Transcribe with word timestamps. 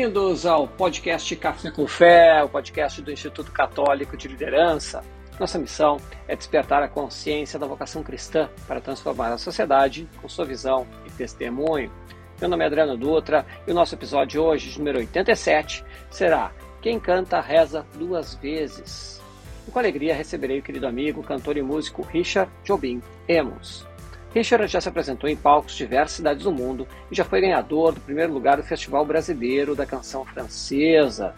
Bem-vindos 0.00 0.46
ao 0.46 0.66
podcast 0.66 1.36
Café 1.36 1.70
com 1.70 1.86
Fé, 1.86 2.42
o 2.42 2.48
podcast 2.48 3.02
do 3.02 3.12
Instituto 3.12 3.52
Católico 3.52 4.16
de 4.16 4.28
Liderança. 4.28 5.04
Nossa 5.38 5.58
missão 5.58 5.98
é 6.26 6.34
despertar 6.34 6.82
a 6.82 6.88
consciência 6.88 7.58
da 7.58 7.66
vocação 7.66 8.02
cristã 8.02 8.48
para 8.66 8.80
transformar 8.80 9.30
a 9.30 9.36
sociedade 9.36 10.08
com 10.22 10.26
sua 10.26 10.46
visão 10.46 10.86
e 11.06 11.10
testemunho. 11.10 11.92
Meu 12.40 12.48
nome 12.48 12.64
é 12.64 12.66
Adriano 12.66 12.96
Dutra 12.96 13.44
e 13.66 13.72
o 13.72 13.74
nosso 13.74 13.94
episódio 13.94 14.42
hoje, 14.42 14.78
número 14.78 15.00
87, 15.00 15.84
será 16.10 16.50
Quem 16.80 16.98
Canta 16.98 17.38
Reza 17.38 17.84
Duas 17.94 18.36
Vezes. 18.36 19.20
E 19.68 19.70
com 19.70 19.78
alegria 19.78 20.14
receberei 20.14 20.60
o 20.60 20.62
querido 20.62 20.86
amigo, 20.86 21.22
cantor 21.22 21.58
e 21.58 21.62
músico 21.62 22.00
Richard 22.00 22.50
Jobim 22.64 23.02
Emos. 23.28 23.89
Richard 24.34 24.68
já 24.68 24.80
se 24.80 24.88
apresentou 24.88 25.28
em 25.28 25.36
palcos 25.36 25.72
de 25.72 25.78
diversas 25.78 26.16
cidades 26.16 26.44
do 26.44 26.52
mundo 26.52 26.86
e 27.10 27.14
já 27.14 27.24
foi 27.24 27.40
ganhador 27.40 27.92
do 27.92 28.00
primeiro 28.00 28.32
lugar 28.32 28.56
do 28.56 28.62
Festival 28.62 29.04
Brasileiro 29.04 29.74
da 29.74 29.84
Canção 29.84 30.24
Francesa. 30.24 31.34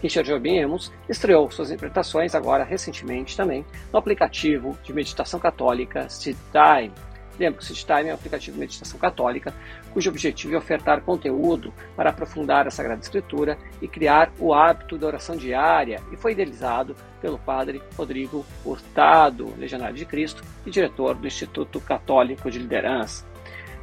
Richard 0.00 0.28
Jobim 0.28 0.56
Emos 0.56 0.92
estreou 1.08 1.50
suas 1.50 1.70
interpretações 1.70 2.34
agora 2.34 2.62
recentemente 2.62 3.36
também 3.36 3.64
no 3.92 3.98
aplicativo 3.98 4.78
de 4.84 4.92
meditação 4.92 5.40
católica 5.40 6.08
Seed 6.08 6.36
Time. 6.52 6.92
Lembro 7.38 7.58
que 7.58 7.64
o 7.64 7.66
Seed 7.66 7.84
Time 7.84 8.08
é 8.08 8.12
um 8.12 8.14
aplicativo 8.14 8.54
de 8.54 8.60
meditação 8.60 8.98
católica 8.98 9.54
cujo 9.92 10.10
objetivo 10.10 10.54
é 10.54 10.58
ofertar 10.58 11.02
conteúdo 11.02 11.72
para 11.94 12.10
aprofundar 12.10 12.66
a 12.66 12.70
Sagrada 12.70 13.00
Escritura 13.00 13.58
e 13.80 13.88
criar 13.88 14.32
o 14.38 14.54
hábito 14.54 14.98
da 14.98 15.06
oração 15.06 15.36
diária, 15.36 16.02
e 16.12 16.16
foi 16.16 16.32
idealizado 16.32 16.94
pelo 17.20 17.38
padre 17.38 17.82
Rodrigo 17.96 18.44
Hurtado, 18.64 19.52
legionário 19.58 19.96
de 19.96 20.04
Cristo 20.04 20.42
e 20.64 20.70
diretor 20.70 21.14
do 21.14 21.26
Instituto 21.26 21.80
Católico 21.80 22.50
de 22.50 22.58
Liderança. 22.58 23.24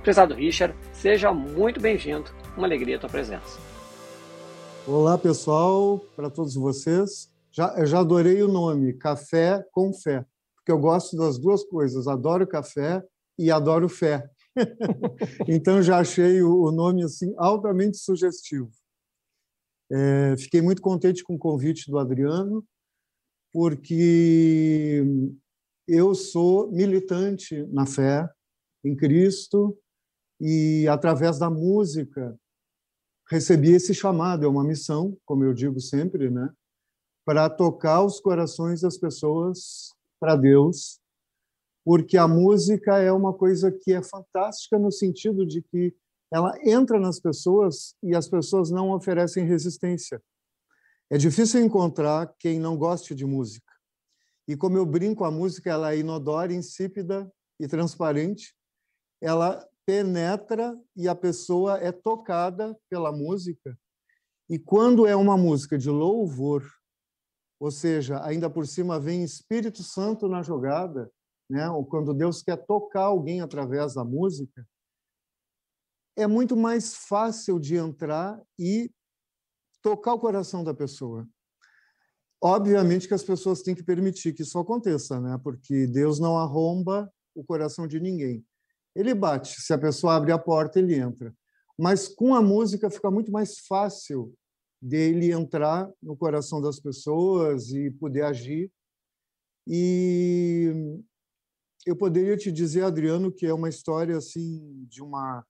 Prezado 0.02 0.34
Richard, 0.34 0.76
seja 0.92 1.32
muito 1.32 1.80
bem-vindo, 1.80 2.30
uma 2.58 2.67
alegria 2.67 2.98
a 2.98 3.00
tua 3.00 3.10
presença. 3.10 3.58
Olá, 4.86 5.17
pessoal, 5.17 6.00
para 6.16 6.30
todos 6.30 6.56
vocês. 6.56 7.32
Já, 7.52 7.86
já 7.86 8.00
adorei 8.00 8.42
o 8.44 8.48
nome, 8.48 8.94
Café 8.94 9.64
com 9.72 9.94
Fé, 9.94 10.26
porque 10.56 10.72
eu 10.72 10.78
gosto 10.78 11.16
das 11.16 11.38
duas 11.38 11.64
coisas, 11.64 12.08
adoro 12.08 12.45
café 12.48 13.02
e 13.38 13.52
adoro 13.52 13.89
fé. 13.89 14.30
então 15.48 15.81
já 15.81 16.00
achei 16.00 16.42
o 16.42 16.72
nome 16.72 17.03
assim 17.03 17.34
altamente 17.38 17.98
sugestivo. 17.98 18.72
É, 19.92 20.36
fiquei 20.38 20.62
muito 20.62 20.81
contente 20.81 21.23
com 21.23 21.36
o 21.36 21.39
convite 21.39 21.89
do 21.89 21.98
Adriano, 21.98 22.66
porque 23.52 25.04
eu 25.88 26.16
sou 26.16 26.72
militante 26.72 27.64
na 27.67 27.86
fé 27.86 28.28
em 28.84 28.95
Cristo 28.95 29.78
e 30.39 30.88
através 30.88 31.38
da 31.38 31.50
música 31.50 32.38
recebi 33.30 33.72
esse 33.72 33.94
chamado, 33.94 34.45
é 34.45 34.48
uma 34.48 34.64
missão, 34.64 35.17
como 35.26 35.44
eu 35.44 35.54
digo 35.54 35.80
sempre, 35.80 36.30
né, 36.30 36.52
para 37.26 37.50
tocar 37.50 38.04
os 38.04 38.20
corações 38.20 38.81
das 38.81 38.98
pessoas 38.98 39.92
para 40.20 40.36
Deus 40.36 41.00
porque 41.86 42.17
a 42.17 42.28
música 42.28 42.98
é 42.98 43.12
uma 43.12 43.34
coisa 43.34 43.72
que 43.72 43.94
é 43.94 44.02
fantástica 44.02 44.80
no 44.80 44.92
sentido 44.92 45.45
de 45.45 45.62
que 45.62 45.94
ela 46.31 46.58
entra 46.64 47.00
nas 47.00 47.20
pessoas 47.20 47.95
e 48.02 48.16
as 48.16 48.28
pessoas 48.28 48.72
não 48.72 48.92
oferecem 48.92 49.45
resistência. 49.45 50.22
É 51.09 51.17
difícil 51.17 51.61
encontrar 51.61 52.34
quem 52.39 52.59
não 52.59 52.78
goste 52.78 53.14
de 53.14 53.26
música. 53.26 53.72
E 54.48 54.58
como 54.58 54.78
eu 54.78 54.86
brinco, 54.86 55.23
a 55.23 55.31
música 55.31 55.70
ela 55.70 55.94
é 55.94 56.00
inodora, 56.00 56.54
insípida 56.54 57.31
e 57.59 57.67
transparente. 57.67 58.56
Ela 59.21 59.67
penetra 59.86 60.76
e 60.95 61.08
a 61.08 61.14
pessoa 61.14 61.77
é 61.77 61.92
tocada 61.92 62.76
pela 62.89 63.11
música. 63.11 63.77
E 64.50 64.58
quando 64.58 65.05
é 65.05 65.15
uma 65.15 65.38
música 65.38 65.77
de 65.77 65.89
louvor, 65.89 66.64
ou 67.60 67.71
seja, 67.71 68.26
ainda 68.26 68.50
por 68.50 68.65
cima 68.65 69.00
vem 69.00 69.23
Espírito 69.23 69.83
Santo 69.83 70.27
na 70.27 70.42
jogada, 70.42 71.11
né? 71.49 71.70
ou 71.70 71.86
quando 71.86 72.14
Deus 72.14 72.42
quer 72.42 72.58
tocar 72.58 73.04
alguém 73.04 73.42
através 73.42 73.93
da 73.93 74.04
música, 74.04 74.67
é 76.15 76.27
muito 76.27 76.55
mais 76.55 76.95
fácil 76.95 77.59
de 77.59 77.76
entrar 77.76 78.39
e 78.58 78.92
tocar 79.82 80.14
o 80.14 80.20
coração 80.20 80.64
da 80.64 80.73
pessoa. 80.73 81.27
Obviamente 82.42 83.08
que 83.08 83.14
as 83.14 83.23
pessoas 83.23 83.61
têm 83.61 83.73
que 83.73 83.83
permitir 83.83 84.33
que 84.33 84.42
isso 84.42 84.59
aconteça, 84.59 85.20
né? 85.20 85.39
porque 85.43 85.87
Deus 85.87 86.20
não 86.20 86.37
arromba 86.37 87.11
o 87.33 87.43
coração 87.43 87.87
de 87.87 87.99
ninguém. 87.99 88.45
Ele 88.95 89.14
bate, 89.14 89.61
se 89.61 89.73
a 89.73 89.77
pessoa 89.77 90.15
abre 90.15 90.32
a 90.32 90.37
porta, 90.37 90.77
ele 90.80 90.95
entra. 90.95 91.33
Mas 91.77 92.08
com 92.08 92.36
a 92.36 92.42
música 92.42 92.89
fica 92.89 93.09
muito 93.09 93.32
mais 93.32 93.59
fácil 93.59 94.33
dele 94.82 95.32
entrar 95.32 95.89
no 96.02 96.15
coração 96.15 96.61
das 96.61 96.80
pessoas 96.80 97.71
e 97.71 97.89
poder 97.89 98.23
agir. 98.23 98.71
E 99.65 101.02
eu 101.86 101.95
poderia 101.95 102.38
te 102.38 102.52
dizer, 102.52 102.83
Adriano, 102.83 103.32
que 103.32 103.45
é 103.45 103.54
uma 103.54 103.70
história 103.70 104.17
assim 104.17 104.86
de 104.89 105.02
uma 105.02 105.45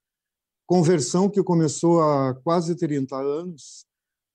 conversão 0.65 1.29
que 1.29 1.43
começou 1.43 2.01
há 2.01 2.33
quase 2.43 2.75
30 2.75 3.15
anos, 3.15 3.85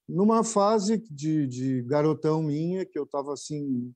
numa 0.09 0.45
fase 0.45 0.99
de, 1.11 1.47
de 1.47 1.83
garotão 1.83 2.43
minha, 2.43 2.85
que 2.87 2.99
eu 2.99 3.05
estava 3.05 3.33
assim 3.33 3.93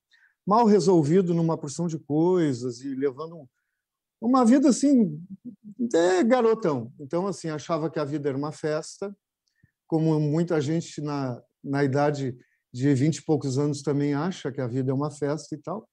mal 0.47 0.67
resolvido 0.67 1.33
numa 1.33 1.57
porção 1.57 1.87
de 1.87 1.99
coisas 1.99 2.81
e 2.81 2.95
levando 2.95 3.49
uma 4.21 4.45
vida 4.45 4.69
assim 4.69 5.19
de 5.79 6.25
garotão. 6.25 6.93
Então 6.99 7.27
assim 7.27 7.49
achava 7.49 7.91
que 7.91 7.99
a 7.99 8.05
vida 8.05 8.29
era 8.29 8.39
uma 8.39 8.53
festa, 8.53 9.15
como 9.87 10.19
muita 10.19 10.61
gente 10.61 11.01
na 11.01 11.43
na 11.63 11.85
idade 11.85 12.37
de 12.73 12.95
vinte 12.95 13.19
e 13.19 13.25
poucos 13.25 13.59
anos 13.59 13.83
também 13.83 14.15
acha 14.15 14.51
que 14.51 14.61
a 14.61 14.67
vida 14.67 14.91
é 14.91 14.95
uma 14.95 15.11
festa 15.11 15.55
e 15.55 15.59
tal. 15.59 15.89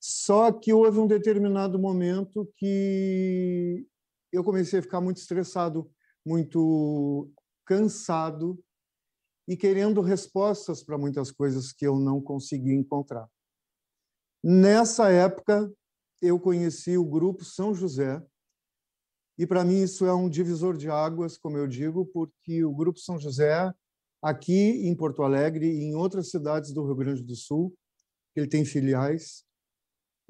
Só 0.00 0.50
que 0.50 0.72
houve 0.72 0.98
um 0.98 1.06
determinado 1.06 1.78
momento 1.78 2.50
que 2.56 3.86
eu 4.32 4.42
comecei 4.42 4.78
a 4.78 4.82
ficar 4.82 5.00
muito 5.00 5.18
estressado, 5.18 5.90
muito 6.24 7.30
cansado 7.66 8.58
e 9.46 9.56
querendo 9.56 10.00
respostas 10.00 10.82
para 10.82 10.96
muitas 10.96 11.30
coisas 11.30 11.72
que 11.72 11.86
eu 11.86 11.98
não 11.98 12.20
conseguia 12.20 12.74
encontrar. 12.74 13.28
Nessa 14.42 15.10
época, 15.10 15.70
eu 16.22 16.40
conheci 16.40 16.96
o 16.96 17.04
grupo 17.04 17.44
São 17.44 17.74
José, 17.74 18.22
e 19.36 19.46
para 19.46 19.64
mim 19.64 19.82
isso 19.82 20.06
é 20.06 20.14
um 20.14 20.30
divisor 20.30 20.76
de 20.76 20.88
águas, 20.88 21.36
como 21.36 21.58
eu 21.58 21.66
digo, 21.66 22.06
porque 22.06 22.64
o 22.64 22.74
grupo 22.74 22.98
São 22.98 23.18
José, 23.18 23.72
aqui 24.22 24.86
em 24.86 24.94
Porto 24.94 25.22
Alegre 25.22 25.66
e 25.66 25.82
em 25.82 25.94
outras 25.94 26.30
cidades 26.30 26.72
do 26.72 26.84
Rio 26.84 26.94
Grande 26.94 27.22
do 27.22 27.34
Sul, 27.34 27.74
ele 28.36 28.46
tem 28.46 28.64
filiais, 28.64 29.44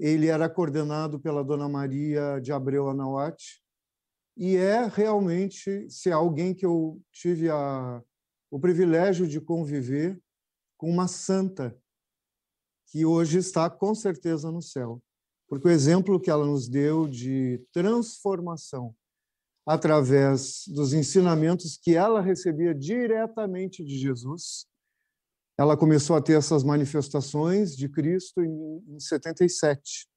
ele 0.00 0.28
era 0.28 0.48
coordenado 0.48 1.20
pela 1.20 1.44
Dona 1.44 1.68
Maria 1.68 2.40
de 2.40 2.50
Abreu 2.52 2.88
Anauati, 2.88 3.62
e 4.34 4.56
é 4.56 4.86
realmente, 4.86 5.90
se 5.90 6.08
é 6.08 6.12
alguém 6.12 6.54
que 6.54 6.64
eu 6.64 6.98
tive 7.12 7.50
a, 7.50 8.02
o 8.50 8.58
privilégio 8.58 9.28
de 9.28 9.38
conviver 9.38 10.18
com 10.78 10.88
uma 10.90 11.06
santa, 11.06 11.76
que 12.86 13.04
hoje 13.04 13.38
está 13.38 13.68
com 13.68 13.94
certeza 13.94 14.50
no 14.50 14.62
céu. 14.62 15.02
Porque 15.46 15.68
o 15.68 15.70
exemplo 15.70 16.18
que 16.18 16.30
ela 16.30 16.46
nos 16.46 16.66
deu 16.66 17.06
de 17.06 17.62
transformação 17.70 18.94
através 19.66 20.64
dos 20.68 20.94
ensinamentos 20.94 21.76
que 21.76 21.94
ela 21.94 22.22
recebia 22.22 22.74
diretamente 22.74 23.84
de 23.84 23.98
Jesus, 23.98 24.66
ela 25.60 25.76
começou 25.76 26.16
a 26.16 26.22
ter 26.22 26.38
essas 26.38 26.64
manifestações 26.64 27.76
de 27.76 27.86
Cristo 27.86 28.42
em, 28.42 28.82
em 28.88 28.98
77. 28.98 30.08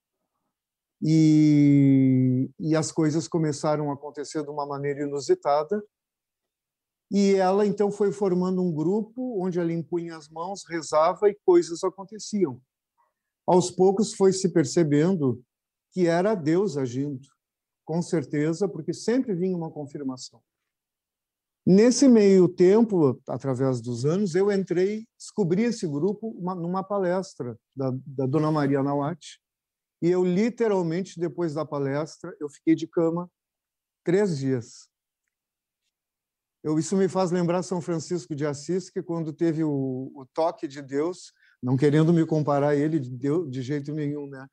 E, 1.01 2.50
e 2.57 2.74
as 2.78 2.94
coisas 2.94 3.28
começaram 3.28 3.92
a 3.92 3.94
acontecer 3.94 4.42
de 4.42 4.50
uma 4.50 4.66
maneira 4.66 5.01
inusitada. 5.01 5.84
E 7.12 7.36
ela 7.36 7.66
então 7.66 7.92
foi 7.92 8.13
formando 8.13 8.63
um 8.63 8.74
grupo 8.74 9.44
onde 9.44 9.60
ela 9.60 9.74
impunha 9.74 10.16
as 10.16 10.30
mãos, 10.30 10.63
rezava 10.66 11.28
e 11.28 11.38
coisas 11.45 11.84
aconteciam. 11.84 12.62
Aos 13.45 13.69
poucos 13.69 14.13
foi 14.13 14.31
se 14.31 14.48
percebendo 14.48 15.44
que 15.92 16.07
era 16.07 16.36
Deus 16.36 16.78
agindo, 16.78 17.28
com 17.84 18.01
certeza, 18.01 18.69
porque 18.69 18.94
sempre 18.94 19.36
vinha 19.36 19.57
uma 19.57 19.69
confirmação. 19.69 20.42
Nesse 21.65 22.10
meio 22.10 22.48
tempo, 22.50 23.21
através 23.27 23.80
dos 23.80 24.06
anos, 24.06 24.36
eu 24.36 24.51
entrei, 24.51 25.07
descobri 25.18 25.63
esse 25.63 25.88
grupo 25.88 26.30
uma, 26.38 26.54
numa 26.54 26.83
palestra 26.83 27.57
da, 27.75 27.92
da 28.06 28.25
Dona 28.25 28.51
Maria 28.51 28.83
Nawati, 28.83 29.39
e 30.01 30.10
eu 30.10 30.25
literalmente, 30.25 31.18
depois 31.18 31.54
da 31.54 31.65
palestra, 31.65 32.36
eu 32.39 32.50
fiquei 32.50 32.75
de 32.75 32.86
cama 32.86 33.31
três 34.04 34.38
dias. 34.38 34.89
Eu, 36.62 36.77
isso 36.77 36.98
me 36.98 37.07
faz 37.07 37.31
lembrar 37.31 37.63
São 37.63 37.80
Francisco 37.80 38.36
de 38.36 38.45
Assis, 38.45 38.89
que 38.89 39.01
quando 39.01 39.31
teve 39.31 39.63
o, 39.63 40.12
o 40.13 40.25
toque 40.33 40.68
de 40.68 40.81
Deus, 40.81 41.31
não 41.62 41.77
querendo 41.77 42.12
me 42.12 42.25
comparar 42.25 42.69
a 42.69 42.75
ele 42.75 43.00
de, 43.00 43.09
Deus, 43.09 43.50
de 43.50 43.62
jeito 43.62 43.94
nenhum, 43.94 44.27
né? 44.27 44.45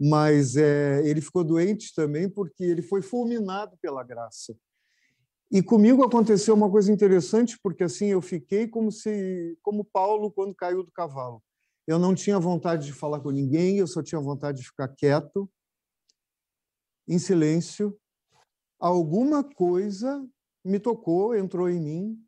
mas 0.00 0.56
é, 0.56 1.02
ele 1.04 1.20
ficou 1.20 1.42
doente 1.42 1.92
também 1.94 2.28
porque 2.30 2.62
ele 2.62 2.82
foi 2.82 3.02
fulminado 3.02 3.76
pela 3.82 4.04
graça. 4.04 4.56
E 5.50 5.62
comigo 5.62 6.04
aconteceu 6.04 6.54
uma 6.54 6.70
coisa 6.70 6.92
interessante, 6.92 7.58
porque 7.62 7.82
assim 7.82 8.08
eu 8.08 8.20
fiquei 8.20 8.68
como 8.68 8.92
se 8.92 9.56
como 9.62 9.82
Paulo 9.82 10.30
quando 10.30 10.54
caiu 10.54 10.82
do 10.82 10.92
cavalo. 10.92 11.42
Eu 11.86 11.98
não 11.98 12.14
tinha 12.14 12.38
vontade 12.38 12.84
de 12.84 12.92
falar 12.92 13.20
com 13.20 13.30
ninguém, 13.30 13.78
eu 13.78 13.86
só 13.86 14.02
tinha 14.02 14.20
vontade 14.20 14.58
de 14.58 14.66
ficar 14.66 14.88
quieto, 14.88 15.50
em 17.08 17.18
silêncio. 17.18 17.98
Alguma 18.78 19.42
coisa 19.42 20.22
me 20.62 20.78
tocou, 20.78 21.34
entrou 21.34 21.70
em 21.70 21.80
mim. 21.80 22.24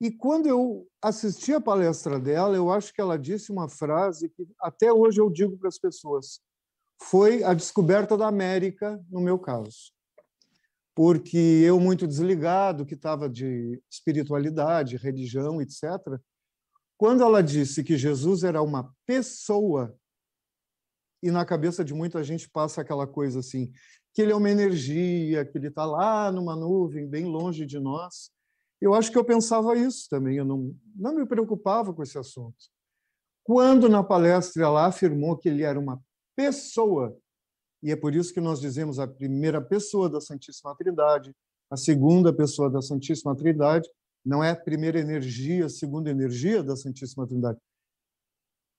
E 0.00 0.08
quando 0.08 0.46
eu 0.46 0.86
assisti 1.02 1.52
a 1.52 1.60
palestra 1.60 2.20
dela, 2.20 2.54
eu 2.54 2.70
acho 2.70 2.94
que 2.94 3.00
ela 3.00 3.18
disse 3.18 3.50
uma 3.50 3.68
frase 3.68 4.28
que 4.28 4.46
até 4.60 4.92
hoje 4.92 5.20
eu 5.20 5.28
digo 5.28 5.58
para 5.58 5.68
as 5.68 5.78
pessoas: 5.78 6.40
foi 7.02 7.42
a 7.42 7.52
descoberta 7.52 8.16
da 8.16 8.28
América, 8.28 9.04
no 9.10 9.20
meu 9.20 9.36
caso 9.36 9.93
porque 10.94 11.36
eu 11.36 11.80
muito 11.80 12.06
desligado, 12.06 12.86
que 12.86 12.94
estava 12.94 13.28
de 13.28 13.82
espiritualidade, 13.90 14.96
religião, 14.96 15.60
etc. 15.60 15.82
Quando 16.96 17.22
ela 17.22 17.42
disse 17.42 17.82
que 17.82 17.96
Jesus 17.96 18.44
era 18.44 18.62
uma 18.62 18.94
pessoa, 19.04 19.94
e 21.22 21.30
na 21.30 21.44
cabeça 21.44 21.84
de 21.84 21.92
muita 21.92 22.22
gente 22.22 22.48
passa 22.48 22.80
aquela 22.80 23.06
coisa 23.06 23.40
assim, 23.40 23.72
que 24.12 24.22
ele 24.22 24.30
é 24.30 24.36
uma 24.36 24.50
energia, 24.50 25.44
que 25.44 25.58
ele 25.58 25.68
está 25.68 25.84
lá 25.84 26.30
numa 26.30 26.54
nuvem, 26.54 27.08
bem 27.08 27.24
longe 27.24 27.66
de 27.66 27.80
nós. 27.80 28.30
Eu 28.80 28.94
acho 28.94 29.10
que 29.10 29.18
eu 29.18 29.24
pensava 29.24 29.76
isso 29.76 30.06
também, 30.08 30.36
eu 30.36 30.44
não, 30.44 30.76
não 30.94 31.14
me 31.14 31.26
preocupava 31.26 31.92
com 31.92 32.02
esse 32.02 32.16
assunto. 32.16 32.56
Quando 33.42 33.88
na 33.88 34.04
palestra 34.04 34.64
ela 34.64 34.86
afirmou 34.86 35.36
que 35.36 35.48
ele 35.48 35.64
era 35.64 35.78
uma 35.78 36.00
pessoa, 36.36 37.18
e 37.84 37.92
é 37.92 37.96
por 37.96 38.14
isso 38.14 38.32
que 38.32 38.40
nós 38.40 38.60
dizemos 38.60 38.98
a 38.98 39.06
primeira 39.06 39.60
pessoa 39.60 40.08
da 40.08 40.18
Santíssima 40.18 40.74
Trindade, 40.74 41.36
a 41.70 41.76
segunda 41.76 42.32
pessoa 42.32 42.70
da 42.70 42.80
Santíssima 42.80 43.36
Trindade, 43.36 43.86
não 44.24 44.42
é 44.42 44.50
a 44.50 44.56
primeira 44.56 44.98
energia, 44.98 45.66
a 45.66 45.68
segunda 45.68 46.08
energia 46.08 46.62
da 46.62 46.74
Santíssima 46.76 47.26
Trindade. 47.26 47.60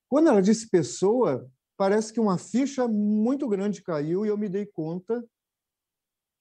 Quando 0.10 0.30
ela 0.30 0.42
disse 0.42 0.68
pessoa, 0.72 1.48
parece 1.78 2.12
que 2.12 2.20
uma 2.20 2.40
ficha 2.40 2.88
muito 2.88 3.48
grande 3.48 3.84
caiu 3.84 4.26
e 4.26 4.30
eu 4.30 4.38
me 4.40 4.50
dei 4.50 4.66
conta 4.66 5.24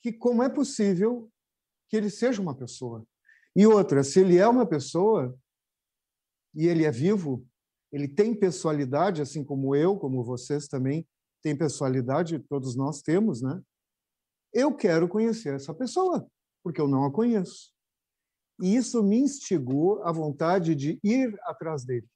que 0.02 0.10
como 0.10 0.42
é 0.42 0.48
possível 0.48 1.30
que 1.86 1.98
ele 1.98 2.08
seja 2.08 2.40
uma 2.40 2.54
pessoa. 2.54 3.06
E 3.54 3.66
outra, 3.66 4.02
se 4.02 4.20
ele 4.20 4.38
é 4.38 4.48
uma 4.48 4.64
pessoa 4.64 5.38
e 6.54 6.66
ele 6.66 6.86
é 6.86 6.90
vivo, 6.90 7.46
ele 7.92 8.08
tem 8.08 8.34
pessoalidade, 8.34 9.20
assim 9.20 9.44
como 9.44 9.76
eu, 9.76 9.98
como 9.98 10.24
vocês 10.24 10.66
também 10.66 11.06
tem 11.44 11.54
pessoalidade, 11.54 12.38
todos 12.38 12.74
nós 12.74 13.02
temos, 13.02 13.42
né? 13.42 13.62
Eu 14.50 14.74
quero 14.74 15.06
conhecer 15.06 15.54
essa 15.54 15.74
pessoa, 15.74 16.26
porque 16.62 16.80
eu 16.80 16.88
não 16.88 17.04
a 17.04 17.12
conheço. 17.12 17.70
E 18.62 18.74
isso 18.74 19.02
me 19.02 19.18
instigou 19.18 20.02
a 20.04 20.10
vontade 20.10 20.74
de 20.74 20.98
ir 21.04 21.38
atrás 21.42 21.84
dele. 21.84 22.08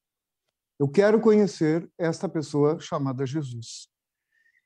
Eu 0.80 0.88
quero 0.88 1.20
conhecer 1.20 1.86
esta 1.98 2.26
pessoa 2.26 2.80
chamada 2.80 3.26
Jesus. 3.26 3.90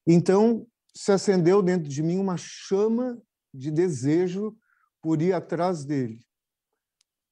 Então, 0.07 0.65
se 0.95 1.11
acendeu 1.11 1.61
dentro 1.61 1.89
de 1.89 2.03
mim 2.03 2.19
uma 2.19 2.37
chama 2.37 3.21
de 3.53 3.71
desejo 3.71 4.57
por 5.03 5.21
ir 5.21 5.33
atrás 5.33 5.85
dele. 5.85 6.21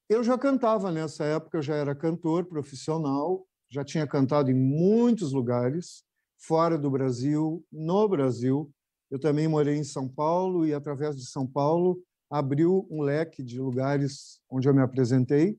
Eu 0.09 0.25
já 0.25 0.37
cantava 0.37 0.91
nessa 0.91 1.25
época, 1.25 1.59
eu 1.59 1.63
já 1.63 1.77
era 1.77 1.95
cantor 1.95 2.47
profissional, 2.47 3.47
já 3.71 3.85
tinha 3.85 4.07
cantado 4.07 4.51
em 4.51 4.55
muitos 4.55 5.33
lugares, 5.33 6.03
fora 6.41 6.79
do 6.79 6.91
Brasil, 6.91 7.65
no 7.71 8.09
Brasil. 8.09 8.73
Eu 9.11 9.19
também 9.19 9.47
morei 9.47 9.77
em 9.77 9.85
São 9.85 10.09
Paulo 10.09 10.67
e, 10.67 10.73
através 10.73 11.17
de 11.17 11.27
São 11.27 11.47
Paulo, 11.47 12.03
abriu 12.31 12.87
um 12.91 13.03
leque 13.03 13.43
de 13.43 13.61
lugares 13.61 14.41
onde 14.49 14.69
eu 14.69 14.75
me 14.75 14.81
apresentei. 14.81 15.59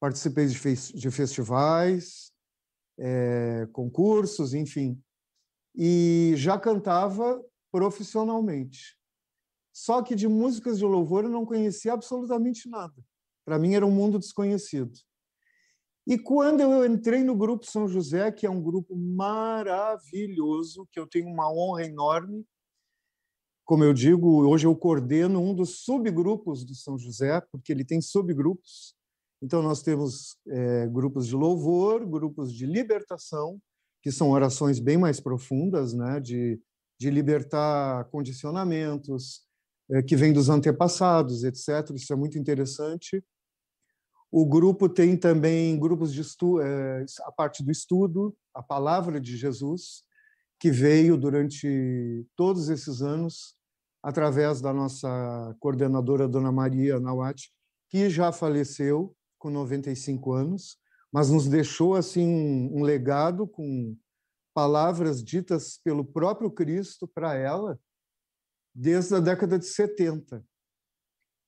Participei 0.00 0.46
de, 0.46 0.58
de 0.94 1.10
festivais, 1.10 2.32
é, 2.98 3.68
concursos, 3.72 4.52
enfim. 4.52 5.00
E 5.74 6.32
já 6.36 6.58
cantava 6.58 7.42
profissionalmente. 7.70 8.98
Só 9.72 10.02
que 10.02 10.14
de 10.14 10.28
músicas 10.28 10.78
de 10.78 10.84
louvor 10.84 11.24
eu 11.24 11.30
não 11.30 11.46
conhecia 11.46 11.92
absolutamente 11.92 12.68
nada. 12.68 12.94
Para 13.44 13.58
mim 13.58 13.74
era 13.74 13.86
um 13.86 13.90
mundo 13.90 14.18
desconhecido. 14.18 14.92
E 16.06 16.18
quando 16.18 16.60
eu 16.60 16.84
entrei 16.84 17.24
no 17.24 17.34
Grupo 17.34 17.64
São 17.64 17.88
José, 17.88 18.30
que 18.30 18.46
é 18.46 18.50
um 18.50 18.62
grupo 18.62 18.94
maravilhoso, 18.94 20.86
que 20.92 21.00
eu 21.00 21.06
tenho 21.06 21.26
uma 21.26 21.50
honra 21.50 21.84
enorme, 21.84 22.44
como 23.64 23.82
eu 23.82 23.94
digo, 23.94 24.46
hoje 24.46 24.66
eu 24.66 24.76
coordeno 24.76 25.40
um 25.40 25.54
dos 25.54 25.84
subgrupos 25.84 26.64
do 26.64 26.74
São 26.74 26.98
José, 26.98 27.40
porque 27.50 27.72
ele 27.72 27.84
tem 27.84 28.00
subgrupos. 28.00 28.94
Então, 29.42 29.62
nós 29.62 29.82
temos 29.82 30.36
é, 30.46 30.86
grupos 30.86 31.26
de 31.26 31.34
louvor, 31.34 32.04
grupos 32.06 32.52
de 32.52 32.66
libertação, 32.66 33.58
que 34.02 34.12
são 34.12 34.30
orações 34.30 34.78
bem 34.78 34.98
mais 34.98 35.18
profundas, 35.18 35.94
né, 35.94 36.20
de, 36.20 36.60
de 37.00 37.08
libertar 37.08 38.04
condicionamentos, 38.10 39.42
é, 39.90 40.02
que 40.02 40.14
vêm 40.14 40.32
dos 40.32 40.50
antepassados, 40.50 41.42
etc. 41.42 41.90
Isso 41.94 42.12
é 42.12 42.16
muito 42.16 42.38
interessante. 42.38 43.24
O 44.36 44.44
grupo 44.44 44.88
tem 44.88 45.16
também 45.16 45.78
grupos 45.78 46.12
de 46.12 46.20
é, 46.60 47.04
a 47.22 47.30
parte 47.30 47.62
do 47.62 47.70
estudo, 47.70 48.36
a 48.52 48.60
palavra 48.60 49.20
de 49.20 49.36
Jesus, 49.36 50.02
que 50.58 50.72
veio 50.72 51.16
durante 51.16 52.26
todos 52.34 52.68
esses 52.68 53.00
anos 53.00 53.54
através 54.02 54.60
da 54.60 54.72
nossa 54.72 55.56
coordenadora, 55.60 56.26
Dona 56.26 56.50
Maria 56.50 56.98
Nawat, 56.98 57.48
que 57.88 58.10
já 58.10 58.32
faleceu 58.32 59.14
com 59.38 59.50
95 59.50 60.32
anos, 60.32 60.78
mas 61.12 61.30
nos 61.30 61.46
deixou 61.46 61.94
assim 61.94 62.68
um 62.72 62.82
legado 62.82 63.46
com 63.46 63.96
palavras 64.52 65.22
ditas 65.22 65.78
pelo 65.84 66.04
próprio 66.04 66.50
Cristo 66.50 67.06
para 67.06 67.36
ela 67.36 67.78
desde 68.74 69.14
a 69.14 69.20
década 69.20 69.60
de 69.60 69.66
70. 69.66 70.44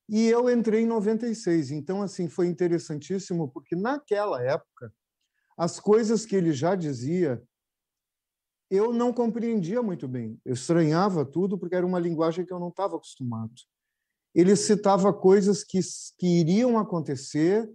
E 0.08 0.26
eu 0.28 0.48
entrei 0.48 0.82
em 0.82 0.86
96, 0.86 1.72
então 1.72 2.00
assim 2.00 2.28
foi 2.28 2.46
interessantíssimo 2.46 3.50
porque 3.50 3.74
naquela 3.74 4.42
época 4.42 4.92
as 5.58 5.80
coisas 5.80 6.24
que 6.24 6.36
ele 6.36 6.52
já 6.52 6.74
dizia 6.74 7.42
eu 8.70 8.92
não 8.92 9.12
compreendia 9.12 9.82
muito 9.82 10.08
bem. 10.08 10.40
Eu 10.44 10.54
estranhava 10.54 11.24
tudo 11.24 11.56
porque 11.58 11.74
era 11.74 11.86
uma 11.86 12.00
linguagem 12.00 12.44
que 12.44 12.52
eu 12.52 12.58
não 12.58 12.68
estava 12.68 12.96
acostumado. 12.96 13.52
Ele 14.34 14.54
citava 14.56 15.12
coisas 15.14 15.64
que, 15.64 15.78
que 16.18 16.40
iriam 16.40 16.78
acontecer, 16.78 17.72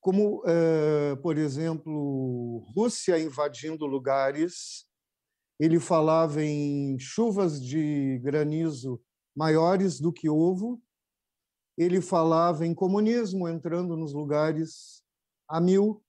como, 0.00 0.42
uh, 0.42 1.16
por 1.22 1.36
exemplo, 1.36 2.66
Rússia 2.74 3.18
invadindo 3.18 3.86
lugares. 3.86 4.86
Ele 5.60 5.78
falava 5.78 6.42
em 6.42 6.98
chuvas 6.98 7.62
de 7.62 8.18
granizo 8.20 9.00
maiores 9.36 10.00
do 10.00 10.12
que 10.12 10.28
ovo 10.28 10.82
ele 11.76 12.00
falava 12.00 12.66
em 12.66 12.74
comunismo 12.74 13.48
entrando 13.48 13.96
nos 13.96 14.12
lugares 14.12 15.02
a 15.48 15.60
mil, 15.60 16.02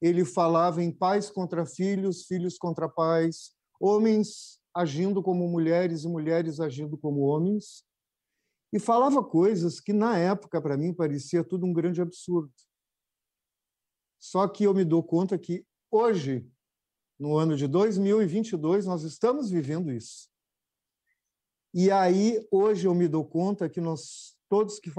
ele 0.00 0.24
falava 0.24 0.82
em 0.82 0.90
pais 0.90 1.30
contra 1.30 1.66
filhos, 1.66 2.24
filhos 2.24 2.58
contra 2.58 2.88
pais, 2.88 3.54
homens 3.80 4.60
agindo 4.74 5.22
como 5.22 5.48
mulheres 5.48 6.04
e 6.04 6.08
mulheres 6.08 6.60
agindo 6.60 6.98
como 6.98 7.22
homens, 7.22 7.84
e 8.72 8.78
falava 8.78 9.24
coisas 9.24 9.80
que 9.80 9.92
na 9.92 10.18
época 10.18 10.60
para 10.60 10.76
mim 10.76 10.92
parecia 10.92 11.42
tudo 11.42 11.64
um 11.64 11.72
grande 11.72 12.00
absurdo. 12.00 12.52
Só 14.20 14.46
que 14.48 14.64
eu 14.64 14.74
me 14.74 14.84
dou 14.84 15.02
conta 15.02 15.38
que 15.38 15.64
hoje, 15.90 16.46
no 17.18 17.36
ano 17.36 17.56
de 17.56 17.66
2022, 17.66 18.84
nós 18.84 19.02
estamos 19.02 19.50
vivendo 19.50 19.90
isso. 19.90 20.28
E 21.72 21.90
aí 21.90 22.46
hoje 22.50 22.86
eu 22.86 22.94
me 22.94 23.06
dou 23.08 23.24
conta 23.24 23.68
que 23.68 23.80
nós 23.80 24.35
todos 24.48 24.78
que 24.78 24.90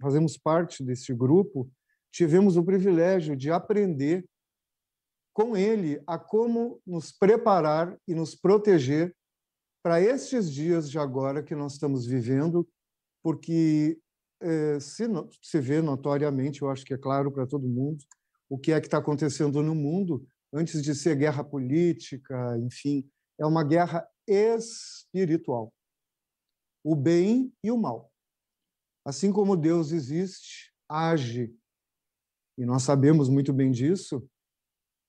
fazemos 0.00 0.36
parte 0.36 0.82
desse 0.82 1.14
grupo 1.14 1.70
tivemos 2.12 2.56
o 2.56 2.64
privilégio 2.64 3.36
de 3.36 3.50
aprender 3.50 4.24
com 5.32 5.56
ele 5.56 6.02
a 6.06 6.18
como 6.18 6.80
nos 6.86 7.12
preparar 7.12 7.96
e 8.08 8.14
nos 8.14 8.34
proteger 8.34 9.14
para 9.82 10.00
estes 10.00 10.50
dias 10.52 10.90
de 10.90 10.98
agora 10.98 11.42
que 11.42 11.54
nós 11.54 11.74
estamos 11.74 12.06
vivendo, 12.06 12.68
porque 13.22 13.98
eh, 14.40 14.80
se, 14.80 15.04
se 15.40 15.60
vê 15.60 15.80
notoriamente, 15.80 16.62
eu 16.62 16.70
acho 16.70 16.84
que 16.84 16.94
é 16.94 16.98
claro 16.98 17.30
para 17.30 17.46
todo 17.46 17.68
mundo, 17.68 18.04
o 18.48 18.58
que 18.58 18.72
é 18.72 18.80
que 18.80 18.86
está 18.86 18.98
acontecendo 18.98 19.62
no 19.62 19.74
mundo, 19.74 20.26
antes 20.52 20.82
de 20.82 20.94
ser 20.94 21.16
guerra 21.16 21.44
política, 21.44 22.58
enfim, 22.58 23.08
é 23.38 23.46
uma 23.46 23.62
guerra 23.62 24.08
espiritual. 24.26 25.72
O 26.82 26.96
bem 26.96 27.52
e 27.62 27.70
o 27.70 27.76
mal. 27.76 28.10
Assim 29.08 29.32
como 29.32 29.56
Deus 29.56 29.90
existe, 29.90 30.70
age. 30.86 31.56
E 32.58 32.66
nós 32.66 32.82
sabemos 32.82 33.30
muito 33.30 33.54
bem 33.54 33.70
disso. 33.70 34.28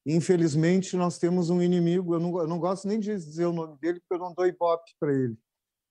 Infelizmente, 0.06 0.96
nós 0.96 1.18
temos 1.18 1.50
um 1.50 1.62
inimigo. 1.62 2.16
Eu 2.16 2.20
não, 2.22 2.40
eu 2.40 2.48
não 2.48 2.60
gosto 2.60 2.88
nem 2.88 2.98
de 2.98 3.14
dizer 3.14 3.46
o 3.46 3.52
nome 3.52 3.78
dele, 3.78 4.00
porque 4.00 4.14
eu 4.14 4.26
não 4.26 4.34
dou 4.34 4.48
ibope 4.48 4.90
para 4.98 5.14
ele. 5.14 5.38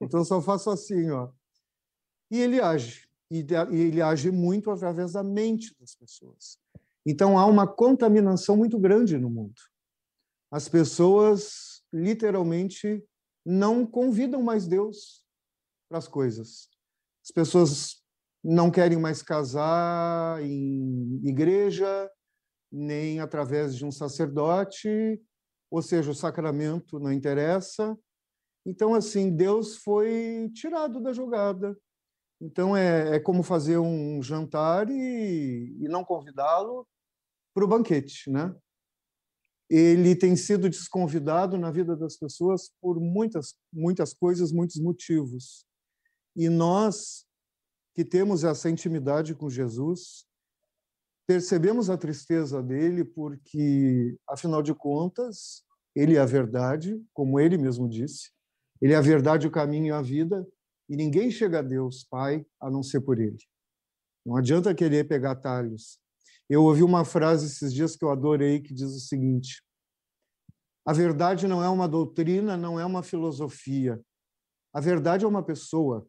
Então, 0.01 0.21
eu 0.21 0.25
só 0.25 0.41
faço 0.41 0.71
assim, 0.71 1.11
ó. 1.11 1.31
e 2.31 2.39
ele 2.39 2.63
age. 2.63 3.07
E 3.31 3.45
ele 3.71 4.01
age 4.01 4.31
muito 4.31 4.71
através 4.71 5.13
da 5.13 5.23
mente 5.23 5.77
das 5.79 5.95
pessoas. 5.95 6.59
Então 7.05 7.39
há 7.39 7.45
uma 7.45 7.67
contaminação 7.67 8.57
muito 8.57 8.79
grande 8.79 9.19
no 9.19 9.29
mundo. 9.29 9.61
As 10.51 10.67
pessoas 10.67 11.83
literalmente 11.93 13.05
não 13.45 13.87
convidam 13.87 14.43
mais 14.43 14.67
Deus 14.67 15.27
para 15.91 15.99
as 15.99 16.09
coisas. 16.09 16.71
As 17.29 17.31
pessoas 17.31 17.98
não 18.43 18.71
querem 18.71 18.99
mais 18.99 19.23
casar 19.23 20.43
em 20.43 21.21
igreja, 21.25 22.11
nem 22.71 23.21
através 23.21 23.77
de 23.77 23.85
um 23.85 23.91
sacerdote, 23.91 25.21
ou 25.71 25.83
seja, 25.83 26.11
o 26.11 26.15
sacramento 26.15 26.99
não 26.99 27.13
interessa. 27.13 27.97
Então, 28.65 28.95
assim, 28.95 29.35
Deus 29.35 29.77
foi 29.77 30.51
tirado 30.55 31.01
da 31.01 31.13
jogada. 31.13 31.77
Então, 32.41 32.77
é, 32.77 33.17
é 33.17 33.21
como 33.21 33.43
fazer 33.43 33.79
um 33.79 34.23
jantar 34.23 34.89
e, 34.91 35.77
e 35.81 35.89
não 35.89 36.05
convidá-lo 36.05 36.87
para 37.55 37.65
o 37.65 37.69
banquete, 37.69 38.31
né? 38.31 38.55
Ele 39.71 40.15
tem 40.15 40.35
sido 40.37 40.71
desconvidado 40.71 41.59
na 41.59 41.71
vida 41.71 41.95
das 41.95 42.17
pessoas 42.17 42.71
por 42.81 42.99
muitas, 43.01 43.55
muitas 43.73 44.15
coisas, 44.15 44.53
muitos 44.53 44.81
motivos. 44.81 45.67
E 46.35 46.49
nós 46.49 47.28
que 47.99 48.05
temos 48.05 48.45
essa 48.45 48.71
intimidade 48.71 49.35
com 49.35 49.51
Jesus, 49.51 50.25
percebemos 51.27 51.91
a 51.91 51.99
tristeza 51.99 52.63
dele 52.63 53.05
porque, 53.05 54.17
afinal 54.29 54.63
de 54.63 54.73
contas, 54.73 55.65
ele 55.97 56.15
é 56.15 56.21
a 56.21 56.25
verdade, 56.25 57.05
como 57.13 57.41
ele 57.41 57.59
mesmo 57.59 57.89
disse, 57.89 58.31
ele 58.81 58.93
é 58.93 58.97
a 58.97 59.01
verdade, 59.01 59.49
o 59.49 59.51
caminho 59.51 59.87
e 59.87 59.91
a 59.91 60.01
vida, 60.01 60.47
e 60.89 60.95
ninguém 60.95 61.29
chega 61.29 61.59
a 61.59 61.63
Deus, 61.63 62.05
Pai, 62.05 62.47
a 62.61 62.71
não 62.71 62.85
ser 62.85 63.01
por 63.01 63.19
ele. 63.19 63.43
Não 64.25 64.37
adianta 64.37 64.73
querer 64.73 65.09
pegar 65.09 65.35
talhos. 65.35 65.99
Eu 66.49 66.63
ouvi 66.63 66.85
uma 66.85 67.05
frase 67.05 67.47
esses 67.47 67.75
dias 67.75 67.97
que 67.97 68.05
eu 68.05 68.13
adorei, 68.13 68.61
que 68.61 68.73
diz 68.73 68.91
o 68.95 69.01
seguinte: 69.01 69.61
A 70.87 70.93
verdade 70.93 71.49
não 71.49 71.65
é 71.65 71.69
uma 71.69 71.89
doutrina, 71.89 72.57
não 72.57 72.79
é 72.79 72.87
uma 72.87 73.03
filosofia. 73.03 74.01
A 74.73 74.81
verdade 74.81 75.25
é 75.25 75.29
uma 75.29 75.43
pessoa. 75.43 76.09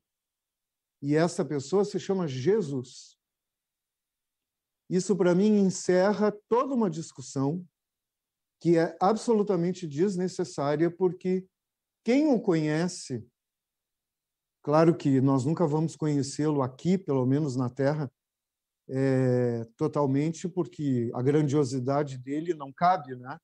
E 1.01 1.15
essa 1.15 1.45
pessoa 1.45 1.85
se 1.85 1.99
chama 1.99 2.27
Jesus. 2.27 3.17
Isso, 4.89 5.15
para 5.15 5.35
mim, 5.35 5.59
encerra 5.59 6.31
toda 6.49 6.73
uma 6.73 6.89
discussão 6.89 7.65
que 8.59 8.77
é 8.77 8.97
absolutamente 8.99 9.87
desnecessária, 9.87 10.91
porque 10.91 11.47
quem 12.03 12.27
o 12.27 12.41
conhece, 12.41 13.25
claro 14.61 14.97
que 14.97 15.21
nós 15.21 15.45
nunca 15.45 15.65
vamos 15.65 15.95
conhecê-lo 15.95 16.61
aqui, 16.61 16.97
pelo 16.97 17.25
menos 17.25 17.55
na 17.55 17.69
Terra, 17.69 18.11
é, 18.89 19.63
totalmente, 19.77 20.49
porque 20.49 21.11
a 21.13 21.21
grandiosidade 21.21 22.17
dele 22.17 22.53
não 22.53 22.73
cabe, 22.73 23.15
né? 23.15 23.39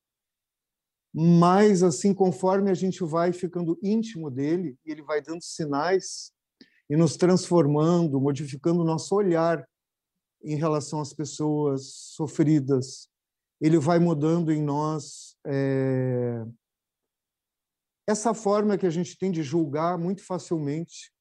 Mas, 1.13 1.81
assim, 1.81 2.13
conforme 2.13 2.69
a 2.69 2.73
gente 2.73 3.01
vai 3.05 3.31
ficando 3.31 3.79
íntimo 3.81 4.29
dele, 4.29 4.77
ele 4.83 5.01
vai 5.01 5.21
dando 5.21 5.43
sinais 5.43 6.33
e 6.89 6.95
nos 6.95 7.15
transformando, 7.15 8.19
modificando 8.19 8.81
o 8.81 8.85
nosso 8.85 9.15
olhar 9.15 9.67
em 10.43 10.55
relação 10.55 11.01
às 11.01 11.13
pessoas 11.13 11.87
sofridas. 12.15 13.09
Ele 13.59 13.79
vai 13.79 13.99
mudando 13.99 14.51
em 14.51 14.61
nós 14.61 15.35
é... 15.45 16.45
essa 18.07 18.33
forma 18.33 18.77
que 18.77 18.85
a 18.85 18.91
gente 18.91 19.17
tem 19.17 19.31
de 19.31 19.41
julgar 19.41 19.97
muito 19.97 20.23
facilmente 20.23 21.11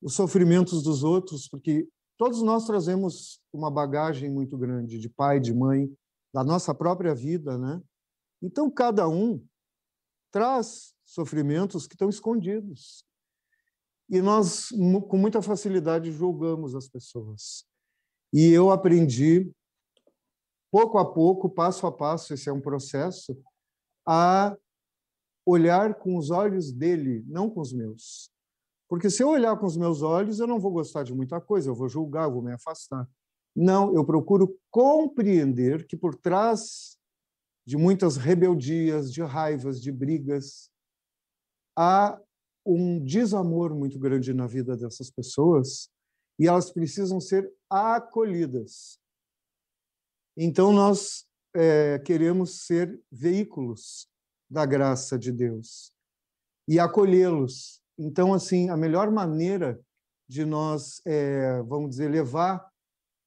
os 0.00 0.14
sofrimentos 0.14 0.82
dos 0.82 1.02
outros, 1.02 1.48
porque 1.48 1.88
todos 2.18 2.42
nós 2.42 2.66
trazemos 2.66 3.40
uma 3.52 3.70
bagagem 3.70 4.30
muito 4.30 4.56
grande 4.56 4.98
de 4.98 5.08
pai, 5.08 5.40
de 5.40 5.52
mãe, 5.52 5.90
da 6.32 6.44
nossa 6.44 6.74
própria 6.74 7.14
vida, 7.14 7.56
né? 7.58 7.82
Então 8.42 8.70
cada 8.70 9.08
um 9.08 9.44
traz 10.30 10.94
sofrimentos 11.02 11.86
que 11.86 11.94
estão 11.94 12.10
escondidos. 12.10 13.05
E 14.08 14.20
nós, 14.20 14.68
com 15.08 15.16
muita 15.16 15.42
facilidade, 15.42 16.12
julgamos 16.12 16.74
as 16.74 16.88
pessoas. 16.88 17.66
E 18.32 18.50
eu 18.50 18.70
aprendi, 18.70 19.50
pouco 20.70 20.98
a 20.98 21.12
pouco, 21.12 21.48
passo 21.48 21.86
a 21.86 21.92
passo, 21.92 22.34
esse 22.34 22.48
é 22.48 22.52
um 22.52 22.60
processo, 22.60 23.36
a 24.06 24.56
olhar 25.44 25.94
com 25.94 26.16
os 26.16 26.30
olhos 26.30 26.72
dele, 26.72 27.24
não 27.26 27.50
com 27.50 27.60
os 27.60 27.72
meus. 27.72 28.30
Porque 28.88 29.10
se 29.10 29.22
eu 29.22 29.28
olhar 29.28 29.56
com 29.58 29.66
os 29.66 29.76
meus 29.76 30.02
olhos, 30.02 30.38
eu 30.38 30.46
não 30.46 30.60
vou 30.60 30.70
gostar 30.70 31.02
de 31.02 31.14
muita 31.14 31.40
coisa, 31.40 31.70
eu 31.70 31.74
vou 31.74 31.88
julgar, 31.88 32.24
eu 32.24 32.32
vou 32.32 32.42
me 32.42 32.52
afastar. 32.52 33.08
Não, 33.54 33.94
eu 33.94 34.04
procuro 34.04 34.56
compreender 34.70 35.86
que 35.86 35.96
por 35.96 36.14
trás 36.14 36.96
de 37.66 37.76
muitas 37.76 38.16
rebeldias, 38.16 39.12
de 39.12 39.22
raivas, 39.22 39.80
de 39.80 39.90
brigas, 39.90 40.70
há 41.76 42.20
um 42.66 43.02
desamor 43.02 43.74
muito 43.74 43.98
grande 43.98 44.34
na 44.34 44.46
vida 44.46 44.76
dessas 44.76 45.10
pessoas 45.10 45.88
e 46.38 46.46
elas 46.46 46.70
precisam 46.70 47.20
ser 47.20 47.50
acolhidas. 47.70 48.98
Então, 50.36 50.72
nós 50.72 51.26
é, 51.54 51.98
queremos 52.00 52.66
ser 52.66 53.00
veículos 53.10 54.08
da 54.50 54.66
graça 54.66 55.18
de 55.18 55.32
Deus 55.32 55.92
e 56.68 56.78
acolhê-los. 56.78 57.80
Então, 57.98 58.34
assim, 58.34 58.68
a 58.68 58.76
melhor 58.76 59.10
maneira 59.10 59.80
de 60.28 60.44
nós, 60.44 61.00
é, 61.06 61.62
vamos 61.62 61.90
dizer, 61.90 62.10
levar 62.10 62.68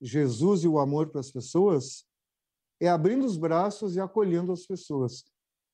Jesus 0.01 0.63
e 0.63 0.67
o 0.67 0.79
amor 0.79 1.09
para 1.09 1.21
as 1.21 1.31
pessoas 1.31 2.05
é 2.79 2.87
abrindo 2.87 3.25
os 3.25 3.37
braços 3.37 3.95
e 3.95 3.99
acolhendo 3.99 4.51
as 4.51 4.65
pessoas. 4.65 5.25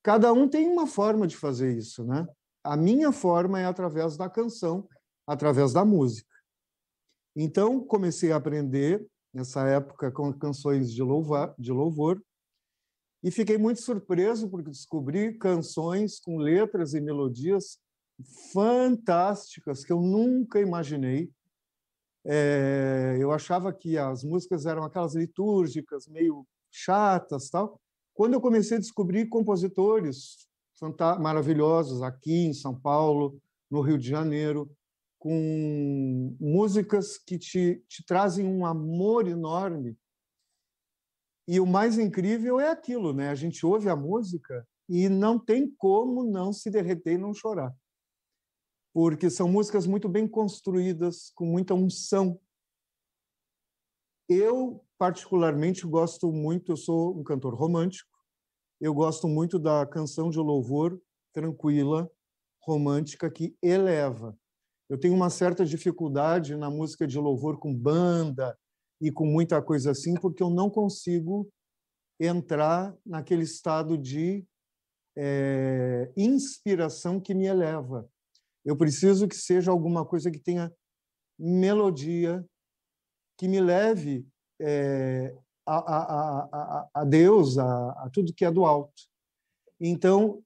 Cada 0.02 0.32
um 0.32 0.48
tem 0.48 0.68
uma 0.68 0.86
forma 0.86 1.26
de 1.26 1.36
fazer 1.36 1.76
isso, 1.76 2.04
né? 2.04 2.26
A 2.66 2.76
minha 2.76 3.12
forma 3.12 3.60
é 3.60 3.64
através 3.64 4.16
da 4.16 4.28
canção, 4.28 4.88
através 5.24 5.72
da 5.72 5.84
música. 5.84 6.34
Então, 7.36 7.80
comecei 7.80 8.32
a 8.32 8.36
aprender, 8.36 9.06
nessa 9.32 9.66
época, 9.68 10.10
com 10.10 10.32
canções 10.32 10.92
de 10.92 11.02
louvor, 11.02 11.54
de 11.56 11.70
louvor 11.70 12.20
e 13.22 13.30
fiquei 13.30 13.56
muito 13.56 13.80
surpreso 13.80 14.48
porque 14.48 14.70
descobri 14.70 15.36
canções 15.38 16.18
com 16.18 16.38
letras 16.38 16.92
e 16.92 17.00
melodias 17.00 17.78
fantásticas 18.52 19.84
que 19.84 19.92
eu 19.92 20.00
nunca 20.00 20.60
imaginei. 20.60 21.30
É, 22.24 23.16
eu 23.20 23.30
achava 23.30 23.72
que 23.72 23.96
as 23.96 24.24
músicas 24.24 24.66
eram 24.66 24.82
aquelas 24.82 25.14
litúrgicas, 25.14 26.08
meio 26.08 26.46
chatas, 26.70 27.48
tal. 27.48 27.80
Quando 28.12 28.34
eu 28.34 28.40
comecei 28.40 28.76
a 28.76 28.80
descobrir 28.80 29.28
compositores 29.28 30.48
maravilhosos 31.20 32.02
aqui 32.02 32.46
em 32.46 32.52
São 32.52 32.78
Paulo, 32.78 33.40
no 33.70 33.80
Rio 33.80 33.98
de 33.98 34.08
Janeiro, 34.08 34.70
com 35.18 36.36
músicas 36.38 37.18
que 37.18 37.38
te, 37.38 37.82
te 37.88 38.04
trazem 38.04 38.46
um 38.46 38.64
amor 38.64 39.26
enorme. 39.26 39.98
E 41.48 41.58
o 41.60 41.66
mais 41.66 41.98
incrível 41.98 42.60
é 42.60 42.70
aquilo, 42.70 43.12
né? 43.12 43.30
A 43.30 43.34
gente 43.34 43.64
ouve 43.64 43.88
a 43.88 43.96
música 43.96 44.66
e 44.88 45.08
não 45.08 45.38
tem 45.38 45.70
como 45.78 46.24
não 46.24 46.52
se 46.52 46.70
derreter 46.70 47.14
e 47.14 47.18
não 47.18 47.34
chorar. 47.34 47.74
Porque 48.92 49.28
são 49.30 49.48
músicas 49.48 49.86
muito 49.86 50.08
bem 50.08 50.26
construídas, 50.26 51.30
com 51.34 51.44
muita 51.44 51.74
unção. 51.74 52.40
Eu, 54.28 54.84
particularmente, 54.98 55.86
gosto 55.86 56.32
muito, 56.32 56.72
eu 56.72 56.76
sou 56.76 57.16
um 57.18 57.22
cantor 57.22 57.54
romântico, 57.54 58.15
eu 58.80 58.92
gosto 58.92 59.26
muito 59.26 59.58
da 59.58 59.86
canção 59.86 60.30
de 60.30 60.38
louvor 60.38 61.00
tranquila, 61.32 62.10
romântica, 62.62 63.30
que 63.30 63.56
eleva. 63.62 64.38
Eu 64.88 64.98
tenho 64.98 65.14
uma 65.14 65.30
certa 65.30 65.64
dificuldade 65.64 66.56
na 66.56 66.70
música 66.70 67.06
de 67.06 67.18
louvor 67.18 67.58
com 67.58 67.74
banda 67.74 68.56
e 69.00 69.10
com 69.10 69.26
muita 69.26 69.60
coisa 69.60 69.90
assim, 69.90 70.14
porque 70.14 70.42
eu 70.42 70.50
não 70.50 70.70
consigo 70.70 71.48
entrar 72.18 72.96
naquele 73.04 73.42
estado 73.42 73.98
de 73.98 74.46
é, 75.16 76.10
inspiração 76.16 77.20
que 77.20 77.34
me 77.34 77.46
eleva. 77.46 78.08
Eu 78.64 78.76
preciso 78.76 79.28
que 79.28 79.36
seja 79.36 79.70
alguma 79.70 80.04
coisa 80.04 80.30
que 80.30 80.38
tenha 80.38 80.72
melodia, 81.38 82.44
que 83.38 83.46
me 83.46 83.60
leve 83.60 84.26
é, 84.60 85.36
a, 85.66 85.76
a, 85.76 86.48
a, 86.52 86.90
a 86.94 87.04
Deus, 87.04 87.58
a, 87.58 88.10
tudo 88.12 88.32
que 88.32 88.44
é 88.44 88.50
do 88.50 88.64
alto. 88.64 89.02
Então, 89.80 90.42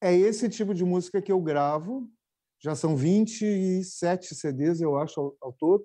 é 0.00 0.14
esse 0.14 0.48
tipo 0.48 0.74
de 0.74 0.84
música 0.84 1.22
que 1.22 1.30
eu 1.30 1.40
gravo. 1.40 2.10
Já 2.58 2.74
são 2.74 2.96
27 2.96 4.34
CDs, 4.34 4.80
eu 4.80 4.98
acho, 4.98 5.20
ao, 5.20 5.36
ao 5.40 5.52
todo, 5.52 5.84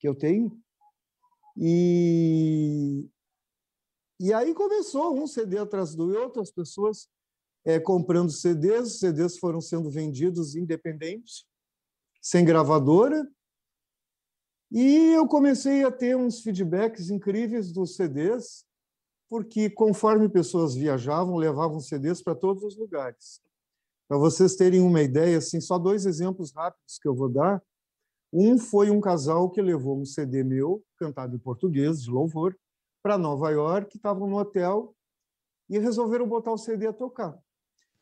que 0.00 0.08
eu 0.08 0.14
tenho. 0.14 0.58
E, 1.56 3.08
e 4.18 4.32
aí 4.32 4.54
começou 4.54 5.16
um 5.16 5.26
CD 5.26 5.58
atrás 5.58 5.94
do 5.94 6.12
outro, 6.18 6.42
as 6.42 6.50
pessoas 6.50 7.08
é, 7.64 7.78
comprando 7.78 8.30
CDs, 8.30 8.94
os 8.94 8.98
CDs 8.98 9.38
foram 9.38 9.60
sendo 9.60 9.88
vendidos 9.90 10.56
independentes, 10.56 11.44
sem 12.20 12.44
gravadora, 12.44 13.26
E 14.76 15.12
eu 15.12 15.28
comecei 15.28 15.84
a 15.84 15.90
ter 15.92 16.16
uns 16.16 16.40
feedbacks 16.40 17.08
incríveis 17.08 17.70
dos 17.70 17.94
CDs, 17.94 18.64
porque 19.30 19.70
conforme 19.70 20.28
pessoas 20.28 20.74
viajavam, 20.74 21.36
levavam 21.36 21.78
CDs 21.78 22.20
para 22.20 22.34
todos 22.34 22.64
os 22.64 22.76
lugares. 22.76 23.40
Para 24.08 24.18
vocês 24.18 24.56
terem 24.56 24.80
uma 24.80 25.00
ideia, 25.00 25.38
assim, 25.38 25.60
só 25.60 25.78
dois 25.78 26.06
exemplos 26.06 26.52
rápidos 26.52 26.98
que 26.98 27.06
eu 27.06 27.14
vou 27.14 27.28
dar. 27.28 27.62
Um 28.32 28.58
foi 28.58 28.90
um 28.90 29.00
casal 29.00 29.48
que 29.48 29.62
levou 29.62 29.96
um 29.96 30.04
CD 30.04 30.42
meu, 30.42 30.82
cantado 30.98 31.36
em 31.36 31.38
português, 31.38 32.02
de 32.02 32.10
louvor, 32.10 32.58
para 33.00 33.16
Nova 33.16 33.52
York, 33.52 33.96
estavam 33.96 34.28
no 34.28 34.40
hotel 34.40 34.92
e 35.70 35.78
resolveram 35.78 36.26
botar 36.26 36.50
o 36.50 36.58
CD 36.58 36.88
a 36.88 36.92
tocar. 36.92 37.38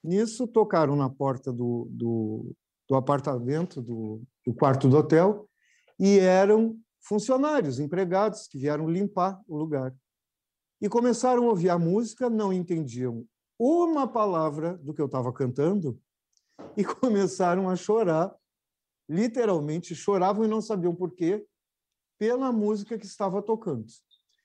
Nisso, 0.02 0.46
tocaram 0.46 0.96
na 0.96 1.10
porta 1.10 1.52
do, 1.52 1.86
do, 1.90 2.56
do 2.88 2.94
apartamento, 2.94 3.82
do, 3.82 4.22
do 4.46 4.54
quarto 4.54 4.88
do 4.88 4.96
hotel, 4.96 5.46
e 6.02 6.18
eram 6.18 6.76
funcionários, 6.98 7.78
empregados, 7.78 8.48
que 8.48 8.58
vieram 8.58 8.90
limpar 8.90 9.40
o 9.46 9.56
lugar. 9.56 9.94
E 10.80 10.88
começaram 10.88 11.44
a 11.44 11.50
ouvir 11.50 11.70
a 11.70 11.78
música, 11.78 12.28
não 12.28 12.52
entendiam 12.52 13.24
uma 13.56 14.08
palavra 14.08 14.76
do 14.78 14.92
que 14.92 15.00
eu 15.00 15.06
estava 15.06 15.32
cantando 15.32 15.96
e 16.76 16.84
começaram 16.84 17.70
a 17.70 17.76
chorar, 17.76 18.34
literalmente 19.08 19.94
choravam 19.94 20.44
e 20.44 20.48
não 20.48 20.60
sabiam 20.60 20.92
por 20.92 21.14
quê, 21.14 21.46
pela 22.18 22.50
música 22.50 22.98
que 22.98 23.06
estava 23.06 23.40
tocando. 23.40 23.86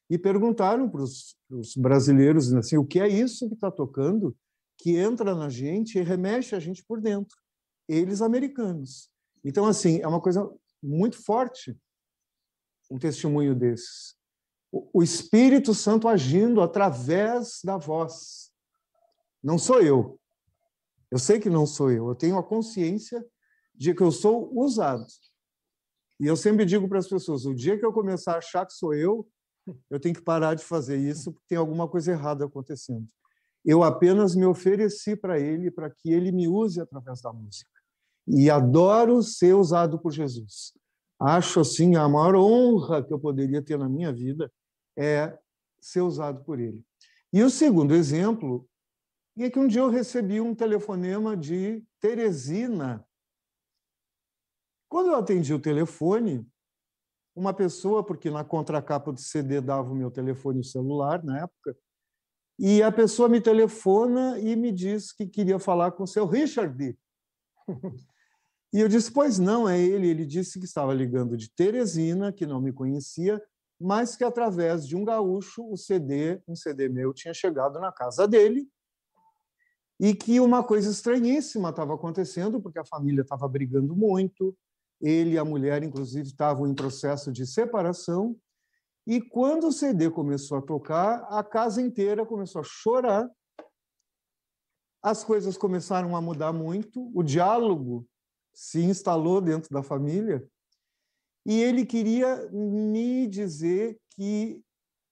E 0.07 0.15
perguntaram 0.15 0.87
para 0.87 1.01
os 1.01 1.75
brasileiros 1.75 2.53
assim, 2.53 2.77
o 2.77 2.85
que 2.85 2.99
é 2.99 3.07
isso 3.07 3.47
que 3.47 3.55
está 3.55 3.71
tocando, 3.71 4.37
que 4.77 4.95
entra 4.95 5.33
na 5.33 5.49
gente 5.49 5.97
e 5.97 6.03
remexe 6.03 6.53
a 6.53 6.59
gente 6.59 6.85
por 6.85 7.01
dentro. 7.01 7.35
Eles 7.89 8.21
americanos. 8.21 9.09
Então, 9.43 9.65
assim, 9.65 9.99
é 10.01 10.07
uma 10.07 10.21
coisa 10.21 10.47
muito 10.81 11.21
forte 11.23 11.77
um 12.89 12.97
testemunho 12.97 13.53
desses. 13.53 14.15
O 14.71 15.01
Espírito 15.01 15.73
Santo 15.73 16.07
agindo 16.07 16.61
através 16.61 17.59
da 17.63 17.77
voz 17.77 18.51
não 19.43 19.57
sou 19.57 19.81
eu. 19.81 20.19
Eu 21.09 21.19
sei 21.19 21.39
que 21.39 21.49
não 21.49 21.65
sou 21.65 21.91
eu. 21.91 22.09
Eu 22.09 22.15
tenho 22.15 22.37
a 22.37 22.43
consciência 22.43 23.25
de 23.73 23.93
que 23.93 24.03
eu 24.03 24.11
sou 24.11 24.51
usado. 24.53 25.05
E 26.19 26.25
eu 26.25 26.35
sempre 26.35 26.65
digo 26.65 26.87
para 26.89 26.99
as 26.99 27.07
pessoas: 27.07 27.45
o 27.45 27.53
dia 27.53 27.77
que 27.77 27.85
eu 27.85 27.93
começar 27.93 28.33
a 28.33 28.37
achar 28.39 28.65
que 28.65 28.73
sou 28.73 28.93
eu, 28.93 29.27
eu 29.89 29.99
tenho 29.99 30.15
que 30.15 30.21
parar 30.21 30.55
de 30.55 30.63
fazer 30.63 30.97
isso, 30.97 31.31
porque 31.31 31.47
tem 31.47 31.57
alguma 31.57 31.87
coisa 31.87 32.11
errada 32.11 32.45
acontecendo. 32.45 33.07
Eu 33.63 33.83
apenas 33.83 34.35
me 34.35 34.45
ofereci 34.45 35.15
para 35.15 35.39
ele 35.39 35.69
para 35.69 35.89
que 35.89 36.11
ele 36.11 36.31
me 36.31 36.47
use 36.47 36.81
através 36.81 37.21
da 37.21 37.31
música. 37.31 37.76
E 38.27 38.49
adoro 38.49 39.23
ser 39.23 39.53
usado 39.53 39.97
por 39.99 40.11
Jesus. 40.11 40.73
Acho 41.19 41.61
assim 41.61 41.95
a 41.95 42.07
maior 42.07 42.35
honra 42.35 43.03
que 43.03 43.13
eu 43.13 43.19
poderia 43.19 43.61
ter 43.61 43.77
na 43.77 43.89
minha 43.89 44.13
vida 44.13 44.51
é 44.97 45.37
ser 45.79 46.01
usado 46.01 46.43
por 46.43 46.59
ele. 46.59 46.83
E 47.31 47.41
o 47.41 47.49
segundo 47.49 47.93
exemplo 47.95 48.67
é 49.37 49.49
que 49.49 49.59
um 49.59 49.67
dia 49.67 49.81
eu 49.81 49.89
recebi 49.89 50.41
um 50.41 50.53
telefonema 50.53 51.37
de 51.37 51.83
Teresina. 51.99 53.05
Quando 54.89 55.07
eu 55.07 55.15
atendi 55.15 55.53
o 55.53 55.59
telefone, 55.59 56.47
uma 57.35 57.53
pessoa, 57.53 58.03
porque 58.03 58.31
na 58.31 58.43
contracapa 58.43 59.11
do 59.11 59.19
CD 59.19 59.61
dava 59.61 59.91
o 59.91 59.95
meu 59.95 60.09
telefone 60.09 60.63
celular 60.63 61.23
na 61.23 61.41
época, 61.41 61.77
e 62.59 62.81
a 62.81 62.91
pessoa 62.91 63.29
me 63.29 63.39
telefona 63.39 64.39
e 64.39 64.55
me 64.55 64.71
diz 64.71 65.11
que 65.11 65.27
queria 65.27 65.59
falar 65.59 65.91
com 65.91 66.03
o 66.03 66.07
seu 66.07 66.25
Richard. 66.25 66.97
E 68.73 68.79
eu 68.79 68.87
disse, 68.87 69.11
pois 69.11 69.39
não, 69.39 69.67
é 69.67 69.79
ele. 69.79 70.07
Ele 70.07 70.25
disse 70.25 70.59
que 70.59 70.65
estava 70.65 70.93
ligando 70.93 71.37
de 71.37 71.49
Teresina, 71.49 72.31
que 72.31 72.45
não 72.45 72.61
me 72.61 72.73
conhecia, 72.73 73.41
mas 73.79 74.15
que 74.15 74.23
através 74.23 74.87
de 74.87 74.95
um 74.95 75.05
gaúcho 75.05 75.69
o 75.71 75.77
CD, 75.77 76.41
um 76.47 76.55
CD 76.55 76.89
meu, 76.89 77.13
tinha 77.13 77.33
chegado 77.33 77.79
na 77.79 77.91
casa 77.91 78.27
dele 78.27 78.67
e 79.99 80.13
que 80.13 80.39
uma 80.39 80.63
coisa 80.63 80.91
estranhíssima 80.91 81.69
estava 81.69 81.95
acontecendo, 81.95 82.61
porque 82.61 82.79
a 82.79 82.85
família 82.85 83.21
estava 83.21 83.47
brigando 83.47 83.95
muito, 83.95 84.55
ele 85.01 85.31
e 85.31 85.37
a 85.37 85.45
mulher, 85.45 85.83
inclusive, 85.83 86.27
estavam 86.27 86.67
em 86.67 86.75
processo 86.75 87.31
de 87.31 87.45
separação, 87.47 88.35
e 89.07 89.21
quando 89.21 89.67
o 89.67 89.71
CD 89.71 90.09
começou 90.09 90.57
a 90.57 90.61
tocar, 90.61 91.25
a 91.29 91.43
casa 91.43 91.81
inteira 91.81 92.25
começou 92.25 92.61
a 92.61 92.65
chorar, 92.65 93.29
as 95.01 95.23
coisas 95.23 95.57
começaram 95.57 96.15
a 96.15 96.21
mudar 96.21 96.51
muito, 96.51 97.09
o 97.15 97.23
diálogo 97.23 98.05
se 98.57 98.81
instalou 98.81 99.39
dentro 99.39 99.69
da 99.71 99.83
família, 99.83 100.43
e 101.45 101.61
ele 101.61 101.85
queria 101.85 102.49
me 102.51 103.27
dizer 103.27 103.99
que 104.15 104.63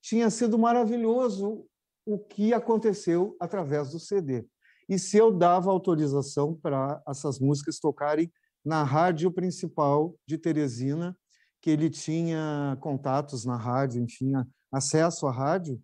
tinha 0.01 0.29
sido 0.29 0.57
maravilhoso 0.57 1.65
o 2.05 2.17
que 2.17 2.53
aconteceu 2.53 3.35
através 3.39 3.91
do 3.91 3.99
CD 3.99 4.45
e 4.87 4.99
se 4.99 5.17
eu 5.17 5.31
dava 5.31 5.71
autorização 5.71 6.53
para 6.53 7.01
essas 7.07 7.39
músicas 7.39 7.79
tocarem 7.79 8.31
na 8.63 8.83
rádio 8.83 9.31
principal 9.31 10.15
de 10.27 10.37
Teresina, 10.37 11.17
que 11.61 11.69
ele 11.69 11.89
tinha 11.89 12.77
contatos 12.79 13.45
na 13.45 13.57
rádio, 13.57 14.01
enfim, 14.01 14.33
acesso 14.71 15.27
à 15.27 15.31
rádio. 15.31 15.81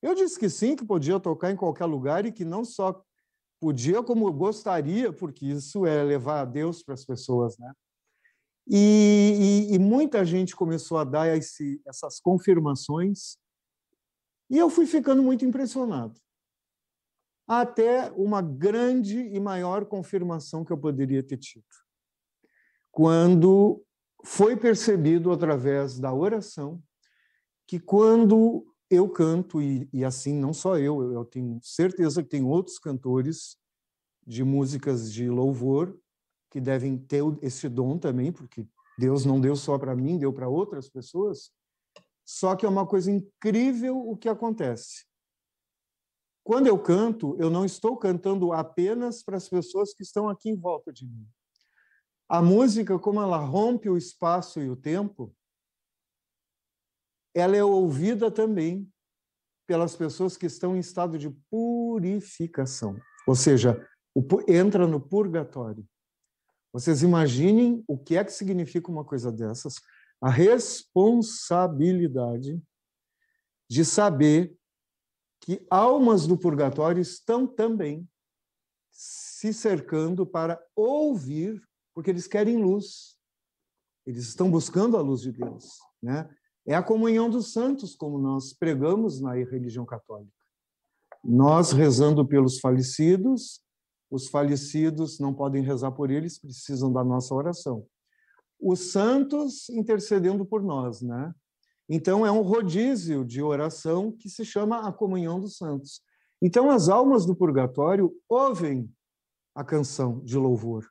Eu 0.00 0.14
disse 0.14 0.38
que 0.38 0.48
sim, 0.48 0.76
que 0.76 0.84
podia 0.84 1.18
tocar 1.18 1.50
em 1.50 1.56
qualquer 1.56 1.86
lugar 1.86 2.24
e 2.24 2.32
que 2.32 2.44
não 2.44 2.64
só 2.64 3.02
podia, 3.64 4.02
como 4.02 4.30
gostaria, 4.30 5.10
porque 5.10 5.46
isso 5.46 5.86
é 5.86 6.02
levar 6.02 6.42
a 6.42 6.44
Deus 6.44 6.82
para 6.82 6.92
as 6.92 7.02
pessoas, 7.02 7.56
né? 7.56 7.72
E, 8.68 9.70
e, 9.70 9.74
e 9.74 9.78
muita 9.78 10.22
gente 10.22 10.54
começou 10.54 10.98
a 10.98 11.04
dar 11.04 11.34
esse, 11.34 11.80
essas 11.86 12.20
confirmações 12.20 13.38
e 14.50 14.58
eu 14.58 14.68
fui 14.68 14.86
ficando 14.86 15.22
muito 15.22 15.46
impressionado 15.46 16.20
até 17.48 18.12
uma 18.12 18.42
grande 18.42 19.18
e 19.18 19.40
maior 19.40 19.86
confirmação 19.86 20.62
que 20.62 20.72
eu 20.72 20.78
poderia 20.78 21.22
ter 21.22 21.38
tido. 21.38 21.64
Quando 22.90 23.82
foi 24.22 24.56
percebido 24.56 25.32
através 25.32 25.98
da 25.98 26.12
oração 26.12 26.82
que 27.66 27.80
quando 27.80 28.66
eu 28.90 29.08
canto, 29.08 29.60
e, 29.60 29.88
e 29.92 30.04
assim 30.04 30.34
não 30.34 30.52
só 30.52 30.78
eu, 30.78 31.12
eu 31.12 31.24
tenho 31.24 31.58
certeza 31.62 32.22
que 32.22 32.28
tem 32.28 32.42
outros 32.44 32.78
cantores 32.78 33.56
de 34.26 34.44
músicas 34.44 35.12
de 35.12 35.28
louvor 35.28 35.98
que 36.50 36.60
devem 36.60 36.96
ter 36.96 37.22
esse 37.42 37.68
dom 37.68 37.98
também, 37.98 38.32
porque 38.32 38.66
Deus 38.98 39.24
não 39.24 39.40
deu 39.40 39.56
só 39.56 39.78
para 39.78 39.96
mim, 39.96 40.18
deu 40.18 40.32
para 40.32 40.48
outras 40.48 40.88
pessoas. 40.88 41.50
Só 42.24 42.54
que 42.56 42.64
é 42.64 42.68
uma 42.68 42.86
coisa 42.86 43.10
incrível 43.10 43.98
o 43.98 44.16
que 44.16 44.28
acontece. 44.28 45.04
Quando 46.42 46.66
eu 46.66 46.78
canto, 46.78 47.36
eu 47.38 47.50
não 47.50 47.64
estou 47.64 47.96
cantando 47.96 48.52
apenas 48.52 49.22
para 49.22 49.36
as 49.36 49.48
pessoas 49.48 49.94
que 49.94 50.02
estão 50.02 50.28
aqui 50.28 50.50
em 50.50 50.56
volta 50.56 50.92
de 50.92 51.06
mim. 51.06 51.26
A 52.28 52.40
música, 52.40 52.98
como 52.98 53.20
ela 53.20 53.38
rompe 53.38 53.88
o 53.88 53.96
espaço 53.96 54.60
e 54.60 54.68
o 54.68 54.76
tempo, 54.76 55.34
ela 57.34 57.56
é 57.56 57.64
ouvida 57.64 58.30
também 58.30 58.86
pelas 59.66 59.96
pessoas 59.96 60.36
que 60.36 60.44
estão 60.46 60.76
em 60.76 60.80
estado 60.80 61.18
de 61.18 61.30
purificação, 61.50 62.96
ou 63.26 63.34
seja, 63.34 63.84
entra 64.46 64.86
no 64.86 65.00
purgatório. 65.00 65.84
Vocês 66.72 67.02
imaginem 67.02 67.82
o 67.86 67.98
que 67.98 68.16
é 68.16 68.24
que 68.24 68.32
significa 68.32 68.90
uma 68.90 69.04
coisa 69.04 69.30
dessas? 69.32 69.74
A 70.20 70.30
responsabilidade 70.30 72.62
de 73.68 73.84
saber 73.84 74.56
que 75.40 75.66
almas 75.70 76.26
do 76.26 76.38
purgatório 76.38 77.00
estão 77.00 77.46
também 77.46 78.08
se 78.90 79.52
cercando 79.52 80.26
para 80.26 80.60
ouvir, 80.74 81.62
porque 81.94 82.10
eles 82.10 82.26
querem 82.26 82.56
luz. 82.56 83.16
Eles 84.06 84.26
estão 84.26 84.50
buscando 84.50 84.96
a 84.96 85.00
luz 85.00 85.20
de 85.22 85.30
Deus, 85.32 85.78
né? 86.02 86.28
É 86.66 86.74
a 86.74 86.82
comunhão 86.82 87.28
dos 87.28 87.52
santos, 87.52 87.94
como 87.94 88.18
nós 88.18 88.52
pregamos 88.52 89.20
na 89.20 89.34
religião 89.34 89.84
católica. 89.84 90.32
Nós 91.22 91.72
rezando 91.72 92.26
pelos 92.26 92.58
falecidos, 92.58 93.62
os 94.10 94.28
falecidos 94.28 95.18
não 95.18 95.34
podem 95.34 95.62
rezar 95.62 95.92
por 95.92 96.10
eles, 96.10 96.38
precisam 96.38 96.92
da 96.92 97.02
nossa 97.02 97.34
oração. 97.34 97.86
Os 98.60 98.92
santos 98.92 99.68
intercedendo 99.70 100.44
por 100.46 100.62
nós, 100.62 101.02
né? 101.02 101.34
Então, 101.88 102.24
é 102.24 102.32
um 102.32 102.40
rodízio 102.40 103.24
de 103.24 103.42
oração 103.42 104.10
que 104.10 104.30
se 104.30 104.44
chama 104.44 104.88
a 104.88 104.92
comunhão 104.92 105.38
dos 105.38 105.56
santos. 105.56 106.00
Então, 106.40 106.70
as 106.70 106.88
almas 106.88 107.26
do 107.26 107.36
purgatório 107.36 108.14
ouvem 108.28 108.90
a 109.54 109.62
canção 109.62 110.20
de 110.20 110.36
louvor. 110.36 110.88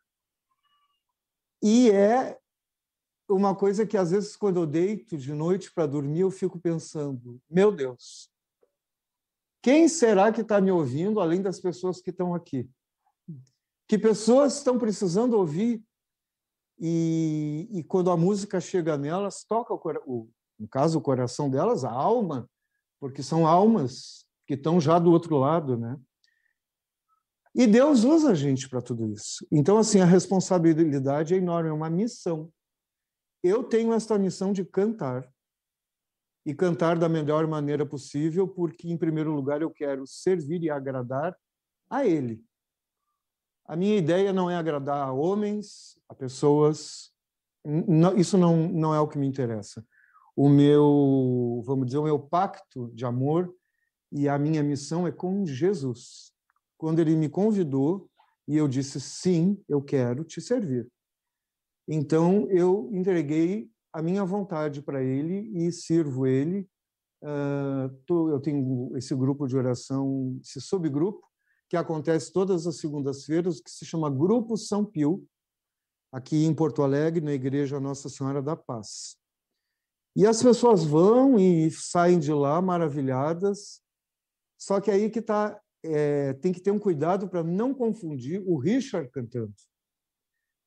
E 1.62 1.89
é 1.89 2.38
uma 3.29 3.55
coisa 3.55 3.86
que, 3.86 3.97
às 3.97 4.12
vezes, 4.12 4.36
quando 4.36 4.57
eu 4.57 4.65
deito 4.65 5.17
de 5.17 5.33
noite 5.33 5.71
para 5.71 5.88
dormir, 5.88 6.21
eu 6.21 6.31
fico 6.31 6.59
pensando: 6.59 7.39
meu 7.49 7.71
Deus, 7.71 8.29
quem 9.62 9.88
será 9.88 10.31
que 10.31 10.41
está 10.41 10.59
me 10.59 10.71
ouvindo 10.71 11.19
além 11.19 11.41
das 11.41 11.59
pessoas 11.59 12.01
que 12.01 12.09
estão 12.09 12.36
aqui? 12.36 12.69
Que 13.88 13.97
pessoas 13.97 14.57
estão 14.57 14.77
precisando 14.77 15.38
ouvir 15.38 15.83
e, 16.79 17.69
e 17.71 17.83
quando 17.83 18.12
a 18.12 18.17
música 18.17 18.59
chega 18.59 18.97
nelas, 18.97 19.43
toca, 19.43 19.73
o, 19.73 20.29
no 20.59 20.67
caso, 20.67 20.97
o 20.97 21.01
coração 21.01 21.49
delas, 21.49 21.86
a 21.86 21.91
alma, 21.91 22.49
porque 22.99 23.23
são 23.23 23.47
almas 23.47 24.25
que 24.45 24.55
estão 24.55 24.81
já 24.81 24.99
do 24.99 25.12
outro 25.12 25.38
lado, 25.38 25.77
né? 25.77 25.97
E 27.55 27.67
Deus 27.67 28.03
usa 28.03 28.31
a 28.31 28.33
gente 28.33 28.67
para 28.67 28.81
tudo 28.81 29.07
isso. 29.07 29.45
Então, 29.51 29.77
assim, 29.77 29.99
a 29.99 30.05
responsabilidade 30.05 31.36
é 31.36 31.38
enorme, 31.38 31.69
é 31.69 31.73
uma 31.73 31.89
missão. 31.89 32.51
Eu 33.43 33.63
tenho 33.63 33.93
esta 33.93 34.17
missão 34.17 34.53
de 34.53 34.63
cantar. 34.63 35.27
E 36.45 36.53
cantar 36.53 36.97
da 36.97 37.08
melhor 37.08 37.47
maneira 37.47 37.86
possível, 37.86 38.47
porque, 38.47 38.89
em 38.89 38.97
primeiro 38.97 39.34
lugar, 39.34 39.62
eu 39.62 39.71
quero 39.71 40.06
servir 40.06 40.62
e 40.63 40.69
agradar 40.69 41.38
a 41.89 42.06
Ele. 42.06 42.43
A 43.65 43.75
minha 43.75 43.97
ideia 43.97 44.34
não 44.34 44.49
é 44.49 44.56
agradar 44.56 45.08
a 45.08 45.13
homens, 45.13 45.97
a 46.10 46.13
pessoas. 46.13 47.12
isso 48.17 48.38
não, 48.38 48.67
não 48.67 48.93
é 48.93 48.99
o 48.99 49.08
que 49.08 49.17
me 49.17 49.27
interessa. 49.27 49.86
O 50.36 50.49
meu, 50.49 51.62
vamos 51.65 51.86
dizer, 51.86 51.99
o 51.99 52.03
meu 52.03 52.19
pacto 52.19 52.91
de 52.93 53.06
amor 53.06 53.53
e 54.12 54.27
a 54.27 54.38
minha 54.38 54.62
missão 54.62 55.08
é 55.08 55.12
com 55.12 55.45
Jesus 55.45 56.34
quando 56.84 56.99
ele 56.99 57.15
me 57.15 57.29
convidou 57.29 58.10
e 58.45 58.58
eu 58.58 58.67
disse 58.67 58.99
sim, 58.99 59.58
eu 59.69 59.82
quero 59.82 60.21
te 60.25 60.41
servir. 60.41 60.91
Então 61.88 62.50
eu 62.50 62.89
entreguei 62.93 63.69
a 63.91 64.02
minha 64.02 64.26
vontade 64.26 64.82
para 64.82 65.04
ele 65.04 65.52
e 65.54 65.72
sirvo 65.72 66.26
ele. 66.26 66.67
eu 68.10 68.39
tenho 68.39 68.96
esse 68.98 69.15
grupo 69.15 69.48
de 69.48 69.56
oração, 69.56 70.39
esse 70.41 70.60
subgrupo 70.60 71.22
que 71.69 71.78
acontece 71.78 72.32
todas 72.32 72.67
as 72.67 72.78
segundas-feiras, 72.78 73.60
que 73.60 73.72
se 73.72 73.86
chama 73.86 74.10
Grupo 74.10 74.56
São 74.56 74.86
Pio, 74.86 75.26
aqui 76.12 76.46
em 76.46 76.54
Porto 76.54 76.84
Alegre, 76.84 77.24
na 77.24 77.34
Igreja 77.34 77.80
Nossa 77.80 78.10
Senhora 78.10 78.41
da 78.41 78.56
Paz. 78.56 79.17
E 80.15 80.28
as 80.28 80.43
pessoas 80.43 80.84
vão 80.84 81.39
e 81.39 81.72
saem 81.72 82.19
de 82.19 82.32
lá 82.32 82.62
maravilhadas, 82.62 83.82
só 84.60 84.80
que 84.80 84.91
aí 84.91 85.10
que 85.10 85.19
está 85.19 85.60
é, 85.84 86.34
tem 86.34 86.54
que 86.54 86.62
ter 86.62 86.72
um 86.72 86.80
cuidado 86.80 87.28
para 87.28 87.43
não 87.43 87.74
confundir 87.74 88.41
o 88.46 88.58
Richard 88.58 89.10
cantando. 89.10 89.54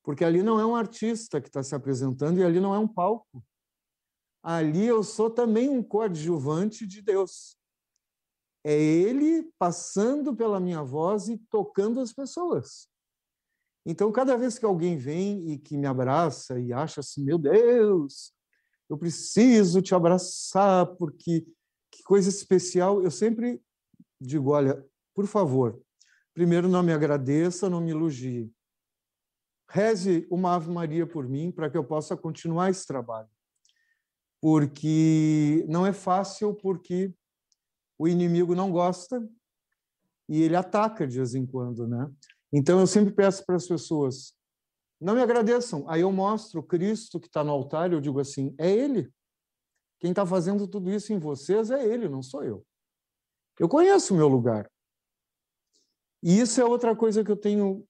Porque 0.06 0.24
ali 0.24 0.40
não 0.40 0.60
é 0.60 0.64
um 0.64 0.76
artista 0.76 1.40
que 1.40 1.48
está 1.48 1.64
se 1.64 1.74
apresentando 1.74 2.38
e 2.38 2.44
ali 2.44 2.60
não 2.60 2.72
é 2.72 2.78
um 2.78 2.86
palco. 2.86 3.44
Ali 4.40 4.86
eu 4.86 5.02
sou 5.02 5.28
também 5.28 5.68
um 5.68 5.82
coadjuvante 5.82 6.86
de 6.86 7.02
Deus. 7.02 7.58
É 8.64 8.72
Ele 8.72 9.50
passando 9.58 10.32
pela 10.32 10.60
minha 10.60 10.80
voz 10.80 11.28
e 11.28 11.36
tocando 11.50 11.98
as 11.98 12.12
pessoas. 12.12 12.88
Então, 13.84 14.12
cada 14.12 14.36
vez 14.36 14.60
que 14.60 14.64
alguém 14.64 14.96
vem 14.96 15.50
e 15.50 15.58
que 15.58 15.76
me 15.76 15.88
abraça 15.88 16.60
e 16.60 16.72
acha 16.72 17.00
assim, 17.00 17.24
meu 17.24 17.36
Deus, 17.36 18.32
eu 18.88 18.96
preciso 18.96 19.82
te 19.82 19.92
abraçar 19.92 20.86
porque 20.94 21.44
que 21.90 22.04
coisa 22.04 22.28
especial, 22.28 23.02
eu 23.02 23.10
sempre 23.10 23.60
digo, 24.20 24.50
olha, 24.50 24.86
por 25.12 25.26
favor, 25.26 25.82
primeiro 26.32 26.68
não 26.68 26.84
me 26.84 26.92
agradeça, 26.92 27.68
não 27.68 27.80
me 27.80 27.90
elogie. 27.90 28.54
Reze 29.68 30.26
uma 30.30 30.54
Ave 30.54 30.70
Maria 30.70 31.06
por 31.06 31.28
mim 31.28 31.50
para 31.50 31.68
que 31.68 31.76
eu 31.76 31.84
possa 31.84 32.16
continuar 32.16 32.70
esse 32.70 32.86
trabalho. 32.86 33.28
Porque 34.40 35.64
não 35.68 35.86
é 35.86 35.92
fácil, 35.92 36.54
porque 36.54 37.12
o 37.98 38.06
inimigo 38.06 38.54
não 38.54 38.70
gosta 38.70 39.26
e 40.28 40.42
ele 40.42 40.56
ataca 40.56 41.06
de 41.06 41.16
vez 41.16 41.34
em 41.34 41.46
quando, 41.46 41.86
né? 41.86 42.10
Então 42.52 42.80
eu 42.80 42.86
sempre 42.86 43.12
peço 43.12 43.44
para 43.44 43.56
as 43.56 43.66
pessoas, 43.66 44.34
não 45.00 45.14
me 45.14 45.22
agradeçam. 45.22 45.88
Aí 45.88 46.00
eu 46.00 46.12
mostro 46.12 46.62
Cristo 46.62 47.20
que 47.20 47.26
está 47.26 47.42
no 47.44 47.52
altar 47.52 47.90
e 47.90 47.94
eu 47.94 48.00
digo 48.00 48.20
assim, 48.20 48.54
é 48.58 48.70
Ele. 48.70 49.12
Quem 49.98 50.10
está 50.10 50.26
fazendo 50.26 50.66
tudo 50.66 50.90
isso 50.90 51.12
em 51.12 51.18
vocês 51.18 51.70
é 51.70 51.84
Ele, 51.84 52.08
não 52.08 52.22
sou 52.22 52.44
eu. 52.44 52.64
Eu 53.58 53.68
conheço 53.68 54.14
o 54.14 54.16
meu 54.16 54.28
lugar. 54.28 54.70
E 56.22 56.40
isso 56.40 56.60
é 56.60 56.64
outra 56.64 56.94
coisa 56.94 57.24
que 57.24 57.30
eu 57.30 57.36
tenho, 57.36 57.86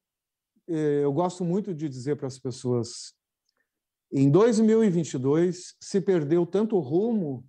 eu 0.66 1.12
gosto 1.12 1.44
muito 1.44 1.74
de 1.74 1.88
dizer 1.88 2.16
para 2.16 2.26
as 2.26 2.38
pessoas. 2.38 3.14
Em 4.12 4.31
2022 4.31 5.76
se 5.81 6.00
perdeu 6.00 6.46
tanto 6.46 6.76
o 6.76 6.81
rumo 6.81 7.46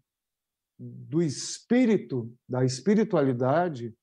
do 0.77 1.21
espírito, 1.21 2.31
da 2.47 2.63
espiritualidade, 2.63 3.95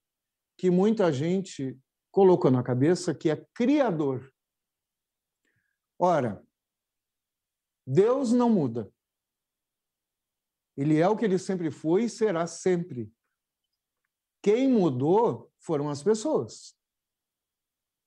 que 0.56 0.70
muita 0.70 1.12
gente 1.12 1.78
colocou 2.10 2.50
na 2.50 2.62
cabeça 2.62 3.14
que 3.14 3.30
é 3.30 3.44
criador. 3.54 4.32
Ora, 5.98 6.44
Deus 7.86 8.32
não 8.32 8.50
muda. 8.50 8.92
Ele 10.76 10.98
é 10.98 11.08
o 11.08 11.16
que 11.16 11.24
ele 11.24 11.38
sempre 11.38 11.70
foi 11.70 12.04
e 12.04 12.10
será 12.10 12.46
sempre. 12.46 13.12
Quem 14.42 14.68
mudou 14.68 15.52
foram 15.58 15.88
as 15.88 16.02
pessoas. 16.02 16.76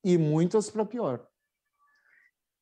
E 0.04 0.16
muitas 0.16 0.70
para 0.70 0.84
pior. 0.84 1.26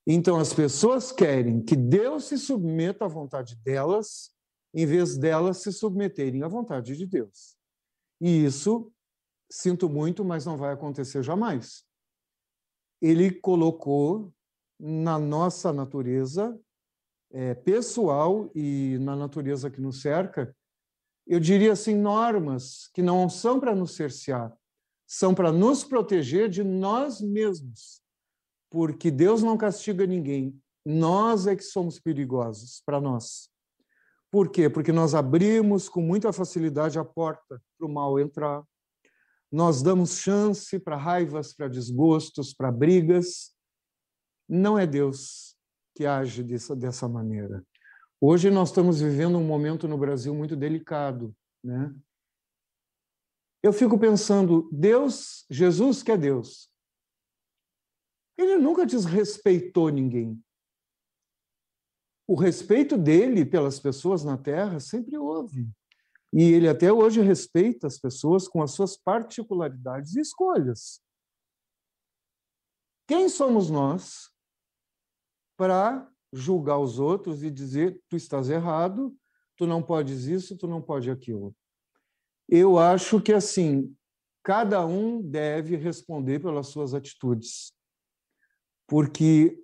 Então, 0.07 0.39
as 0.39 0.55
pessoas 0.55 1.11
querem 1.11 1.61
que 1.61 1.75
Deus 1.75 2.25
se 2.25 2.39
submeta 2.39 3.05
à 3.05 3.09
vontade 3.09 3.57
delas, 3.57 4.31
em 4.73 4.87
vez 4.87 5.19
delas 5.19 5.59
se 5.59 5.73
submeterem 5.73 6.43
à 6.43 6.49
vontade 6.49 6.97
de 6.97 7.07
Deus. 7.07 7.57
E 8.21 8.45
isso, 8.45 8.93
sinto 9.51 9.89
muito, 9.89 10.25
mas 10.25 10.47
não 10.47 10.57
vai 10.57 10.73
acontecer 10.73 11.23
jamais. 11.23 11.85
Ele 13.03 13.33
colocou 13.33 14.33
na 14.79 15.19
nossa 15.19 15.73
natureza 15.73 16.59
é, 17.33 17.55
pessoal 17.55 18.51
e 18.55 18.99
na 19.01 19.17
natureza 19.17 19.71
que 19.71 19.81
nos 19.81 20.01
cerca, 20.01 20.55
eu 21.27 21.41
diria 21.41 21.73
assim, 21.73 21.95
normas 21.95 22.89
que 22.95 23.03
não 23.03 23.29
são 23.29 23.59
para 23.59 23.75
nos 23.75 23.97
cercear, 23.97 24.57
são 25.07 25.35
para 25.35 25.53
nos 25.53 25.85
proteger 25.85 26.49
de 26.49 26.65
nós 26.65 27.21
mesmos, 27.21 28.03
porque 28.71 29.11
Deus 29.11 29.43
não 29.43 29.57
castiga 29.57 30.07
ninguém, 30.07 30.59
nós 30.85 31.47
é 31.47 31.55
que 31.55 31.63
somos 31.63 31.99
perigosos 31.99 32.83
para 32.85 33.01
nós. 33.01 33.49
Por 34.31 34.51
quê? 34.51 34.69
Porque 34.69 34.93
nós 34.93 35.15
abrimos 35.15 35.89
com 35.89 36.01
muita 36.01 36.33
facilidade 36.33 36.99
a 36.99 37.05
porta 37.05 37.63
para 37.79 37.87
o 37.87 37.93
mal 37.93 38.19
entrar, 38.19 38.65
nós 39.51 39.81
damos 39.83 40.19
chance 40.19 40.79
para 40.79 40.97
raivas, 40.97 41.55
para 41.55 41.69
desgostos, 41.69 42.53
para 42.53 42.73
brigas. 42.73 43.55
Não 44.49 44.79
é 44.79 44.87
Deus 44.87 45.57
que 45.95 46.05
age 46.05 46.43
dessa, 46.43 46.75
dessa 46.75 47.09
maneira. 47.09 47.65
Hoje 48.21 48.51
nós 48.51 48.69
estamos 48.69 49.01
vivendo 49.01 49.39
um 49.39 49.45
momento 49.45 49.87
no 49.87 49.97
Brasil 49.97 50.35
muito 50.35 50.57
delicado, 50.57 51.35
né? 51.63 51.95
Eu 53.67 53.73
fico 53.73 53.99
pensando, 53.99 54.69
Deus, 54.71 55.45
Jesus 55.51 56.03
que 56.03 56.13
é 56.13 56.17
Deus, 56.17 56.71
ele 58.39 58.59
nunca 58.59 58.87
desrespeitou 58.87 59.89
ninguém. 59.89 60.43
O 62.29 62.35
respeito 62.35 62.99
dele 62.99 63.45
pelas 63.45 63.81
pessoas 63.81 64.25
na 64.25 64.37
Terra 64.37 64.79
sempre 64.79 65.17
houve. 65.17 65.69
E 66.33 66.43
ele 66.43 66.69
até 66.69 66.93
hoje 66.93 67.21
respeita 67.21 67.87
as 67.87 67.99
pessoas 67.99 68.47
com 68.47 68.63
as 68.63 68.73
suas 68.73 68.97
particularidades 68.97 70.15
e 70.17 70.21
escolhas. 70.21 71.01
Quem 73.09 73.29
somos 73.29 73.71
nós 73.71 74.31
para 75.57 76.11
julgar 76.33 76.79
os 76.79 76.99
outros 76.99 77.43
e 77.43 77.51
dizer 77.51 78.01
tu 78.09 78.17
estás 78.17 78.51
errado, 78.51 79.17
tu 79.57 79.67
não 79.67 79.83
podes 79.83 80.25
isso, 80.25 80.59
tu 80.59 80.67
não 80.67 80.83
pode 80.83 81.11
aquilo? 81.11 81.55
Eu 82.49 82.79
acho 82.79 83.21
que 83.21 83.33
assim, 83.33 83.95
cada 84.43 84.87
um 84.87 85.21
deve 85.21 85.77
responder 85.77 86.41
pelas 86.41 86.69
suas 86.69 86.95
atitudes. 86.95 87.73
Porque 88.87 89.59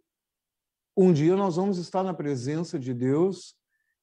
um 0.97 1.13
dia 1.13 1.37
nós 1.37 1.57
vamos 1.57 1.79
estar 1.79 2.03
na 2.03 2.13
presença 2.13 2.79
de 2.79 2.93
Deus 2.93 3.55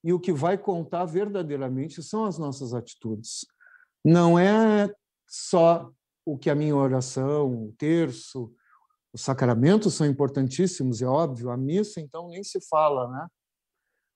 e 0.04 0.14
o 0.14 0.20
que 0.20 0.32
vai 0.32 0.58
contar 0.58 1.06
verdadeiramente 1.06 2.02
são 2.02 2.26
as 2.26 2.38
nossas 2.38 2.74
atitudes. 2.74 3.46
Não 4.04 4.40
é 4.40 4.94
só 5.28 5.92
o 6.26 6.38
que 6.38 6.50
a 6.50 6.56
minha 6.56 6.76
oração, 6.76 7.66
o 7.66 7.74
terço, 7.78 8.54
os 9.12 9.22
sacramentos 9.22 9.94
são 9.96 10.08
importantíssimos, 10.08 11.02
é 11.02 11.06
óbvio, 11.06 11.50
a 11.50 11.58
missa 11.58 12.00
então 12.00 12.30
nem 12.30 12.44
se 12.44 12.60
fala, 12.68 13.10
né? 13.10 13.28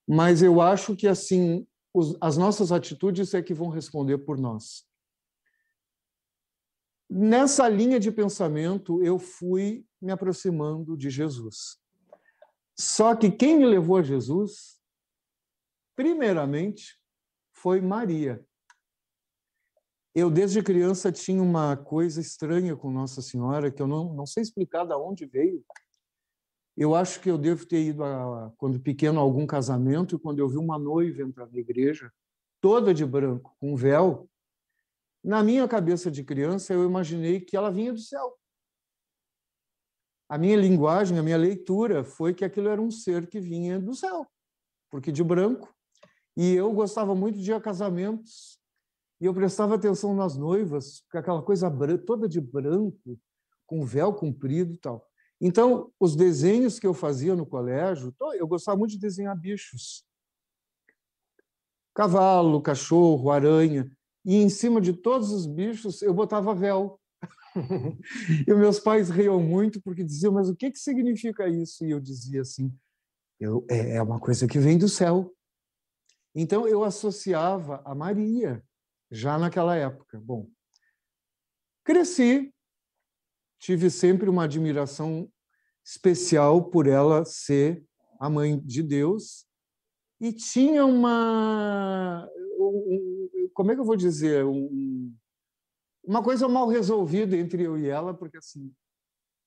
Mas 0.08 0.42
eu 0.42 0.62
acho 0.62 0.96
que 0.96 1.08
assim, 1.08 1.68
os, 1.94 2.18
as 2.20 2.38
nossas 2.38 2.72
atitudes 2.72 3.34
é 3.34 3.42
que 3.42 3.54
vão 3.54 3.70
responder 3.70 4.18
por 4.20 4.38
nós. 4.38 4.86
Nessa 7.10 7.70
linha 7.70 8.00
de 8.00 8.12
pensamento, 8.12 9.04
eu 9.04 9.20
fui 9.20 9.86
me 10.02 10.12
aproximando 10.12 10.98
de 10.98 11.10
Jesus. 11.10 11.78
Só 12.76 13.16
que 13.16 13.30
quem 13.30 13.60
me 13.60 13.66
levou 13.66 13.98
a 13.98 14.02
Jesus, 14.02 14.82
primeiramente, 15.96 17.00
foi 17.52 17.80
Maria. 17.80 18.44
Eu, 20.16 20.30
desde 20.30 20.62
criança, 20.64 21.12
tinha 21.12 21.42
uma 21.42 21.78
coisa 21.78 22.20
estranha 22.20 22.76
com 22.76 22.92
Nossa 22.92 23.22
Senhora, 23.22 23.72
que 23.72 23.82
eu 23.82 23.88
não, 23.88 24.14
não 24.14 24.26
sei 24.26 24.42
explicar 24.42 24.86
de 24.86 24.94
onde 24.96 25.26
veio, 25.26 25.64
Eu 26.76 26.96
acho 26.96 27.20
que 27.20 27.30
eu 27.30 27.38
devo 27.38 27.66
ter 27.66 27.84
ido, 27.84 28.04
a, 28.04 28.52
quando 28.58 28.80
pequeno, 28.80 29.20
a 29.20 29.24
algum 29.24 29.46
casamento, 29.46 30.16
e 30.16 30.20
quando 30.20 30.40
eu 30.40 30.50
vi 30.50 30.58
uma 30.58 30.80
noiva 30.80 31.22
entrar 31.22 31.48
na 31.48 31.60
igreja, 31.60 32.12
toda 32.60 32.94
de 32.94 33.06
branco, 33.06 33.56
com 33.60 33.76
véu, 33.76 34.30
na 35.24 35.44
minha 35.44 35.68
cabeça 35.68 36.10
de 36.10 36.24
criança, 36.24 36.74
eu 36.74 36.84
imaginei 36.84 37.40
que 37.40 37.56
ela 37.56 37.72
vinha 37.72 37.94
do 37.94 38.00
céu. 38.00 38.38
A 40.28 40.38
minha 40.38 40.58
linguagem, 40.58 41.18
a 41.18 41.24
minha 41.24 41.38
leitura 41.38 42.04
foi 42.04 42.34
que 42.34 42.44
aquilo 42.44 42.68
era 42.68 42.82
um 42.82 42.90
ser 42.90 43.28
que 43.28 43.40
vinha 43.40 43.80
do 43.80 43.94
céu, 43.94 44.28
porque 44.90 45.12
de 45.12 45.24
branco. 45.24 45.74
E 46.36 46.54
eu 46.54 46.74
gostava 46.74 47.14
muito 47.14 47.38
de 47.38 47.60
casamentos, 47.60 48.60
e 49.22 49.26
eu 49.26 49.34
prestava 49.34 49.76
atenção 49.76 50.16
nas 50.16 50.36
noivas, 50.36 51.02
com 51.12 51.18
aquela 51.18 51.42
coisa 51.44 51.72
toda 52.06 52.28
de 52.28 52.42
branco, 52.42 53.20
com 53.66 53.86
véu 53.86 54.12
comprido 54.14 54.74
e 54.74 54.78
tal. 54.78 55.08
Então, 55.46 55.92
os 56.00 56.16
desenhos 56.16 56.80
que 56.80 56.88
eu 56.88 56.94
fazia 56.94 57.36
no 57.36 57.46
colégio, 57.46 58.16
eu 58.36 58.48
gostava 58.48 58.78
muito 58.78 58.92
de 58.92 58.98
desenhar 58.98 59.38
bichos. 59.38 60.06
Cavalo, 61.94 62.62
cachorro, 62.62 63.30
aranha. 63.30 63.92
E 64.24 64.38
em 64.38 64.48
cima 64.48 64.80
de 64.80 64.94
todos 64.94 65.32
os 65.32 65.46
bichos 65.46 66.02
eu 66.02 66.14
botava 66.14 66.56
véu. 66.56 66.98
e 68.48 68.54
meus 68.54 68.80
pais 68.80 69.10
riam 69.10 69.38
muito 69.42 69.82
porque 69.82 70.02
diziam, 70.02 70.32
mas 70.32 70.48
o 70.48 70.56
que, 70.56 70.72
que 70.72 70.80
significa 70.80 71.46
isso? 71.50 71.86
E 71.86 71.92
eu 71.92 72.00
dizia 72.00 72.40
assim, 72.40 72.74
eu, 73.38 73.66
é, 73.70 73.98
é 73.98 74.02
uma 74.02 74.22
coisa 74.22 74.48
que 74.48 74.58
vem 74.58 74.78
do 74.78 74.88
céu. 74.88 75.36
Então 76.34 76.66
eu 76.66 76.86
associava 76.86 77.82
a 77.84 77.94
Maria 77.94 78.64
já 79.12 79.38
naquela 79.38 79.76
época. 79.76 80.22
Bom, 80.22 80.48
cresci, 81.84 82.50
tive 83.60 83.90
sempre 83.90 84.30
uma 84.30 84.46
admiração 84.46 85.30
especial 85.84 86.70
por 86.70 86.88
ela 86.88 87.26
ser 87.26 87.84
a 88.20 88.30
mãe 88.30 88.60
de 88.60 88.82
Deus. 88.82 89.46
E 90.20 90.32
tinha 90.32 90.86
uma 90.86 92.30
como 93.54 93.72
é 93.72 93.76
que 93.76 93.82
eu 93.82 93.86
vou 93.86 93.96
dizer? 93.96 94.46
Um, 94.46 95.14
uma 96.04 96.24
coisa 96.24 96.48
mal 96.48 96.68
resolvida 96.68 97.36
entre 97.36 97.64
eu 97.64 97.78
e 97.78 97.88
ela 97.88 98.14
porque 98.14 98.38
assim 98.38 98.74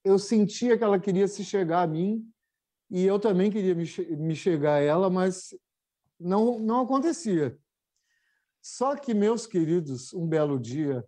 eu 0.05 0.19
sentia 0.19 0.79
que 0.79 0.85
ela 0.85 1.01
queria 1.01 1.27
se 1.27 1.45
chegar 1.45 1.83
a 1.83 1.87
mim 1.87 2.25
e 2.91 3.05
eu 3.05 3.19
também 3.19 3.51
queria 3.51 3.75
me, 3.75 3.85
me 4.17 4.37
chegar 4.37 4.75
a 4.75 4.81
ela 4.81 5.11
mas 5.11 5.55
não 6.21 6.59
não 6.59 6.83
acontecia. 6.83 7.59
Só 8.61 8.97
que 8.97 9.15
meus 9.15 9.47
queridos 9.47 10.13
um 10.13 10.27
belo 10.27 10.59
dia 10.59 11.05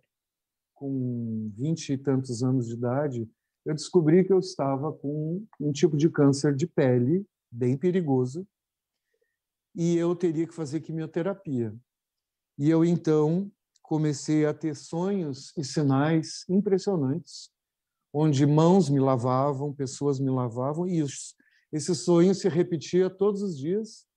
com 0.73 1.51
vinte 1.53 1.89
e 1.89 1.97
tantos 1.97 2.41
anos 2.41 2.67
de 2.67 2.73
idade 2.73 3.29
eu 3.65 3.73
descobri 3.73 4.23
que 4.23 4.33
eu 4.33 4.39
estava 4.39 4.91
com 4.93 5.45
um 5.59 5.71
tipo 5.71 5.97
de 5.97 6.09
câncer 6.09 6.55
de 6.55 6.65
pele 6.65 7.25
bem 7.51 7.77
perigoso 7.77 8.47
e 9.75 9.97
eu 9.97 10.15
teria 10.15 10.47
que 10.47 10.53
fazer 10.53 10.81
quimioterapia. 10.81 11.75
E 12.57 12.69
eu 12.69 12.83
então 12.83 13.51
comecei 13.81 14.45
a 14.45 14.53
ter 14.53 14.75
sonhos 14.75 15.53
e 15.57 15.63
sinais 15.63 16.45
impressionantes, 16.49 17.49
onde 18.13 18.45
mãos 18.45 18.89
me 18.89 18.99
lavavam, 18.99 19.73
pessoas 19.73 20.19
me 20.19 20.29
lavavam 20.29 20.87
e 20.87 21.01
os, 21.01 21.35
esse 21.71 21.93
sonho 21.95 22.33
se 22.35 22.47
repetia 22.49 23.09
todos 23.09 23.41
os 23.41 23.57
dias. 23.57 24.07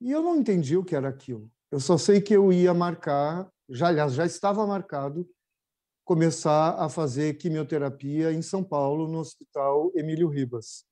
E 0.00 0.10
eu 0.10 0.22
não 0.22 0.36
entendi 0.36 0.76
o 0.76 0.84
que 0.84 0.94
era 0.94 1.08
aquilo. 1.08 1.50
Eu 1.70 1.80
só 1.80 1.98
sei 1.98 2.20
que 2.20 2.34
eu 2.34 2.52
ia 2.52 2.72
marcar, 2.72 3.50
já 3.68 3.88
aliás 3.88 4.14
já 4.14 4.24
estava 4.24 4.66
marcado 4.66 5.28
começar 6.08 6.70
a 6.82 6.88
fazer 6.88 7.34
quimioterapia 7.34 8.32
em 8.32 8.40
São 8.40 8.64
Paulo, 8.64 9.06
no 9.06 9.18
Hospital 9.18 9.92
Emílio 9.94 10.26
Ribas. 10.26 10.86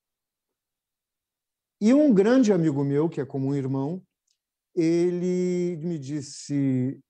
E 1.81 1.95
um 1.95 2.13
grande 2.13 2.53
amigo 2.53 2.85
meu, 2.85 3.09
que 3.09 3.19
é 3.19 3.25
como 3.25 3.47
um 3.49 3.55
irmão, 3.55 4.03
ele 4.75 5.79
me 5.79 5.99
disse: 5.99 7.01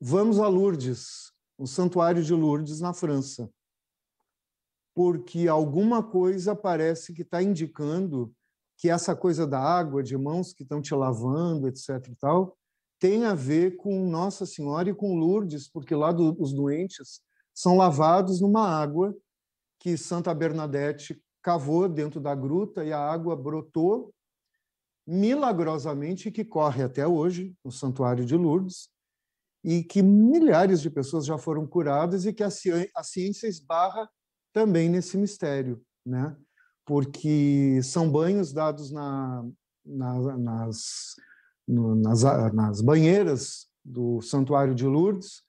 Vamos 0.00 0.38
a 0.38 0.48
Lourdes, 0.48 1.30
o 1.58 1.66
Santuário 1.66 2.24
de 2.24 2.32
Lourdes, 2.32 2.80
na 2.80 2.94
França, 2.94 3.52
porque 4.94 5.46
alguma 5.46 6.02
coisa 6.02 6.56
parece 6.56 7.12
que 7.12 7.20
está 7.20 7.42
indicando 7.42 8.34
que 8.78 8.88
essa 8.88 9.14
coisa 9.14 9.46
da 9.46 9.60
água, 9.60 10.02
de 10.02 10.16
mãos 10.16 10.54
que 10.54 10.62
estão 10.62 10.80
te 10.80 10.94
lavando, 10.94 11.68
etc. 11.68 11.90
e 12.08 12.16
tal, 12.16 12.56
tem 13.00 13.24
a 13.24 13.34
ver 13.34 13.76
com 13.76 14.08
Nossa 14.08 14.44
Senhora 14.44 14.90
e 14.90 14.94
com 14.94 15.18
Lourdes, 15.18 15.66
porque 15.66 15.94
lá 15.94 16.12
do, 16.12 16.36
os 16.38 16.52
doentes 16.52 17.22
são 17.52 17.76
lavados 17.76 18.42
numa 18.42 18.68
água 18.68 19.16
que 19.78 19.96
Santa 19.96 20.34
Bernadette 20.34 21.20
cavou 21.42 21.88
dentro 21.88 22.20
da 22.20 22.34
gruta 22.34 22.84
e 22.84 22.92
a 22.92 23.00
água 23.00 23.34
brotou 23.34 24.12
milagrosamente 25.06 26.30
que 26.30 26.44
corre 26.44 26.82
até 26.82 27.06
hoje 27.06 27.56
no 27.64 27.72
Santuário 27.72 28.24
de 28.24 28.36
Lourdes 28.36 28.90
e 29.64 29.82
que 29.82 30.02
milhares 30.02 30.82
de 30.82 30.90
pessoas 30.90 31.24
já 31.24 31.38
foram 31.38 31.66
curadas 31.66 32.26
e 32.26 32.34
que 32.34 32.44
a 32.44 32.50
ciência 33.02 33.48
esbarra 33.48 34.08
também 34.52 34.90
nesse 34.90 35.16
mistério, 35.16 35.82
né? 36.04 36.36
Porque 36.84 37.80
são 37.82 38.10
banhos 38.10 38.52
dados 38.52 38.90
na, 38.90 39.44
na, 39.84 40.36
nas 40.36 41.14
no, 41.70 41.94
nas, 41.94 42.22
nas 42.52 42.80
banheiras 42.80 43.68
do 43.84 44.20
Santuário 44.20 44.74
de 44.74 44.86
Lourdes, 44.86 45.42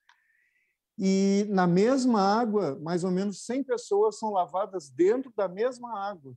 e 0.97 1.47
na 1.49 1.65
mesma 1.65 2.21
água, 2.21 2.77
mais 2.79 3.03
ou 3.03 3.12
menos 3.12 3.43
100 3.45 3.63
pessoas 3.63 4.19
são 4.19 4.31
lavadas 4.31 4.89
dentro 4.89 5.34
da 5.36 5.47
mesma 5.47 5.97
água. 5.99 6.36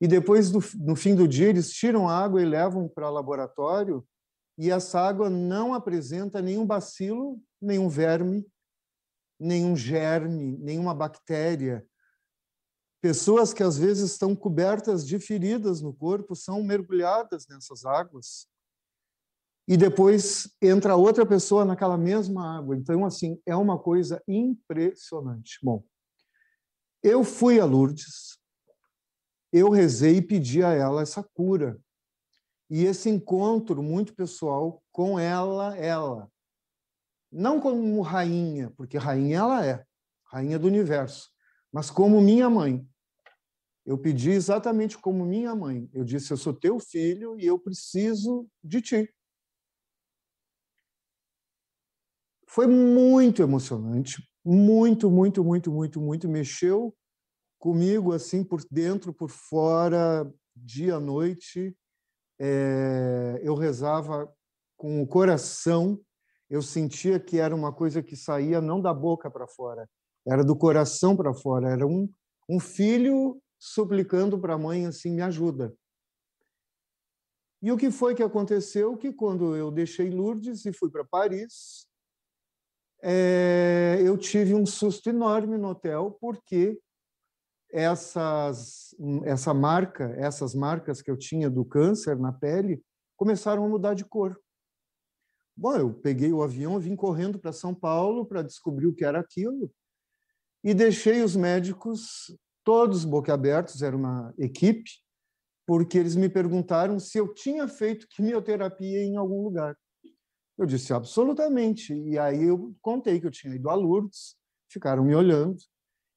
E 0.00 0.08
depois, 0.08 0.50
do, 0.50 0.60
no 0.76 0.96
fim 0.96 1.14
do 1.14 1.28
dia, 1.28 1.48
eles 1.48 1.70
tiram 1.72 2.08
a 2.08 2.16
água 2.16 2.40
e 2.40 2.46
levam 2.46 2.88
para 2.88 3.10
o 3.10 3.12
laboratório, 3.12 4.06
e 4.56 4.70
essa 4.70 5.00
água 5.00 5.28
não 5.28 5.74
apresenta 5.74 6.40
nenhum 6.40 6.64
bacilo, 6.64 7.40
nenhum 7.60 7.88
verme, 7.88 8.46
nenhum 9.38 9.76
germe, 9.76 10.56
nenhuma 10.58 10.94
bactéria. 10.94 11.86
Pessoas 13.00 13.52
que 13.52 13.62
às 13.62 13.78
vezes 13.78 14.12
estão 14.12 14.34
cobertas 14.34 15.06
de 15.06 15.18
feridas 15.20 15.80
no 15.80 15.92
corpo 15.92 16.34
são 16.34 16.62
mergulhadas 16.62 17.46
nessas 17.46 17.84
águas 17.84 18.48
e 19.68 19.76
depois 19.76 20.50
entra 20.62 20.96
outra 20.96 21.26
pessoa 21.26 21.62
naquela 21.62 21.98
mesma 21.98 22.56
água. 22.56 22.74
Então, 22.74 23.04
assim, 23.04 23.38
é 23.44 23.54
uma 23.54 23.78
coisa 23.78 24.22
impressionante. 24.26 25.58
Bom, 25.62 25.84
eu 27.02 27.22
fui 27.22 27.60
a 27.60 27.66
Lourdes, 27.66 28.38
eu 29.52 29.68
rezei 29.68 30.16
e 30.16 30.22
pedi 30.22 30.64
a 30.64 30.70
ela 30.72 31.02
essa 31.02 31.22
cura. 31.22 31.78
E 32.70 32.86
esse 32.86 33.10
encontro 33.10 33.82
muito 33.82 34.14
pessoal 34.14 34.82
com 34.90 35.20
ela, 35.20 35.76
ela. 35.76 36.32
Não 37.30 37.60
como 37.60 38.00
rainha, 38.00 38.72
porque 38.74 38.96
rainha 38.96 39.38
ela 39.38 39.66
é, 39.66 39.84
rainha 40.32 40.58
do 40.58 40.66
universo, 40.66 41.28
mas 41.70 41.90
como 41.90 42.22
minha 42.22 42.48
mãe. 42.48 42.88
Eu 43.84 43.98
pedi 43.98 44.30
exatamente 44.30 44.96
como 44.96 45.26
minha 45.26 45.54
mãe. 45.54 45.90
Eu 45.92 46.04
disse: 46.04 46.30
Eu 46.30 46.38
sou 46.38 46.54
teu 46.54 46.78
filho 46.78 47.38
e 47.38 47.44
eu 47.44 47.58
preciso 47.58 48.48
de 48.64 48.80
ti. 48.80 49.14
Foi 52.48 52.66
muito 52.66 53.42
emocionante, 53.42 54.26
muito, 54.42 55.10
muito, 55.10 55.44
muito, 55.44 55.70
muito, 55.70 56.00
muito. 56.00 56.28
Mexeu 56.28 56.96
comigo 57.58 58.14
assim 58.14 58.42
por 58.42 58.62
dentro, 58.70 59.12
por 59.12 59.28
fora, 59.28 60.26
dia, 60.56 60.98
noite. 60.98 61.76
É, 62.40 63.38
eu 63.42 63.54
rezava 63.54 64.32
com 64.78 65.02
o 65.02 65.06
coração. 65.06 66.00
Eu 66.48 66.62
sentia 66.62 67.20
que 67.20 67.38
era 67.38 67.54
uma 67.54 67.70
coisa 67.70 68.02
que 68.02 68.16
saía 68.16 68.62
não 68.62 68.80
da 68.80 68.94
boca 68.94 69.30
para 69.30 69.46
fora, 69.46 69.86
era 70.26 70.42
do 70.42 70.56
coração 70.56 71.14
para 71.14 71.34
fora. 71.34 71.68
Era 71.68 71.86
um, 71.86 72.10
um 72.48 72.58
filho 72.58 73.38
suplicando 73.58 74.38
para 74.40 74.54
a 74.54 74.58
mãe 74.58 74.86
assim: 74.86 75.10
me 75.10 75.20
ajuda. 75.20 75.74
E 77.60 77.70
o 77.70 77.76
que 77.76 77.90
foi 77.90 78.14
que 78.14 78.22
aconteceu? 78.22 78.96
Que 78.96 79.12
quando 79.12 79.54
eu 79.54 79.70
deixei 79.70 80.08
Lourdes 80.08 80.64
e 80.64 80.72
fui 80.72 80.88
para 80.90 81.04
Paris, 81.04 81.87
é, 83.02 84.00
eu 84.04 84.16
tive 84.16 84.54
um 84.54 84.66
susto 84.66 85.08
enorme 85.08 85.56
no 85.56 85.68
hotel, 85.68 86.16
porque 86.20 86.78
essas, 87.70 88.94
essa 89.24 89.52
marca, 89.52 90.14
essas 90.16 90.54
marcas 90.54 91.02
que 91.02 91.10
eu 91.10 91.16
tinha 91.16 91.50
do 91.50 91.64
câncer 91.64 92.18
na 92.18 92.32
pele, 92.32 92.82
começaram 93.16 93.64
a 93.64 93.68
mudar 93.68 93.94
de 93.94 94.04
cor. 94.04 94.38
Bom, 95.56 95.76
eu 95.76 95.92
peguei 95.92 96.32
o 96.32 96.42
avião, 96.42 96.78
vim 96.78 96.94
correndo 96.94 97.38
para 97.38 97.52
São 97.52 97.74
Paulo 97.74 98.24
para 98.24 98.42
descobrir 98.42 98.86
o 98.86 98.94
que 98.94 99.04
era 99.04 99.20
aquilo 99.20 99.70
e 100.62 100.72
deixei 100.72 101.22
os 101.22 101.34
médicos 101.34 102.32
todos 102.64 103.04
boquiabertos, 103.04 103.82
era 103.82 103.96
uma 103.96 104.32
equipe, 104.38 104.90
porque 105.66 105.98
eles 105.98 106.14
me 106.14 106.28
perguntaram 106.28 106.98
se 106.98 107.18
eu 107.18 107.32
tinha 107.34 107.66
feito 107.66 108.06
quimioterapia 108.08 109.02
em 109.02 109.16
algum 109.16 109.42
lugar. 109.42 109.76
Eu 110.58 110.66
disse, 110.66 110.92
absolutamente. 110.92 111.94
E 111.94 112.18
aí 112.18 112.44
eu 112.44 112.74
contei 112.82 113.20
que 113.20 113.26
eu 113.26 113.30
tinha 113.30 113.54
ido 113.54 113.70
a 113.70 113.74
Lourdes, 113.74 114.36
ficaram 114.68 115.04
me 115.04 115.14
olhando. 115.14 115.56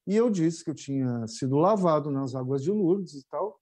E 0.06 0.16
eu 0.16 0.28
disse 0.28 0.64
que 0.64 0.70
eu 0.70 0.74
tinha 0.74 1.26
sido 1.28 1.56
lavado 1.56 2.10
nas 2.10 2.34
águas 2.34 2.62
de 2.62 2.70
Lourdes 2.70 3.14
e 3.14 3.26
tal. 3.28 3.60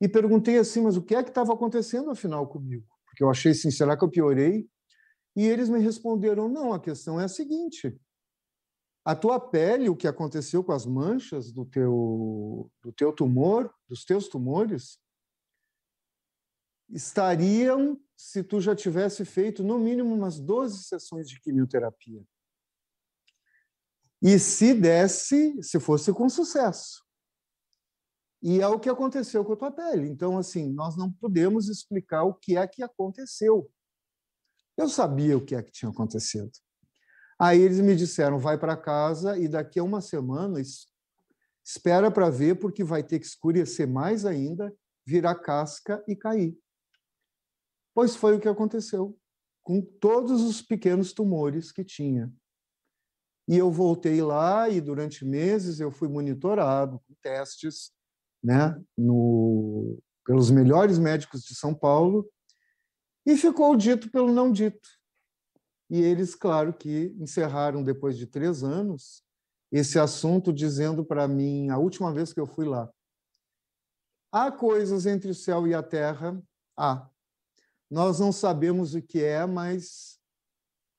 E 0.00 0.08
perguntei 0.08 0.58
assim, 0.58 0.80
mas 0.82 0.96
o 0.96 1.02
que 1.02 1.14
é 1.14 1.22
que 1.22 1.28
estava 1.28 1.52
acontecendo 1.52 2.10
afinal 2.10 2.46
comigo? 2.46 2.86
Porque 3.06 3.22
eu 3.22 3.30
achei 3.30 3.52
assim, 3.52 3.70
será 3.70 3.96
que 3.96 4.02
eu 4.02 4.10
piorei? 4.10 4.66
E 5.36 5.46
eles 5.46 5.68
me 5.68 5.78
responderam, 5.78 6.48
não, 6.48 6.72
a 6.72 6.80
questão 6.80 7.20
é 7.20 7.24
a 7.24 7.28
seguinte, 7.28 7.94
a 9.04 9.14
tua 9.14 9.38
pele, 9.38 9.88
o 9.88 9.96
que 9.96 10.08
aconteceu 10.08 10.64
com 10.64 10.72
as 10.72 10.86
manchas 10.86 11.52
do 11.52 11.66
teu, 11.66 12.70
do 12.82 12.92
teu 12.92 13.12
tumor, 13.12 13.70
dos 13.86 14.04
teus 14.04 14.28
tumores, 14.28 14.98
estariam 16.94 18.00
se 18.16 18.44
tu 18.44 18.60
já 18.60 18.74
tivesse 18.74 19.24
feito 19.24 19.64
no 19.64 19.78
mínimo 19.78 20.14
umas 20.14 20.38
12 20.38 20.84
sessões 20.84 21.28
de 21.28 21.40
quimioterapia. 21.40 22.24
E 24.22 24.38
se 24.38 24.72
desse, 24.72 25.60
se 25.62 25.80
fosse 25.80 26.12
com 26.12 26.28
sucesso. 26.28 27.04
E 28.40 28.60
é 28.60 28.68
o 28.68 28.78
que 28.78 28.88
aconteceu 28.88 29.44
com 29.44 29.54
a 29.54 29.56
tua 29.56 29.72
pele. 29.72 30.08
Então, 30.08 30.38
assim, 30.38 30.72
nós 30.72 30.96
não 30.96 31.10
podemos 31.10 31.68
explicar 31.68 32.24
o 32.24 32.34
que 32.34 32.56
é 32.56 32.66
que 32.66 32.82
aconteceu. 32.82 33.70
Eu 34.76 34.88
sabia 34.88 35.36
o 35.36 35.44
que 35.44 35.54
é 35.54 35.62
que 35.62 35.72
tinha 35.72 35.90
acontecido. 35.90 36.50
Aí 37.38 37.60
eles 37.60 37.80
me 37.80 37.96
disseram: 37.96 38.38
vai 38.38 38.58
para 38.58 38.76
casa 38.76 39.36
e 39.36 39.48
daqui 39.48 39.78
a 39.78 39.84
uma 39.84 40.00
semana 40.00 40.60
espera 41.64 42.10
para 42.10 42.30
ver, 42.30 42.56
porque 42.56 42.84
vai 42.84 43.02
ter 43.02 43.18
que 43.18 43.26
escurecer 43.26 43.88
mais 43.88 44.24
ainda, 44.24 44.74
virar 45.06 45.34
casca 45.36 46.02
e 46.06 46.14
cair. 46.14 46.56
Pois 47.94 48.16
foi 48.16 48.36
o 48.36 48.40
que 48.40 48.48
aconteceu 48.48 49.16
com 49.62 49.80
todos 49.80 50.42
os 50.42 50.60
pequenos 50.60 51.12
tumores 51.12 51.72
que 51.72 51.82
tinha. 51.82 52.30
E 53.48 53.56
eu 53.56 53.70
voltei 53.70 54.22
lá 54.22 54.68
e 54.68 54.80
durante 54.80 55.24
meses 55.24 55.80
eu 55.80 55.90
fui 55.90 56.08
monitorado 56.08 57.00
com 57.06 57.14
testes, 57.22 57.92
né, 58.42 58.78
no, 58.96 59.98
pelos 60.24 60.50
melhores 60.50 60.98
médicos 60.98 61.42
de 61.44 61.54
São 61.54 61.74
Paulo, 61.74 62.28
e 63.26 63.36
ficou 63.36 63.74
dito 63.74 64.10
pelo 64.10 64.32
não 64.32 64.52
dito. 64.52 64.88
E 65.90 66.00
eles, 66.00 66.34
claro, 66.34 66.72
que 66.72 67.14
encerraram 67.18 67.82
depois 67.82 68.16
de 68.18 68.26
três 68.26 68.62
anos 68.62 69.22
esse 69.72 69.98
assunto, 69.98 70.52
dizendo 70.52 71.04
para 71.04 71.26
mim, 71.26 71.68
a 71.68 71.78
última 71.78 72.12
vez 72.12 72.32
que 72.32 72.40
eu 72.40 72.46
fui 72.46 72.64
lá, 72.64 72.90
há 74.30 74.52
coisas 74.52 75.04
entre 75.04 75.30
o 75.30 75.34
céu 75.34 75.66
e 75.66 75.74
a 75.74 75.82
terra, 75.82 76.40
há. 76.76 77.10
Nós 77.90 78.18
não 78.18 78.32
sabemos 78.32 78.94
o 78.94 79.02
que 79.02 79.22
é, 79.22 79.46
mas 79.46 80.18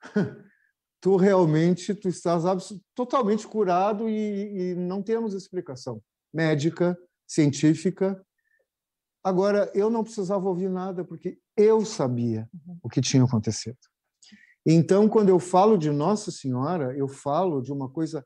tu 1.01 1.15
realmente 1.15 1.93
tu 1.93 2.07
estás 2.09 2.43
totalmente 2.93 3.47
curado 3.47 4.09
e, 4.09 4.71
e 4.71 4.75
não 4.75 5.01
temos 5.01 5.33
explicação 5.33 6.01
médica, 6.33 6.97
científica. 7.27 8.23
Agora, 9.23 9.71
eu 9.73 9.89
não 9.89 10.03
precisava 10.03 10.47
ouvir 10.47 10.69
nada, 10.69 11.03
porque 11.03 11.39
eu 11.57 11.83
sabia 11.85 12.47
uhum. 12.53 12.79
o 12.83 12.89
que 12.89 13.01
tinha 13.01 13.23
acontecido. 13.23 13.77
Então, 14.65 15.07
quando 15.07 15.29
eu 15.29 15.39
falo 15.39 15.77
de 15.77 15.91
Nossa 15.91 16.31
Senhora, 16.31 16.95
eu 16.97 17.07
falo 17.07 17.61
de 17.61 17.71
uma 17.71 17.89
coisa 17.89 18.25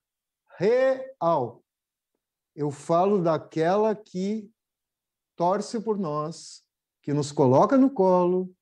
real. 0.58 1.64
Eu 2.56 2.72
falo 2.72 3.22
daquela 3.22 3.96
que 3.96 4.50
torce 5.36 5.80
por 5.80 5.98
nós, 5.98 6.64
que 7.10 7.14
nos 7.14 7.32
coloca 7.32 7.76
no 7.76 7.90
colo, 7.90 8.56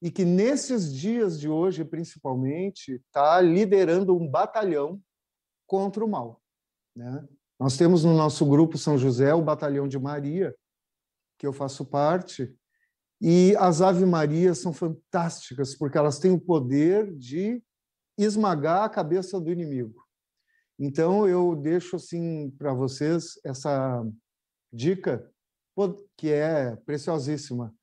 e 0.00 0.10
que 0.10 0.24
nesses 0.24 0.90
dias 0.90 1.38
de 1.38 1.46
hoje, 1.46 1.84
principalmente, 1.84 2.92
está 2.92 3.38
liderando 3.38 4.16
um 4.16 4.26
batalhão 4.26 4.98
contra 5.66 6.02
o 6.02 6.08
mal. 6.08 6.40
Né? 6.96 7.28
Nós 7.58 7.76
temos 7.76 8.02
no 8.02 8.16
nosso 8.16 8.46
grupo 8.46 8.78
São 8.78 8.96
José 8.96 9.34
o 9.34 9.42
Batalhão 9.42 9.86
de 9.86 9.98
Maria, 9.98 10.56
que 11.38 11.46
eu 11.46 11.52
faço 11.52 11.84
parte, 11.84 12.50
e 13.20 13.54
as 13.58 13.82
Ave 13.82 14.06
Marias 14.06 14.56
são 14.56 14.72
fantásticas, 14.72 15.76
porque 15.76 15.98
elas 15.98 16.18
têm 16.18 16.30
o 16.30 16.40
poder 16.40 17.14
de 17.14 17.62
esmagar 18.16 18.84
a 18.84 18.88
cabeça 18.88 19.38
do 19.38 19.52
inimigo. 19.52 20.02
Então, 20.78 21.28
eu 21.28 21.54
deixo 21.54 21.96
assim 21.96 22.50
para 22.52 22.72
vocês 22.72 23.38
essa 23.44 24.02
dica, 24.72 25.30
que 26.16 26.30
é 26.30 26.76
preciosíssima. 26.76 27.74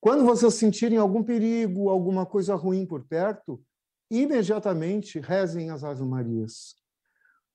Quando 0.00 0.24
vocês 0.24 0.54
sentirem 0.54 0.98
algum 0.98 1.22
perigo, 1.22 1.88
alguma 1.88 2.26
coisa 2.26 2.54
ruim 2.54 2.84
por 2.84 3.04
perto, 3.04 3.62
imediatamente 4.10 5.18
rezem 5.18 5.70
as 5.70 5.82
Ave 5.82 6.02
Marias, 6.04 6.74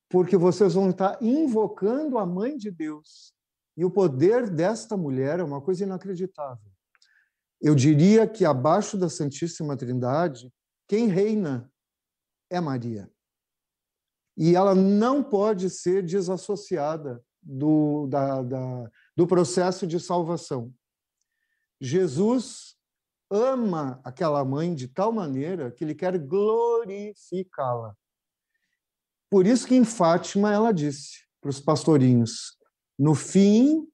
porque 0.08 0.36
vocês 0.36 0.74
vão 0.74 0.90
estar 0.90 1.16
invocando 1.22 2.18
a 2.18 2.26
Mãe 2.26 2.56
de 2.56 2.70
Deus. 2.70 3.32
E 3.76 3.84
o 3.84 3.90
poder 3.90 4.50
desta 4.50 4.96
mulher 4.96 5.38
é 5.38 5.44
uma 5.44 5.60
coisa 5.60 5.84
inacreditável. 5.84 6.70
Eu 7.60 7.74
diria 7.74 8.26
que 8.26 8.44
abaixo 8.44 8.98
da 8.98 9.08
Santíssima 9.08 9.76
Trindade, 9.76 10.52
quem 10.88 11.06
reina 11.06 11.70
é 12.50 12.60
Maria. 12.60 13.08
E 14.36 14.56
ela 14.56 14.74
não 14.74 15.22
pode 15.22 15.70
ser 15.70 16.02
desassociada 16.02 17.22
do, 17.42 18.06
da, 18.06 18.42
da, 18.42 18.90
do 19.16 19.26
processo 19.26 19.86
de 19.86 19.98
salvação. 19.98 20.72
Jesus 21.80 22.76
ama 23.30 24.00
aquela 24.04 24.44
mãe 24.44 24.74
de 24.74 24.88
tal 24.88 25.12
maneira 25.12 25.70
que 25.70 25.84
ele 25.84 25.94
quer 25.94 26.18
glorificá-la. 26.18 27.96
Por 29.30 29.46
isso 29.46 29.66
que 29.66 29.74
em 29.74 29.84
Fátima 29.84 30.52
ela 30.52 30.72
disse 30.72 31.24
para 31.40 31.50
os 31.50 31.60
pastorinhos: 31.60 32.58
No 32.98 33.14
fim, 33.14 33.86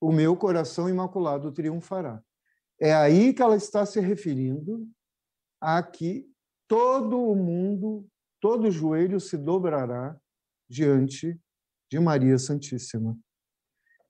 o 0.00 0.10
meu 0.10 0.36
coração 0.36 0.88
imaculado 0.88 1.52
triunfará. 1.52 2.22
É 2.80 2.94
aí 2.94 3.34
que 3.34 3.42
ela 3.42 3.56
está 3.56 3.84
se 3.84 4.00
referindo 4.00 4.88
a 5.60 5.82
que 5.82 6.26
todo 6.68 7.20
o 7.20 7.34
mundo, 7.34 8.08
todo 8.40 8.68
o 8.68 8.70
joelho 8.70 9.20
se 9.20 9.36
dobrará 9.36 10.16
diante 10.68 11.38
de 11.90 11.98
Maria 11.98 12.38
Santíssima. 12.38 13.18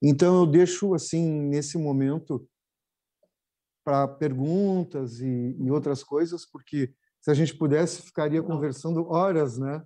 Então 0.03 0.41
eu 0.41 0.47
deixo 0.47 0.95
assim 0.95 1.29
nesse 1.29 1.77
momento 1.77 2.49
para 3.85 4.07
perguntas 4.07 5.21
e, 5.21 5.57
e, 5.59 5.71
outras 5.71 6.05
coisas, 6.05 6.45
porque 6.45 6.93
se 7.21 7.31
a 7.31 7.35
gente 7.35 7.57
pudesse, 7.57 8.03
ficaria 8.03 8.43
conversando 8.43 9.09
horas, 9.09 9.59
né? 9.59 9.83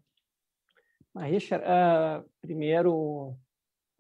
Ah, 1.15 1.25
Richard, 1.25 1.65
uh, 1.65 2.29
primeiro 2.41 3.37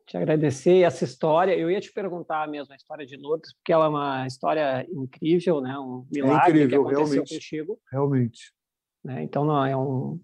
te 0.06 0.16
agradecer 0.16 0.82
essa 0.82 1.04
história. 1.04 1.56
Eu 1.56 1.70
ia 1.70 1.80
te 1.80 1.92
perguntar 1.92 2.48
mesmo 2.48 2.72
a 2.72 2.76
história 2.76 3.06
de 3.06 3.16
Lourdes, 3.16 3.54
porque 3.54 3.72
ela 3.72 3.86
é 3.86 3.88
uma 3.88 4.26
história 4.26 4.86
incrível, 4.90 5.60
né? 5.60 5.78
Um 5.78 6.06
é 6.10 6.14
milagre 6.14 6.60
é 6.60 6.64
incrível, 6.64 6.68
que 6.68 6.74
aconteceu 6.74 7.06
realmente, 7.06 7.34
contigo. 7.34 7.80
Realmente. 7.90 8.54
Né? 9.04 9.22
Então, 9.22 9.44
não, 9.44 9.64
é 9.64 9.76
um, 9.76 10.20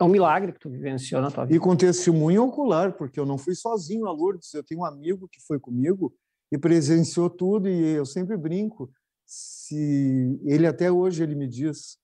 é 0.00 0.04
um 0.04 0.08
milagre 0.08 0.52
que 0.52 0.58
tu 0.58 0.70
vivenciou 0.70 1.20
na 1.20 1.30
tua 1.30 1.44
vida. 1.44 1.56
E 1.56 1.60
com 1.60 1.76
testemunho 1.76 2.44
ocular, 2.44 2.96
porque 2.96 3.20
eu 3.20 3.26
não 3.26 3.36
fui 3.36 3.54
sozinho 3.54 4.06
a 4.06 4.12
Lourdes. 4.12 4.52
Eu 4.54 4.64
tenho 4.64 4.80
um 4.80 4.84
amigo 4.84 5.28
que 5.28 5.40
foi 5.40 5.60
comigo 5.60 6.14
e 6.50 6.58
presenciou 6.58 7.28
tudo, 7.28 7.68
e 7.68 7.94
eu 7.94 8.06
sempre 8.06 8.36
brinco 8.36 8.90
se 9.26 10.40
ele 10.44 10.66
até 10.66 10.90
hoje 10.90 11.22
ele 11.22 11.36
me 11.36 11.46
diz 11.46 11.98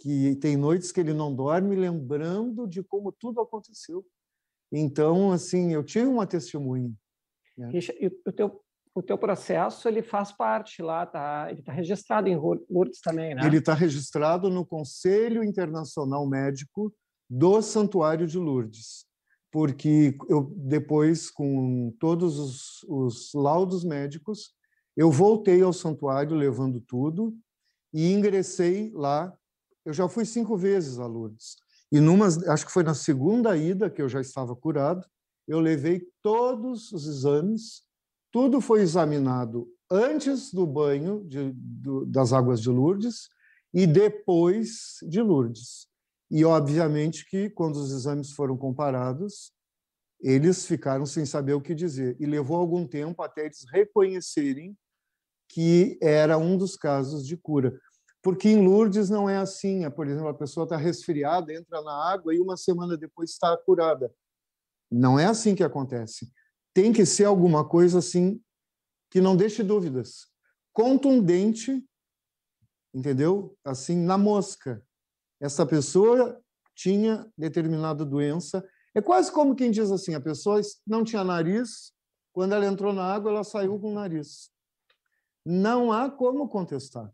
que 0.00 0.36
tem 0.36 0.56
noites 0.56 0.92
que 0.92 1.00
ele 1.00 1.14
não 1.14 1.34
dorme 1.34 1.74
lembrando 1.74 2.66
de 2.66 2.82
como 2.82 3.10
tudo 3.10 3.40
aconteceu. 3.40 4.04
Então, 4.70 5.32
assim, 5.32 5.72
eu 5.72 5.82
tive 5.82 6.06
uma 6.06 6.26
testemunha. 6.26 6.92
Né? 7.56 7.70
O 8.26 8.32
teu 8.32 8.60
o 8.94 9.02
teu 9.02 9.16
processo 9.16 9.86
ele 9.86 10.02
faz 10.02 10.32
parte 10.32 10.82
lá, 10.82 11.06
tá? 11.06 11.46
Ele 11.50 11.60
está 11.60 11.72
registrado 11.72 12.28
em 12.28 12.36
Lourdes 12.36 13.00
também, 13.00 13.32
né? 13.32 13.46
Ele 13.46 13.58
está 13.58 13.72
registrado 13.72 14.50
no 14.50 14.66
Conselho 14.66 15.44
Internacional 15.44 16.26
Médico 16.28 16.92
do 17.28 17.60
Santuário 17.60 18.26
de 18.26 18.38
Lourdes, 18.38 19.04
porque 19.50 20.16
eu 20.28 20.52
depois 20.56 21.30
com 21.30 21.94
todos 21.98 22.38
os, 22.38 22.82
os 22.88 23.34
laudos 23.34 23.84
médicos 23.84 24.56
eu 24.98 25.12
voltei 25.12 25.62
ao 25.62 25.72
santuário 25.72 26.36
levando 26.36 26.80
tudo 26.80 27.32
e 27.94 28.12
ingressei 28.12 28.90
lá. 28.92 29.32
Eu 29.84 29.92
já 29.92 30.08
fui 30.08 30.24
cinco 30.24 30.56
vezes 30.56 30.98
a 30.98 31.06
Lourdes. 31.06 31.54
E 31.92 32.00
numa, 32.00 32.26
acho 32.26 32.66
que 32.66 32.72
foi 32.72 32.82
na 32.82 32.94
segunda 32.94 33.56
ida 33.56 33.88
que 33.88 34.02
eu 34.02 34.08
já 34.08 34.20
estava 34.20 34.56
curado, 34.56 35.06
eu 35.46 35.60
levei 35.60 36.02
todos 36.20 36.90
os 36.90 37.06
exames, 37.06 37.84
tudo 38.32 38.60
foi 38.60 38.80
examinado 38.80 39.68
antes 39.88 40.52
do 40.52 40.66
banho 40.66 41.24
de, 41.24 41.52
do, 41.54 42.04
das 42.04 42.32
águas 42.32 42.60
de 42.60 42.68
Lourdes 42.68 43.28
e 43.72 43.86
depois 43.86 44.98
de 45.08 45.22
Lourdes. 45.22 45.86
E 46.30 46.44
obviamente 46.44 47.28
que 47.28 47.48
quando 47.50 47.76
os 47.76 47.90
exames 47.90 48.32
foram 48.32 48.56
comparados, 48.56 49.52
eles 50.20 50.66
ficaram 50.66 51.06
sem 51.06 51.24
saber 51.24 51.54
o 51.54 51.60
que 51.60 51.74
dizer 51.74 52.16
e 52.20 52.26
levou 52.26 52.56
algum 52.56 52.86
tempo 52.86 53.22
até 53.22 53.46
eles 53.46 53.64
reconhecerem 53.72 54.76
que 55.48 55.98
era 56.02 56.36
um 56.36 56.56
dos 56.56 56.76
casos 56.76 57.26
de 57.26 57.36
cura. 57.36 57.80
Porque 58.22 58.48
em 58.48 58.66
Lourdes 58.66 59.08
não 59.08 59.28
é 59.28 59.38
assim. 59.38 59.84
É, 59.84 59.90
por 59.90 60.06
exemplo, 60.06 60.28
a 60.28 60.34
pessoa 60.34 60.64
está 60.64 60.76
resfriada, 60.76 61.52
entra 61.52 61.80
na 61.82 62.12
água 62.12 62.34
e 62.34 62.40
uma 62.40 62.56
semana 62.56 62.96
depois 62.96 63.30
está 63.30 63.56
curada. 63.56 64.12
Não 64.90 65.18
é 65.18 65.26
assim 65.26 65.54
que 65.54 65.62
acontece. 65.62 66.30
Tem 66.74 66.92
que 66.92 67.06
ser 67.06 67.24
alguma 67.24 67.66
coisa 67.66 68.00
assim 68.00 68.42
que 69.10 69.20
não 69.20 69.36
deixe 69.36 69.62
dúvidas. 69.62 70.26
Contundente, 70.72 71.84
entendeu? 72.92 73.56
Assim, 73.64 73.96
na 73.96 74.18
mosca. 74.18 74.84
Essa 75.40 75.64
pessoa 75.64 76.40
tinha 76.74 77.30
determinada 77.36 78.04
doença. 78.04 78.64
É 78.94 79.00
quase 79.00 79.30
como 79.32 79.54
quem 79.54 79.70
diz 79.70 79.90
assim: 79.90 80.14
a 80.14 80.20
pessoa 80.20 80.60
não 80.86 81.04
tinha 81.04 81.24
nariz, 81.24 81.92
quando 82.32 82.54
ela 82.54 82.66
entrou 82.66 82.92
na 82.92 83.04
água, 83.04 83.30
ela 83.30 83.44
saiu 83.44 83.78
com 83.78 83.90
o 83.90 83.94
nariz. 83.94 84.50
Não 85.44 85.92
há 85.92 86.10
como 86.10 86.48
contestar. 86.48 87.12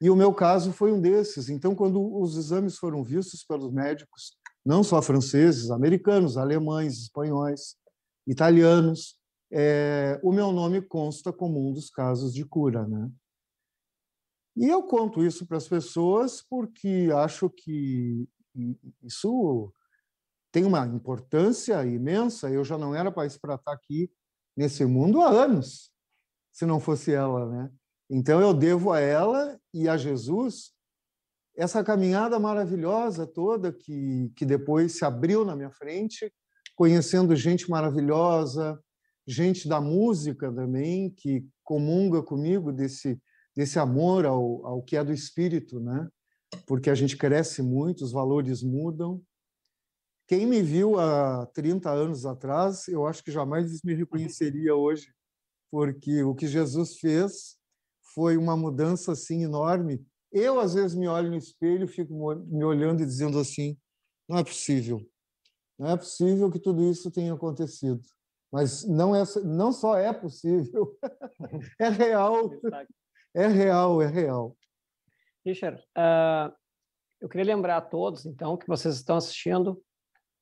E 0.00 0.10
o 0.10 0.16
meu 0.16 0.34
caso 0.34 0.72
foi 0.72 0.92
um 0.92 1.00
desses. 1.00 1.48
Então, 1.48 1.74
quando 1.74 2.14
os 2.20 2.36
exames 2.36 2.76
foram 2.76 3.02
vistos 3.02 3.44
pelos 3.44 3.72
médicos, 3.72 4.36
não 4.64 4.82
só 4.82 5.00
franceses, 5.00 5.70
americanos, 5.70 6.36
alemães, 6.36 6.98
espanhóis, 6.98 7.76
italianos, 8.26 9.16
é, 9.52 10.18
o 10.22 10.32
meu 10.32 10.50
nome 10.52 10.82
consta 10.82 11.32
como 11.32 11.68
um 11.68 11.72
dos 11.72 11.90
casos 11.90 12.34
de 12.34 12.44
cura, 12.44 12.86
né? 12.86 13.10
E 14.56 14.66
eu 14.66 14.82
conto 14.84 15.24
isso 15.24 15.46
para 15.46 15.56
as 15.56 15.66
pessoas 15.66 16.42
porque 16.42 17.08
acho 17.14 17.50
que 17.50 18.28
isso 19.02 19.72
tem 20.52 20.64
uma 20.64 20.86
importância 20.86 21.84
imensa. 21.84 22.50
Eu 22.50 22.64
já 22.64 22.78
não 22.78 22.94
era 22.94 23.10
para 23.10 23.26
estar 23.26 23.72
aqui 23.72 24.10
nesse 24.56 24.84
mundo 24.84 25.20
há 25.20 25.28
anos, 25.28 25.90
se 26.52 26.64
não 26.64 26.78
fosse 26.78 27.12
ela, 27.12 27.46
né? 27.50 27.70
Então 28.08 28.40
eu 28.40 28.54
devo 28.54 28.92
a 28.92 29.00
ela 29.00 29.58
e 29.72 29.88
a 29.88 29.96
Jesus 29.96 30.74
essa 31.56 31.84
caminhada 31.84 32.38
maravilhosa 32.38 33.26
toda 33.26 33.72
que, 33.72 34.32
que 34.36 34.44
depois 34.44 34.96
se 34.98 35.04
abriu 35.04 35.44
na 35.44 35.54
minha 35.54 35.70
frente, 35.70 36.32
conhecendo 36.74 37.34
gente 37.36 37.70
maravilhosa, 37.70 38.78
gente 39.26 39.68
da 39.68 39.80
música 39.80 40.52
também, 40.52 41.10
que 41.10 41.46
comunga 41.62 42.22
comigo 42.22 42.72
desse, 42.72 43.20
desse 43.56 43.78
amor 43.78 44.26
ao, 44.26 44.66
ao 44.66 44.82
que 44.82 44.96
é 44.96 45.04
do 45.04 45.12
espírito, 45.12 45.80
né? 45.80 46.08
porque 46.66 46.90
a 46.90 46.94
gente 46.94 47.16
cresce 47.16 47.62
muito, 47.62 48.04
os 48.04 48.12
valores 48.12 48.62
mudam. 48.62 49.22
Quem 50.26 50.46
me 50.46 50.62
viu 50.62 50.98
há 50.98 51.46
30 51.46 51.90
anos 51.90 52.24
atrás, 52.24 52.88
eu 52.88 53.06
acho 53.06 53.22
que 53.22 53.30
jamais 53.30 53.82
me 53.82 53.94
reconheceria 53.94 54.74
hoje, 54.74 55.12
porque 55.70 56.22
o 56.22 56.34
que 56.34 56.46
Jesus 56.46 56.98
fez 56.98 57.58
foi 58.14 58.36
uma 58.36 58.56
mudança 58.56 59.12
assim 59.12 59.42
enorme. 59.42 60.04
Eu 60.32 60.58
às 60.58 60.74
vezes 60.74 60.96
me 60.96 61.06
olho 61.06 61.30
no 61.30 61.36
espelho, 61.36 61.86
fico 61.86 62.14
me 62.46 62.64
olhando 62.64 63.02
e 63.02 63.06
dizendo 63.06 63.38
assim: 63.38 63.76
não 64.28 64.38
é 64.38 64.44
possível, 64.44 65.00
não 65.78 65.90
é 65.90 65.96
possível 65.96 66.50
que 66.50 66.58
tudo 66.58 66.82
isso 66.90 67.10
tenha 67.10 67.34
acontecido. 67.34 68.00
Mas 68.50 68.84
não 68.84 69.14
é, 69.14 69.24
não 69.44 69.72
só 69.72 69.98
é 69.98 70.12
possível, 70.12 70.96
é 71.78 71.88
real, 71.88 72.50
é 73.34 73.46
real, 73.48 74.00
é 74.00 74.06
real. 74.06 74.56
Richard, 75.44 75.82
uh, 75.98 76.54
eu 77.20 77.28
queria 77.28 77.54
lembrar 77.54 77.78
a 77.78 77.82
todos, 77.82 78.24
então, 78.24 78.56
que 78.56 78.66
vocês 78.66 78.94
estão 78.94 79.16
assistindo 79.16 79.82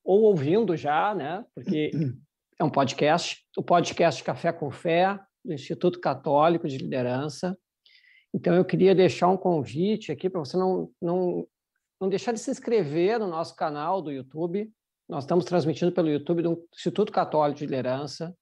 ou 0.03 0.23
ouvindo 0.23 0.75
já, 0.77 1.15
né? 1.15 1.43
Porque 1.55 1.91
é 2.59 2.63
um 2.63 2.69
podcast, 2.69 3.43
o 3.57 3.63
podcast 3.63 4.23
Café 4.23 4.53
com 4.53 4.69
Fé, 4.69 5.19
do 5.43 5.53
Instituto 5.53 5.99
Católico 5.99 6.67
de 6.67 6.77
Liderança. 6.77 7.57
Então, 8.33 8.53
eu 8.53 8.63
queria 8.63 8.95
deixar 8.95 9.27
um 9.27 9.37
convite 9.37 10.11
aqui 10.11 10.29
para 10.29 10.39
você 10.39 10.55
não, 10.55 10.89
não, 11.01 11.47
não 11.99 12.09
deixar 12.09 12.31
de 12.31 12.39
se 12.39 12.51
inscrever 12.51 13.19
no 13.19 13.27
nosso 13.27 13.55
canal 13.55 14.01
do 14.01 14.11
YouTube. 14.11 14.71
Nós 15.09 15.23
estamos 15.23 15.45
transmitindo 15.45 15.91
pelo 15.91 16.09
YouTube 16.09 16.41
do 16.41 16.67
Instituto 16.73 17.11
Católico 17.11 17.59
de 17.59 17.65
Liderança, 17.65 18.35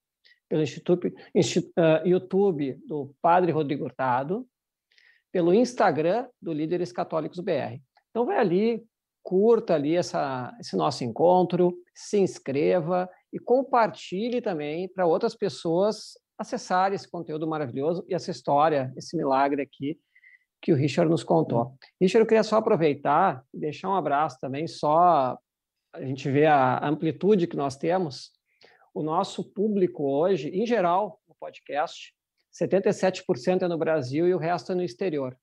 pelo 0.51 0.63
Instituto, 0.63 1.07
uh, 1.07 2.05
YouTube 2.05 2.77
do 2.85 3.15
Padre 3.21 3.53
Rodrigo 3.53 3.85
Hurtado, 3.85 4.45
pelo 5.31 5.53
Instagram 5.53 6.27
do 6.41 6.51
Líderes 6.51 6.91
Católicos 6.91 7.39
BR. 7.39 7.79
Então, 8.09 8.25
vai 8.25 8.37
ali, 8.37 8.83
curta 9.23 9.75
ali 9.75 9.95
essa, 9.95 10.53
esse 10.59 10.75
nosso 10.75 11.05
encontro, 11.05 11.73
se 11.95 12.19
inscreva 12.19 13.09
e 13.31 13.39
compartilhe 13.39 14.41
também 14.41 14.89
para 14.89 15.05
outras 15.05 15.33
pessoas 15.35 16.19
acessar 16.37 16.91
esse 16.91 17.09
conteúdo 17.09 17.47
maravilhoso 17.47 18.03
e 18.09 18.13
essa 18.13 18.29
história, 18.29 18.91
esse 18.97 19.15
milagre 19.15 19.61
aqui 19.61 19.97
que 20.61 20.73
o 20.73 20.75
Richard 20.75 21.09
nos 21.09 21.23
contou. 21.23 21.75
Richard, 21.99 22.25
eu 22.25 22.27
queria 22.27 22.43
só 22.43 22.57
aproveitar 22.57 23.41
e 23.53 23.57
deixar 23.57 23.87
um 23.87 23.95
abraço 23.95 24.37
também, 24.41 24.67
só 24.67 25.37
a 25.93 26.01
gente 26.03 26.29
vê 26.29 26.45
a 26.45 26.85
amplitude 26.85 27.47
que 27.47 27.55
nós 27.55 27.77
temos. 27.77 28.31
O 28.93 29.01
nosso 29.01 29.43
público 29.43 30.03
hoje, 30.03 30.49
em 30.49 30.65
geral, 30.65 31.21
no 31.27 31.35
podcast, 31.35 32.13
77% 32.53 33.63
é 33.63 33.67
no 33.67 33.77
Brasil 33.77 34.27
e 34.27 34.33
o 34.33 34.37
resto 34.37 34.73
é 34.73 34.75
no 34.75 34.83
exterior. 34.83 35.37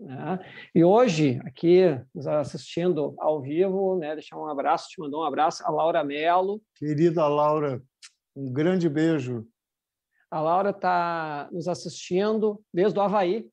Né? 0.00 0.38
E 0.74 0.82
hoje, 0.82 1.40
aqui, 1.44 1.82
nos 2.14 2.26
assistindo 2.26 3.14
ao 3.18 3.40
vivo, 3.40 3.98
né, 3.98 4.14
deixar 4.14 4.38
um 4.38 4.48
abraço, 4.48 4.88
te 4.88 5.00
mandou 5.00 5.22
um 5.22 5.26
abraço, 5.26 5.62
a 5.64 5.70
Laura 5.70 6.02
Melo. 6.02 6.60
Querida 6.74 7.26
Laura, 7.28 7.82
um 8.34 8.52
grande 8.52 8.88
beijo. 8.88 9.46
A 10.30 10.40
Laura 10.40 10.70
está 10.70 11.48
nos 11.52 11.68
assistindo 11.68 12.60
desde 12.72 12.98
o 12.98 13.02
Havaí, 13.02 13.48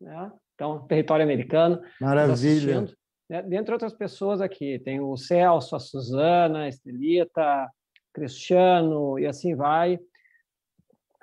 né? 0.00 0.30
então, 0.54 0.86
território 0.86 1.24
americano. 1.24 1.82
Maravilha. 2.00 2.82
Né? 3.28 3.42
Dentre 3.42 3.72
outras 3.72 3.92
pessoas 3.92 4.40
aqui, 4.40 4.78
tem 4.78 5.00
o 5.00 5.16
Celso, 5.16 5.74
a 5.74 5.80
Suzana, 5.80 6.64
a 6.64 6.68
Estelita, 6.68 7.68
Cristiano 8.14 9.18
e 9.18 9.26
assim 9.26 9.54
vai. 9.54 9.98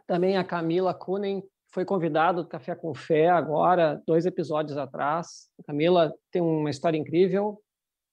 Também 0.06 0.38
a 0.38 0.44
Camila 0.44 0.94
Kunen 0.94 1.42
foi 1.74 1.86
convidada 1.86 2.44
do 2.44 2.50
Café 2.50 2.76
com 2.76 2.94
Fé 2.94 3.30
agora, 3.30 4.04
dois 4.06 4.26
episódios 4.26 4.78
atrás. 4.78 5.50
A 5.60 5.64
Camila 5.64 6.14
tem 6.30 6.42
uma 6.42 6.70
história 6.70 6.98
incrível. 6.98 7.62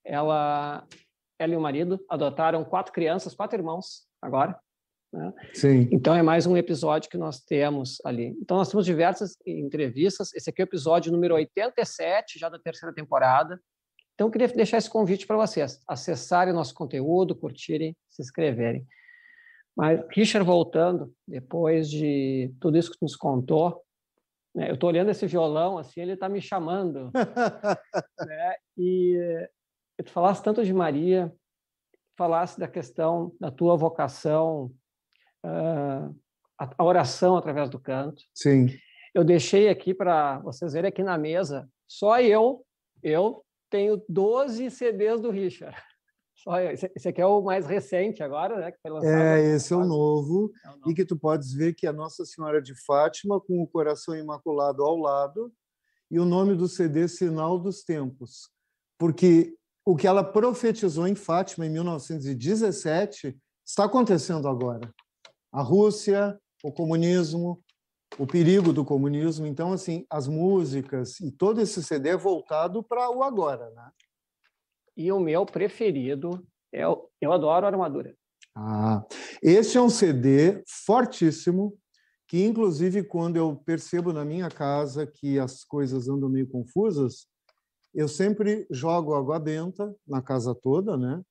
Ela, 0.05 0.87
ela 1.39 1.53
e 1.53 1.57
o 1.57 1.61
marido 1.61 2.03
adotaram 2.09 2.64
quatro 2.64 2.93
crianças, 2.93 3.35
quatro 3.35 3.59
irmãos 3.59 4.07
agora. 4.22 4.59
Né? 5.12 5.33
Sim. 5.53 5.89
Então 5.91 6.14
é 6.14 6.22
mais 6.22 6.47
um 6.47 6.57
episódio 6.57 7.11
que 7.11 7.18
nós 7.18 7.41
temos 7.41 7.99
ali. 8.05 8.37
Então 8.41 8.59
nós 8.59 8.68
temos 8.68 8.87
diversas 8.87 9.37
entrevistas. 9.45 10.33
Esse 10.35 10.51
aqui 10.51 10.62
é 10.62 10.64
o 10.64 10.68
episódio 10.68 11.11
número 11.11 11.35
87, 11.35 12.39
já 12.39 12.49
da 12.49 12.59
terceira 12.59 12.95
temporada. 12.95 13.61
Então 14.18 14.26
eu 14.26 14.32
queria 14.32 14.48
deixar 14.48 14.78
esse 14.78 14.90
convite 14.90 15.28
para 15.28 15.36
vocês, 15.36 15.80
acessarem 15.86 16.52
nosso 16.52 16.74
conteúdo, 16.74 17.36
curtirem, 17.36 17.96
se 18.10 18.20
inscreverem. 18.20 18.84
Mas 19.76 20.04
Richard 20.10 20.44
voltando, 20.44 21.14
depois 21.24 21.88
de 21.88 22.52
tudo 22.60 22.76
isso 22.76 22.90
que 22.90 22.98
nos 23.00 23.14
contou, 23.14 23.80
né, 24.52 24.70
eu 24.70 24.74
estou 24.74 24.88
olhando 24.88 25.12
esse 25.12 25.24
violão 25.24 25.78
assim, 25.78 26.00
ele 26.00 26.14
está 26.14 26.28
me 26.28 26.40
chamando. 26.40 27.12
né, 28.26 28.56
e 28.76 29.48
tu 30.04 30.10
falasse 30.10 30.42
tanto 30.42 30.64
de 30.64 30.74
Maria, 30.74 31.32
falasse 32.16 32.58
da 32.58 32.66
questão 32.66 33.32
da 33.38 33.52
tua 33.52 33.76
vocação 33.76 34.72
uh, 35.46 36.12
a 36.58 36.84
oração 36.84 37.36
através 37.36 37.70
do 37.70 37.78
canto. 37.78 38.20
Sim. 38.34 38.66
Eu 39.14 39.22
deixei 39.22 39.68
aqui 39.68 39.94
para 39.94 40.40
vocês 40.40 40.72
verem 40.72 40.88
aqui 40.88 41.04
na 41.04 41.16
mesa, 41.16 41.70
só 41.86 42.20
eu, 42.20 42.66
eu 43.00 43.44
tenho 43.70 44.02
12 44.08 44.70
CDs 44.70 45.20
do 45.20 45.30
Richard. 45.30 45.76
Só 46.34 46.60
eu. 46.60 46.70
Esse 46.70 47.08
aqui 47.08 47.20
é 47.20 47.26
o 47.26 47.42
mais 47.42 47.66
recente 47.66 48.22
agora, 48.22 48.58
né? 48.58 48.70
Que 48.70 48.78
foi 48.80 48.90
lançado 48.90 49.12
é, 49.12 49.54
esse 49.56 49.72
é 49.72 49.76
o, 49.76 49.84
novo, 49.84 50.52
é 50.64 50.68
o 50.68 50.76
novo. 50.76 50.90
E 50.90 50.94
que 50.94 51.04
tu 51.04 51.18
podes 51.18 51.52
ver 51.52 51.74
que 51.74 51.86
é 51.86 51.92
Nossa 51.92 52.24
Senhora 52.24 52.62
de 52.62 52.74
Fátima, 52.84 53.40
com 53.40 53.60
o 53.60 53.66
coração 53.66 54.16
imaculado 54.16 54.84
ao 54.84 54.96
lado, 54.96 55.52
e 56.10 56.20
o 56.20 56.24
nome 56.24 56.54
do 56.54 56.68
CD 56.68 57.08
Sinal 57.08 57.58
dos 57.58 57.82
Tempos. 57.82 58.50
Porque 58.96 59.54
o 59.84 59.96
que 59.96 60.06
ela 60.06 60.22
profetizou 60.22 61.08
em 61.08 61.14
Fátima 61.14 61.66
em 61.66 61.70
1917 61.70 63.36
está 63.66 63.84
acontecendo 63.84 64.46
agora 64.46 64.92
a 65.52 65.62
Rússia, 65.62 66.38
o 66.62 66.72
comunismo, 66.72 67.62
o 68.16 68.26
perigo 68.26 68.72
do 68.72 68.84
comunismo. 68.84 69.46
Então, 69.46 69.72
assim, 69.72 70.06
as 70.09 70.26
músicas 70.26 71.20
e 71.20 71.30
todo 71.30 71.61
esse 71.61 71.82
CD 71.82 72.11
é 72.11 72.16
voltado 72.16 72.82
para 72.82 73.11
o 73.11 73.22
agora, 73.22 73.70
né? 73.70 73.90
E 74.96 75.12
o 75.12 75.20
meu 75.20 75.44
preferido 75.44 76.46
é 76.72 76.86
o 76.86 77.09
Eu 77.20 77.32
Adoro 77.32 77.66
a 77.66 77.68
Armadura. 77.68 78.14
Ah, 78.56 79.04
esse 79.42 79.76
é 79.76 79.80
um 79.80 79.90
CD 79.90 80.62
fortíssimo, 80.66 81.78
que 82.26 82.44
inclusive 82.44 83.04
quando 83.04 83.36
eu 83.36 83.56
percebo 83.56 84.12
na 84.12 84.24
minha 84.24 84.48
casa 84.48 85.06
que 85.06 85.38
as 85.38 85.64
coisas 85.64 86.09
andam 86.09 86.28
meio 86.28 86.48
confusas, 86.48 87.26
eu 87.94 88.09
sempre 88.09 88.66
jogo 88.70 89.14
água 89.14 89.38
benta 89.38 89.94
na 90.06 90.20
casa 90.20 90.54
toda, 90.54 90.96
né? 90.96 91.22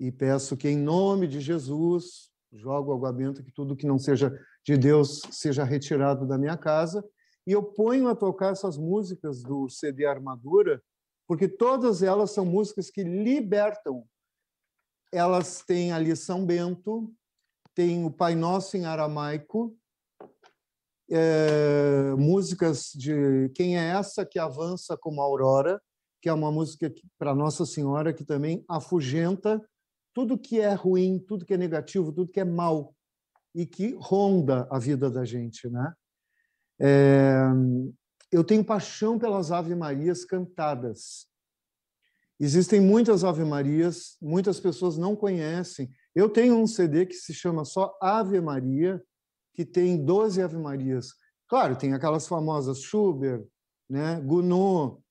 E 0.00 0.10
peço 0.10 0.56
que, 0.56 0.68
em 0.68 0.76
nome 0.76 1.28
de 1.28 1.40
Jesus, 1.40 2.30
jogo 2.52 2.92
água 2.92 3.12
benta, 3.12 3.42
que 3.42 3.52
tudo 3.52 3.76
que 3.76 3.86
não 3.86 3.98
seja 3.98 4.36
de 4.64 4.76
Deus 4.76 5.22
seja 5.30 5.64
retirado 5.64 6.26
da 6.26 6.38
minha 6.38 6.56
casa. 6.56 7.04
E 7.46 7.52
eu 7.52 7.62
ponho 7.62 8.08
a 8.08 8.14
tocar 8.14 8.52
essas 8.52 8.76
músicas 8.76 9.42
do 9.42 9.68
CD 9.68 10.04
Armadura, 10.04 10.82
porque 11.26 11.48
todas 11.48 12.02
elas 12.02 12.30
são 12.32 12.44
músicas 12.44 12.90
que 12.90 13.02
libertam 13.02 14.04
elas 15.12 15.62
têm 15.62 15.92
ali 15.92 16.14
São 16.14 16.46
Bento, 16.46 17.12
tem 17.74 18.04
o 18.04 18.10
Pai 18.10 18.34
Nosso 18.34 18.76
em 18.76 18.84
aramaico, 18.84 19.76
é, 21.10 22.14
músicas 22.16 22.92
de 22.94 23.48
Quem 23.54 23.76
é 23.76 23.90
essa 23.90 24.24
que 24.24 24.38
avança 24.38 24.96
como 24.96 25.20
aurora, 25.20 25.80
que 26.22 26.28
é 26.28 26.32
uma 26.32 26.52
música 26.52 26.92
para 27.18 27.34
Nossa 27.34 27.66
Senhora 27.66 28.12
que 28.12 28.24
também 28.24 28.64
afugenta 28.68 29.60
tudo 30.14 30.38
que 30.38 30.60
é 30.60 30.74
ruim, 30.74 31.18
tudo 31.18 31.44
que 31.44 31.54
é 31.54 31.56
negativo, 31.56 32.12
tudo 32.12 32.30
que 32.30 32.40
é 32.40 32.44
mal 32.44 32.94
e 33.54 33.66
que 33.66 33.96
ronda 33.98 34.66
a 34.70 34.78
vida 34.78 35.10
da 35.10 35.24
gente, 35.24 35.68
né? 35.68 35.92
É, 36.80 37.42
eu 38.32 38.44
tenho 38.44 38.64
paixão 38.64 39.18
pelas 39.18 39.50
Ave 39.50 39.74
Marias 39.74 40.24
cantadas. 40.24 41.26
Existem 42.38 42.80
muitas 42.80 43.22
Ave 43.22 43.44
Marias, 43.44 44.16
muitas 44.20 44.58
pessoas 44.58 44.96
não 44.96 45.14
conhecem. 45.14 45.90
Eu 46.14 46.28
tenho 46.30 46.56
um 46.56 46.66
CD 46.66 47.04
que 47.04 47.14
se 47.14 47.34
chama 47.34 47.64
só 47.64 47.94
Ave 48.00 48.40
Maria, 48.40 49.02
que 49.54 49.64
tem 49.64 50.02
12 50.02 50.40
Ave 50.40 50.56
Marias. 50.56 51.08
Claro, 51.46 51.76
tem 51.76 51.92
aquelas 51.92 52.26
famosas 52.26 52.80
Schubert, 52.80 53.44
né? 53.88 54.20
Gounod, 54.20 55.02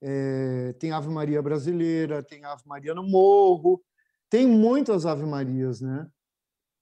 é, 0.00 0.72
tem 0.78 0.92
Ave 0.92 1.08
Maria 1.08 1.42
brasileira, 1.42 2.22
tem 2.22 2.44
Ave 2.44 2.62
Maria 2.64 2.94
no 2.94 3.02
Morro, 3.02 3.82
tem 4.30 4.46
muitas 4.46 5.04
Ave 5.04 5.26
Marias, 5.26 5.80
né? 5.80 6.08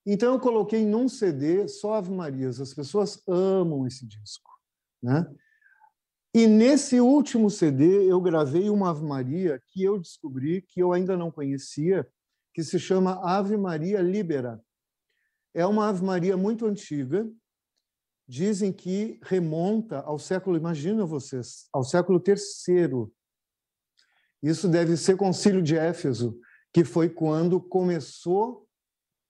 Então 0.07 0.35
eu 0.35 0.41
coloquei 0.41 0.87
num 0.87 1.09
CD 1.09 1.67
só 1.67 1.95
Ave 1.95 2.13
Marias. 2.13 2.61
As 2.61 2.73
pessoas 2.73 3.21
amam 3.27 3.87
esse 3.87 4.07
disco, 4.07 4.49
né? 5.03 5.27
E 6.33 6.47
nesse 6.47 7.01
último 7.01 7.51
CD 7.51 8.05
eu 8.11 8.21
gravei 8.21 8.71
uma 8.71 8.91
Ave 8.91 9.05
Maria 9.05 9.61
que 9.67 9.83
eu 9.83 9.99
descobri 9.99 10.63
que 10.63 10.81
eu 10.81 10.93
ainda 10.93 11.17
não 11.17 11.31
conhecia, 11.31 12.07
que 12.55 12.63
se 12.63 12.79
chama 12.79 13.21
Ave 13.25 13.57
Maria 13.57 14.01
Libera. 14.01 14.63
É 15.53 15.67
uma 15.67 15.89
Ave 15.89 16.05
Maria 16.05 16.37
muito 16.37 16.67
antiga. 16.67 17.29
Dizem 18.29 18.73
que 18.73 19.19
remonta 19.23 20.01
ao 20.01 20.19
século, 20.19 20.57
imagina 20.57 21.07
vocês, 21.07 21.69
ao 21.73 21.83
século 21.83 22.23
III. 22.25 23.11
Isso 24.43 24.69
deve 24.69 24.97
ser 24.97 25.17
Concílio 25.17 25.63
de 25.63 25.77
Éfeso, 25.77 26.39
que 26.73 26.85
foi 26.85 27.09
quando 27.09 27.61
começou 27.61 28.66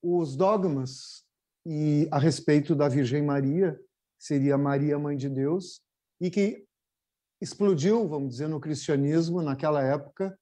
os 0.03 0.37
dogmas 0.37 1.25
e 1.65 2.09
a 2.11 2.19
respeito 2.19 2.75
da 2.75 2.89
Virgem 2.89 3.23
Maria, 3.23 3.79
seria 4.19 4.57
Maria 4.57 4.99
mãe 4.99 5.17
de 5.17 5.29
Deus, 5.29 5.81
e 6.21 6.31
que 6.31 6.65
explodiu, 7.41 8.09
vamos 8.09 8.31
dizer, 8.31 8.49
no 8.49 8.61
cristianismo 8.61 9.43
naquela 9.43 9.83
época, 9.83 10.39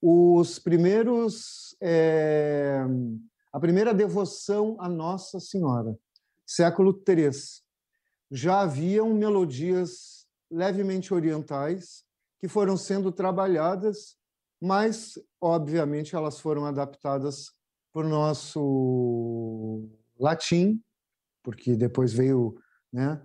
os 0.00 0.58
primeiros 0.58 1.76
é, 1.80 2.80
a 3.52 3.58
primeira 3.58 3.92
devoção 3.92 4.76
a 4.78 4.88
Nossa 4.88 5.40
Senhora, 5.40 5.98
século 6.46 6.92
III. 7.06 7.30
Já 8.30 8.60
haviam 8.60 9.12
melodias 9.14 10.26
levemente 10.50 11.12
orientais 11.12 12.04
que 12.38 12.46
foram 12.46 12.76
sendo 12.76 13.10
trabalhadas, 13.10 14.16
mas 14.60 15.18
obviamente 15.40 16.14
elas 16.14 16.38
foram 16.38 16.66
adaptadas 16.66 17.52
para 17.92 18.06
o 18.06 18.08
nosso 18.08 19.88
latim, 20.18 20.80
porque 21.42 21.76
depois 21.76 22.12
veio, 22.12 22.56
né, 22.92 23.20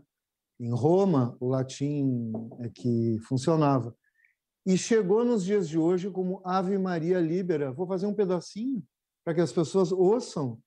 em 0.60 0.72
Roma, 0.72 1.36
o 1.40 1.48
latim 1.48 2.32
é 2.60 2.70
que 2.70 3.18
funcionava. 3.28 3.96
E 4.66 4.78
chegou 4.78 5.26
nos 5.26 5.44
dias 5.44 5.68
de 5.68 5.78
hoje 5.78 6.10
como 6.10 6.42
Ave 6.46 6.78
Maria 6.78 7.20
Libera. 7.20 7.72
Vou 7.72 7.86
fazer 7.86 8.06
um 8.06 8.14
pedacinho 8.14 8.82
para 9.24 9.34
que 9.34 9.42
as 9.42 9.52
pessoas 9.52 9.92
ouçam. 9.92 10.58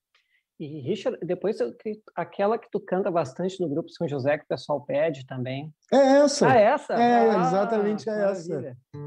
E, 0.59 0.81
Richard, 0.81 1.19
depois 1.23 1.57
aquela 2.15 2.57
que 2.57 2.69
tu 2.71 2.79
canta 2.79 3.11
bastante 3.11 3.59
no 3.61 3.69
grupo 3.69 3.89
São 3.89 4.07
José, 4.07 4.37
que 4.37 4.43
o 4.43 4.47
pessoal 4.47 4.83
pede 4.83 5.25
também. 5.25 5.71
É 5.93 5.97
essa. 5.97 6.47
Ah, 6.47 6.57
é 6.57 6.63
essa? 6.63 6.93
É, 6.93 7.29
ah, 7.29 7.47
exatamente 7.47 8.09
é 8.09 8.11
maravilha. 8.11 8.77
essa. 8.93 8.99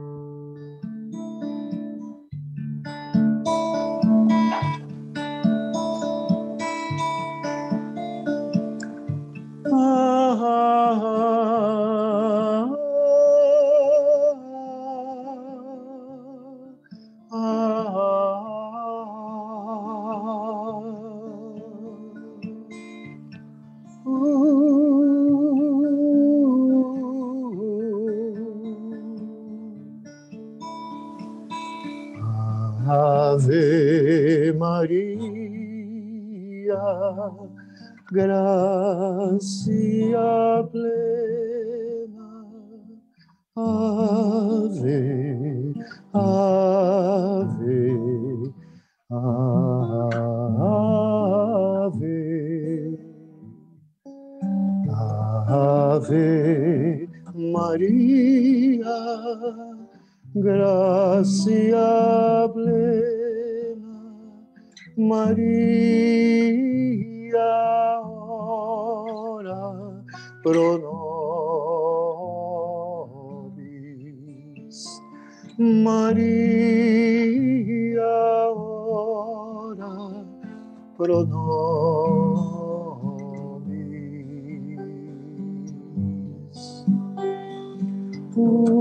Muito 88.37 88.80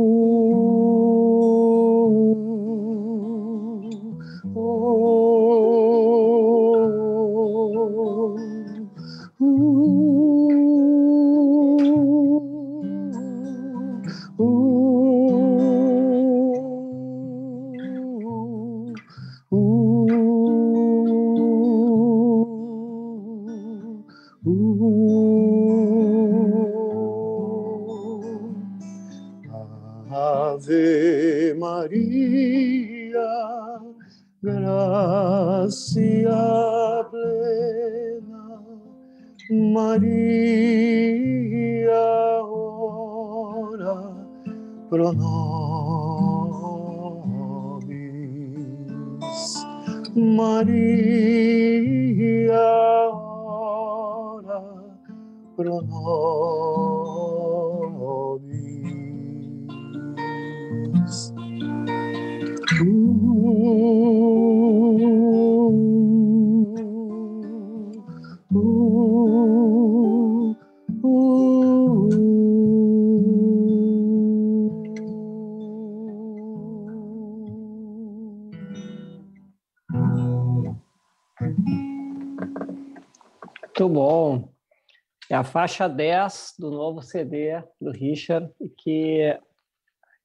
É 85.29 85.35
a 85.35 85.43
faixa 85.43 85.87
10 85.87 86.55
do 86.57 86.71
novo 86.71 87.03
CD 87.03 87.61
do 87.79 87.91
Richard, 87.91 88.51
que 88.77 89.37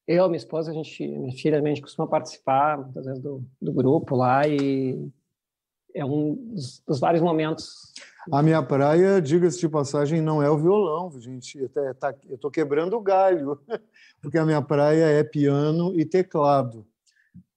eu, 0.07 0.26
minha 0.28 0.38
esposa, 0.38 0.70
a 0.70 0.74
gente, 0.74 1.07
minha 1.07 1.36
filha, 1.36 1.61
a 1.61 1.66
gente 1.66 1.82
costuma 1.82 2.09
participar 2.09 2.78
muitas 2.78 3.05
vezes 3.05 3.22
do, 3.22 3.44
do 3.61 3.72
grupo 3.72 4.16
lá 4.16 4.48
e 4.48 5.11
é 5.94 6.05
um 6.05 6.34
dos, 6.34 6.82
dos 6.86 7.00
vários 7.00 7.22
momentos. 7.22 7.92
A 8.32 8.42
minha 8.42 8.62
praia, 8.62 9.20
diga-se 9.20 9.61
de 9.61 9.68
passagem, 9.68 10.22
não 10.22 10.42
é 10.42 10.48
o 10.50 10.57
violão, 10.57 11.11
gente. 11.20 11.59
Eu 11.59 11.94
tá, 11.94 12.14
estou 12.30 12.50
quebrando 12.50 12.96
o 12.96 13.02
galho, 13.02 13.61
porque 14.22 14.38
a 14.38 14.46
minha 14.46 14.62
praia 14.62 15.05
é 15.05 15.22
piano 15.22 15.92
e 15.94 16.07
teclado. 16.07 16.86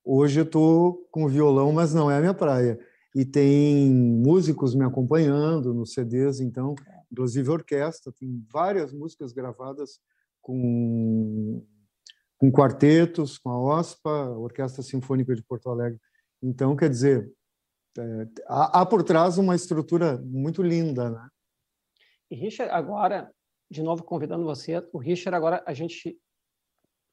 Hoje 0.03 0.41
eu 0.41 0.43
estou 0.43 1.07
com 1.11 1.27
violão, 1.29 1.71
mas 1.71 1.93
não 1.93 2.11
é 2.11 2.17
a 2.17 2.19
minha 2.19 2.33
praia. 2.33 2.77
E 3.15 3.25
tem 3.25 3.89
músicos 3.89 4.75
me 4.75 4.83
acompanhando 4.83 5.73
nos 5.73 5.93
CDs, 5.93 6.41
então, 6.41 6.75
inclusive 7.11 7.49
orquestra, 7.49 8.11
tem 8.11 8.45
várias 8.51 8.93
músicas 8.93 9.31
gravadas 9.31 9.99
com, 10.41 11.65
com 12.37 12.51
quartetos, 12.51 13.37
com 13.37 13.49
a 13.49 13.59
OSPA, 13.59 14.29
Orquestra 14.29 14.83
Sinfônica 14.83 15.35
de 15.35 15.43
Porto 15.43 15.69
Alegre. 15.69 15.99
Então, 16.41 16.75
quer 16.75 16.89
dizer, 16.89 17.31
é, 17.97 18.27
há, 18.47 18.81
há, 18.81 18.85
por 18.85 19.03
trás 19.03 19.37
uma 19.37 19.55
estrutura 19.55 20.17
muito 20.19 20.61
linda, 20.61 21.09
né? 21.09 21.27
E 22.29 22.35
Richard, 22.35 22.71
agora, 22.71 23.31
de 23.69 23.81
novo 23.81 24.03
convidando 24.03 24.43
você, 24.43 24.85
o 24.93 24.97
Richard 24.97 25.35
agora 25.35 25.63
a 25.65 25.73
gente 25.73 26.19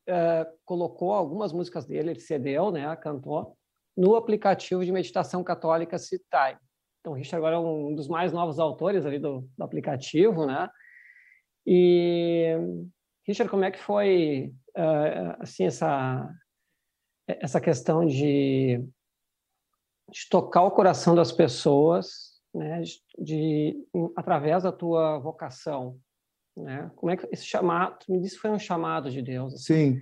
é, 0.06 0.46
colocou 0.64 1.12
algumas 1.12 1.52
músicas 1.52 1.86
dele, 1.86 2.10
ele 2.10 2.20
cedeu, 2.20 2.70
né, 2.70 2.94
cantou, 2.96 3.56
no 3.96 4.16
aplicativo 4.16 4.84
de 4.84 4.92
meditação 4.92 5.42
católica 5.42 5.98
Citai. 5.98 6.58
Então, 7.04 7.12
o 7.12 7.16
Richard 7.16 7.36
agora 7.36 7.56
é 7.56 7.58
um 7.58 7.94
dos 7.94 8.08
mais 8.08 8.32
novos 8.32 8.58
autores 8.58 9.04
ali 9.04 9.18
do, 9.18 9.46
do 9.58 9.62
aplicativo, 9.62 10.46
né? 10.46 10.70
E 11.66 12.56
Richard, 13.28 13.50
como 13.50 13.62
é 13.62 13.70
que 13.70 13.78
foi 13.78 14.54
uh, 14.74 15.36
assim 15.38 15.66
essa 15.66 16.34
essa 17.26 17.60
questão 17.60 18.06
de 18.06 18.82
de 20.10 20.28
tocar 20.30 20.62
o 20.62 20.70
coração 20.70 21.14
das 21.14 21.30
pessoas, 21.30 22.40
né, 22.54 22.80
de, 22.82 23.02
de, 23.18 23.86
através 24.16 24.62
da 24.62 24.72
tua 24.72 25.18
vocação, 25.18 25.98
né? 26.56 26.90
Como 26.96 27.10
é 27.10 27.18
que 27.18 27.28
esse 27.30 27.44
chamado, 27.44 27.98
tu 27.98 28.12
me 28.12 28.20
disse 28.20 28.36
que 28.36 28.42
foi 28.42 28.50
um 28.50 28.58
chamado 28.58 29.10
de 29.10 29.20
Deus. 29.20 29.52
Assim. 29.52 29.98
Sim. 29.98 30.00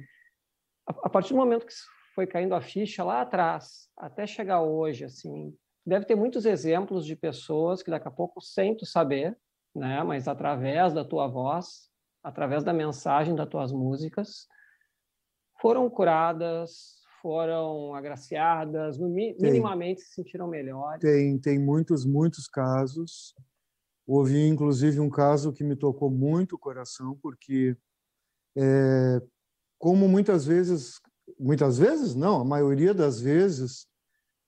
A, 0.88 1.06
a, 1.06 1.10
partir 1.10 1.30
do 1.30 1.38
momento 1.38 1.66
que 1.66 1.74
foi 2.14 2.28
caindo 2.28 2.54
a 2.54 2.60
ficha 2.60 3.02
lá 3.02 3.22
atrás, 3.22 3.88
até 3.96 4.24
chegar 4.24 4.62
hoje, 4.62 5.04
assim, 5.04 5.52
deve 5.84 6.06
ter 6.06 6.14
muitos 6.14 6.44
exemplos 6.44 7.04
de 7.04 7.16
pessoas 7.16 7.82
que 7.82 7.90
daqui 7.90 8.08
a 8.08 8.10
pouco 8.10 8.40
sem 8.40 8.76
tu 8.76 8.86
saber, 8.86 9.36
né, 9.74 10.02
mas 10.02 10.28
através 10.28 10.92
da 10.92 11.04
tua 11.04 11.26
voz, 11.26 11.90
através 12.22 12.62
da 12.62 12.72
mensagem 12.72 13.34
das 13.34 13.48
tuas 13.48 13.72
músicas, 13.72 14.46
foram 15.60 15.88
curadas, 15.88 17.02
foram 17.20 17.94
agraciadas, 17.94 18.98
minimamente 18.98 20.00
tem, 20.00 20.06
se 20.06 20.14
sentiram 20.14 20.48
melhores? 20.48 21.00
Tem, 21.00 21.38
tem 21.38 21.58
muitos, 21.58 22.04
muitos 22.04 22.48
casos. 22.48 23.34
Houve, 24.04 24.46
inclusive, 24.48 24.98
um 24.98 25.08
caso 25.08 25.52
que 25.52 25.62
me 25.62 25.76
tocou 25.76 26.10
muito 26.10 26.56
o 26.56 26.58
coração, 26.58 27.16
porque, 27.22 27.76
é, 28.56 29.22
como 29.78 30.08
muitas 30.08 30.44
vezes, 30.44 31.00
muitas 31.38 31.78
vezes, 31.78 32.16
não, 32.16 32.40
a 32.40 32.44
maioria 32.44 32.92
das 32.92 33.20
vezes, 33.20 33.86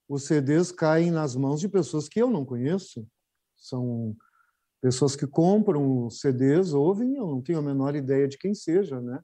os 0.08 0.24
CDs 0.24 0.70
caem 0.70 1.10
nas 1.10 1.34
mãos 1.34 1.60
de 1.60 1.68
pessoas 1.68 2.08
que 2.08 2.20
eu 2.20 2.30
não 2.30 2.44
conheço. 2.44 3.06
São 3.56 4.16
pessoas 4.80 5.16
que 5.16 5.26
compram 5.26 6.10
CDs, 6.10 6.72
ouvem, 6.72 7.16
eu 7.16 7.26
não 7.26 7.42
tenho 7.42 7.58
a 7.58 7.62
menor 7.62 7.94
ideia 7.94 8.28
de 8.28 8.36
quem 8.36 8.54
seja, 8.54 9.00
né? 9.00 9.20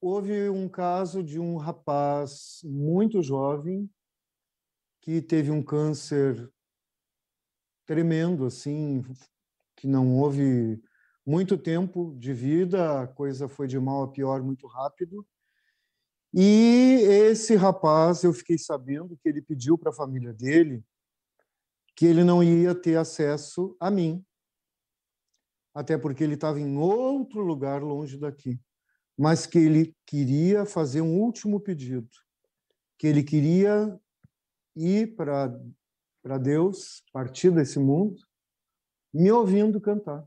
houve 0.00 0.48
um 0.48 0.68
caso 0.68 1.22
de 1.22 1.38
um 1.38 1.56
rapaz 1.56 2.60
muito 2.64 3.22
jovem 3.22 3.88
que 5.02 5.20
teve 5.20 5.50
um 5.50 5.62
câncer 5.62 6.50
tremendo, 7.86 8.46
assim, 8.46 9.02
que 9.76 9.86
não 9.86 10.16
houve 10.16 10.82
muito 11.26 11.58
tempo 11.58 12.14
de 12.18 12.32
vida, 12.32 13.02
a 13.02 13.06
coisa 13.06 13.48
foi 13.48 13.66
de 13.66 13.78
mal 13.78 14.02
a 14.02 14.08
pior 14.08 14.42
muito 14.42 14.66
rápido. 14.66 15.26
E 16.32 17.00
esse 17.02 17.56
rapaz, 17.56 18.22
eu 18.22 18.32
fiquei 18.32 18.56
sabendo 18.56 19.16
que 19.16 19.28
ele 19.28 19.42
pediu 19.42 19.76
para 19.76 19.90
a 19.90 19.94
família 19.94 20.32
dele 20.32 20.84
que 21.96 22.06
ele 22.06 22.24
não 22.24 22.42
ia 22.42 22.74
ter 22.74 22.96
acesso 22.96 23.76
a 23.78 23.90
mim, 23.90 24.24
até 25.74 25.98
porque 25.98 26.24
ele 26.24 26.32
estava 26.32 26.58
em 26.58 26.78
outro 26.78 27.42
lugar 27.42 27.82
longe 27.82 28.16
daqui. 28.16 28.58
Mas 29.18 29.44
que 29.44 29.58
ele 29.58 29.94
queria 30.06 30.64
fazer 30.64 31.02
um 31.02 31.20
último 31.20 31.60
pedido, 31.60 32.08
que 32.96 33.06
ele 33.06 33.22
queria 33.22 34.00
ir 34.74 35.14
para 35.14 35.54
para 36.22 36.36
Deus, 36.36 37.02
partir 37.12 37.50
desse 37.50 37.78
mundo, 37.78 38.22
me 39.12 39.32
ouvindo 39.32 39.80
cantar. 39.80 40.26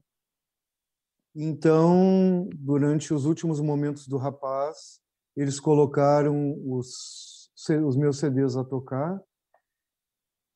Então, 1.35 2.49
durante 2.55 3.13
os 3.13 3.25
últimos 3.25 3.59
momentos 3.59 4.07
do 4.07 4.17
rapaz, 4.17 5.02
eles 5.35 5.59
colocaram 5.59 6.55
os, 6.65 7.51
os 7.85 7.95
meus 7.95 8.19
CDs 8.19 8.55
a 8.55 8.63
tocar 8.63 9.21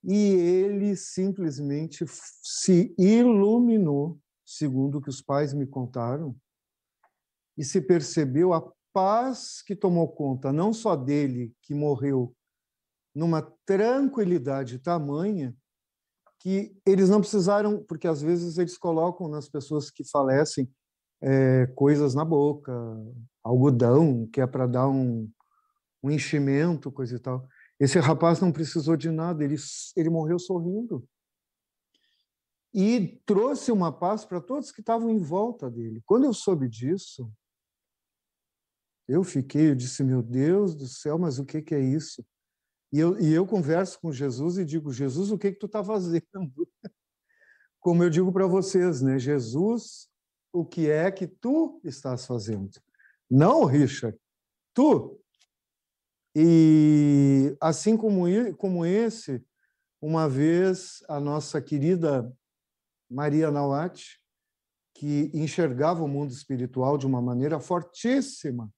e 0.04 0.16
ele 0.16 0.96
simplesmente 0.96 2.06
se 2.08 2.96
iluminou, 2.98 4.20
segundo 4.46 4.98
o 4.98 5.02
que 5.02 5.10
os 5.10 5.22
pais 5.22 5.54
me 5.54 5.66
contaram, 5.66 6.36
e 7.58 7.64
se 7.64 7.82
percebeu 7.82 8.54
a 8.54 8.72
paz 8.94 9.62
que 9.62 9.76
tomou 9.76 10.08
conta 10.08 10.54
não 10.54 10.72
só 10.72 10.96
dele, 10.96 11.54
que 11.62 11.74
morreu 11.74 12.34
numa 13.14 13.42
tranquilidade 13.66 14.80
tamanha, 14.80 15.56
que 16.40 16.76
eles 16.86 17.10
não 17.10 17.20
precisaram, 17.20 17.84
porque 17.84 18.08
às 18.08 18.22
vezes 18.22 18.58
eles 18.58 18.78
colocam 18.78 19.28
nas 19.28 19.50
pessoas 19.50 19.90
que 19.90 20.08
falecem 20.08 20.72
é, 21.20 21.66
coisas 21.76 22.14
na 22.14 22.24
boca, 22.24 22.72
algodão, 23.48 24.28
que 24.28 24.42
é 24.42 24.48
para 24.48 24.68
dar 24.68 24.88
um, 24.88 25.30
um 26.04 26.12
enchimento, 26.12 26.92
coisa 26.92 27.16
e 27.16 27.20
tal. 27.20 27.48
Esse 27.80 28.00
rapaz 28.00 28.40
não 28.40 28.52
precisou 28.52 28.98
de 28.98 29.10
nada, 29.10 29.44
ele, 29.44 29.56
ele 29.96 30.10
morreu 30.10 30.40
sorrindo. 30.40 31.08
E 32.74 33.20
trouxe 33.26 33.72
uma 33.72 33.92
paz 33.92 34.26
para 34.26 34.42
todos 34.42 34.72
que 34.72 34.82
estavam 34.82 35.10
em 35.10 35.20
volta 35.20 35.70
dele. 35.70 36.02
Quando 36.06 36.26
eu 36.26 36.34
soube 36.34 36.68
disso, 36.68 37.32
eu 39.08 39.24
fiquei, 39.24 39.70
eu 39.70 39.76
disse, 39.76 40.04
meu 40.04 40.22
Deus 40.22 40.76
do 40.76 40.88
céu, 40.88 41.18
mas 41.18 41.40
o 41.40 41.46
que, 41.46 41.62
que 41.62 41.74
é 41.74 41.80
isso? 41.80 42.26
E 42.92 43.00
eu, 43.00 43.20
e 43.20 43.34
eu 43.34 43.46
converso 43.46 44.00
com 44.00 44.12
Jesus 44.12 44.58
e 44.58 44.66
digo, 44.66 44.92
Jesus, 44.92 45.32
o 45.32 45.38
que, 45.38 45.52
que 45.52 45.60
tu 45.60 45.66
está 45.66 45.84
fazendo? 45.84 46.24
Como 47.80 48.04
eu 48.04 48.10
digo 48.10 48.32
para 48.32 48.48
vocês, 48.48 49.02
né? 49.02 49.18
Jesus, 49.18 50.10
o 50.52 50.66
que 50.66 50.90
é 50.90 51.12
que 51.12 51.28
tu 51.28 51.80
estás 51.84 52.26
fazendo? 52.26 52.72
Não, 53.30 53.66
Richard, 53.66 54.18
tu. 54.74 55.20
E 56.36 57.56
assim 57.60 57.98
como, 57.98 58.26
como 58.56 58.86
esse, 58.86 59.44
uma 60.02 60.30
vez 60.30 61.04
a 61.10 61.20
nossa 61.20 61.62
querida 61.62 62.32
Maria 63.10 63.50
Nawat, 63.50 64.20
que 64.94 65.32
enxergava 65.34 66.04
o 66.04 66.08
mundo 66.08 66.32
espiritual 66.32 66.98
de 66.98 67.06
uma 67.06 67.22
maneira 67.22 67.60
fortíssima, 67.60 68.72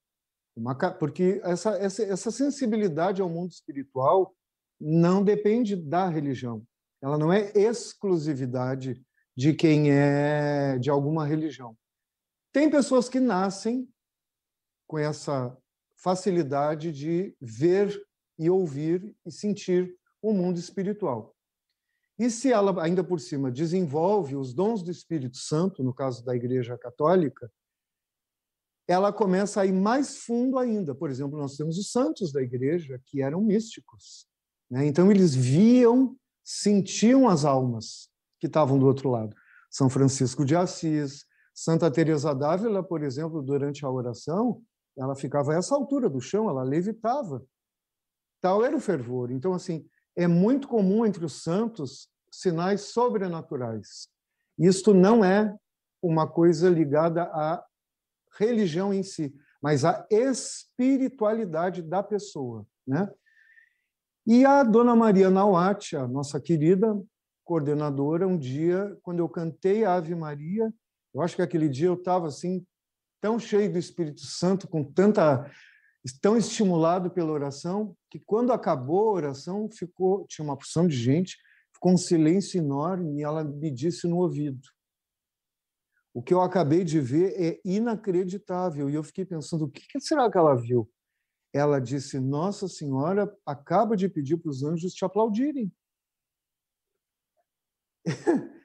uma, 0.55 0.75
porque 0.75 1.39
essa, 1.43 1.71
essa, 1.77 2.03
essa 2.03 2.31
sensibilidade 2.31 3.21
ao 3.21 3.29
mundo 3.29 3.51
espiritual 3.51 4.35
não 4.79 5.23
depende 5.23 5.75
da 5.75 6.07
religião. 6.07 6.65
Ela 7.01 7.17
não 7.17 7.31
é 7.31 7.51
exclusividade 7.55 9.01
de 9.35 9.53
quem 9.53 9.91
é 9.91 10.77
de 10.77 10.89
alguma 10.89 11.25
religião. 11.25 11.77
Tem 12.51 12.69
pessoas 12.69 13.07
que 13.07 13.19
nascem 13.19 13.87
com 14.89 14.97
essa 14.97 15.55
facilidade 15.95 16.91
de 16.91 17.37
ver 17.39 17.95
e 18.39 18.49
ouvir 18.49 19.15
e 19.23 19.31
sentir 19.31 19.95
o 20.19 20.33
mundo 20.33 20.57
espiritual. 20.57 21.35
E 22.17 22.27
se 22.31 22.51
ela, 22.51 22.83
ainda 22.83 23.03
por 23.03 23.19
cima, 23.19 23.51
desenvolve 23.51 24.35
os 24.35 24.51
dons 24.51 24.81
do 24.81 24.89
Espírito 24.89 25.37
Santo, 25.37 25.83
no 25.83 25.93
caso 25.93 26.25
da 26.25 26.35
Igreja 26.35 26.75
Católica, 26.75 27.51
ela 28.87 29.13
começa 29.13 29.61
a 29.61 29.65
ir 29.67 29.71
mais 29.71 30.23
fundo 30.23 30.57
ainda. 30.57 30.95
Por 30.95 31.11
exemplo, 31.11 31.37
nós 31.37 31.55
temos 31.55 31.77
os 31.77 31.91
santos 31.91 32.31
da 32.31 32.41
igreja 32.41 32.99
que 33.05 33.21
eram 33.21 33.39
místicos. 33.41 34.25
Né? 34.71 34.87
Então, 34.87 35.11
eles 35.11 35.35
viam, 35.35 36.17
sentiam 36.43 37.29
as 37.29 37.45
almas 37.45 38.09
que 38.39 38.47
estavam 38.47 38.79
do 38.79 38.87
outro 38.87 39.11
lado. 39.11 39.35
São 39.69 39.87
Francisco 39.87 40.43
de 40.43 40.55
Assis, 40.55 41.25
Santa 41.53 41.91
Teresa 41.91 42.33
d'Ávila, 42.33 42.81
por 42.81 43.03
exemplo, 43.03 43.43
durante 43.43 43.85
a 43.85 43.91
oração, 43.91 44.63
ela 44.97 45.15
ficava 45.15 45.53
a 45.53 45.55
essa 45.55 45.75
altura 45.75 46.09
do 46.09 46.19
chão, 46.19 46.49
ela 46.49 46.63
levitava. 46.63 47.43
Tal 48.41 48.63
era 48.63 48.75
o 48.75 48.79
fervor. 48.79 49.31
Então, 49.31 49.53
assim, 49.53 49.87
é 50.15 50.27
muito 50.27 50.67
comum 50.67 51.05
entre 51.05 51.23
os 51.25 51.43
santos 51.43 52.09
sinais 52.31 52.81
sobrenaturais. 52.81 54.09
Isto 54.57 54.93
não 54.93 55.23
é 55.23 55.55
uma 56.01 56.27
coisa 56.27 56.69
ligada 56.69 57.23
à 57.23 57.63
religião 58.37 58.93
em 58.93 59.03
si, 59.03 59.33
mas 59.61 59.83
à 59.83 60.05
espiritualidade 60.09 61.81
da 61.81 62.01
pessoa, 62.03 62.65
né? 62.87 63.09
E 64.25 64.45
a 64.45 64.63
dona 64.63 64.95
Maria 64.95 65.29
Nauati, 65.29 65.95
a 65.95 66.07
nossa 66.07 66.39
querida 66.39 66.95
coordenadora, 67.43 68.27
um 68.27 68.37
dia, 68.37 68.95
quando 69.01 69.19
eu 69.19 69.27
cantei 69.27 69.83
a 69.83 69.95
Ave 69.95 70.13
Maria, 70.13 70.71
eu 71.13 71.21
acho 71.21 71.35
que 71.35 71.41
aquele 71.41 71.67
dia 71.67 71.87
eu 71.87 71.95
estava 71.95 72.27
assim 72.27 72.63
tão 73.21 73.39
cheio 73.39 73.71
do 73.71 73.77
Espírito 73.77 74.21
Santo, 74.21 74.67
com 74.67 74.83
tanta 74.83 75.49
tão 76.21 76.37
estimulado 76.37 77.11
pela 77.11 77.31
oração, 77.31 77.95
que 78.09 78.19
quando 78.19 78.51
acabou 78.51 79.09
a 79.09 79.13
oração, 79.13 79.69
ficou 79.71 80.25
tinha 80.27 80.43
uma 80.43 80.57
porção 80.57 80.87
de 80.87 80.95
gente, 80.95 81.37
ficou 81.73 81.93
um 81.93 81.97
silêncio 81.97 82.57
enorme 82.57 83.19
e 83.19 83.23
ela 83.23 83.43
me 83.43 83.69
disse 83.69 84.07
no 84.07 84.17
ouvido: 84.17 84.61
o 86.13 86.21
que 86.21 86.33
eu 86.33 86.41
acabei 86.41 86.83
de 86.83 86.99
ver 86.99 87.33
é 87.39 87.61
inacreditável. 87.63 88.89
E 88.89 88.95
eu 88.95 89.03
fiquei 89.03 89.25
pensando, 89.25 89.65
o 89.65 89.69
que 89.69 89.99
será 89.99 90.29
que 90.29 90.37
ela 90.37 90.55
viu? 90.55 90.89
Ela 91.53 91.79
disse: 91.79 92.19
Nossa 92.19 92.67
Senhora 92.67 93.33
acaba 93.45 93.95
de 93.95 94.09
pedir 94.09 94.37
para 94.37 94.49
os 94.49 94.63
anjos 94.63 94.93
te 94.93 95.05
aplaudirem. 95.05 95.71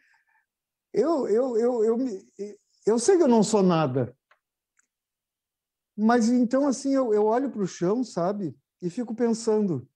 eu, 0.93 1.29
eu, 1.29 1.57
eu, 1.57 1.85
eu, 1.85 1.99
eu 2.87 2.99
sei 2.99 3.17
que 3.17 3.23
eu 3.23 3.29
não 3.29 3.43
sou 3.43 3.63
nada, 3.63 4.17
mas 5.97 6.29
então 6.29 6.67
assim 6.67 6.95
eu, 6.95 7.13
eu 7.15 7.25
olho 7.25 7.51
para 7.51 7.63
o 7.63 7.67
chão, 7.67 8.03
sabe, 8.03 8.57
e 8.81 8.91
fico 8.91 9.15
pensando: 9.15 9.77
o 9.77 9.87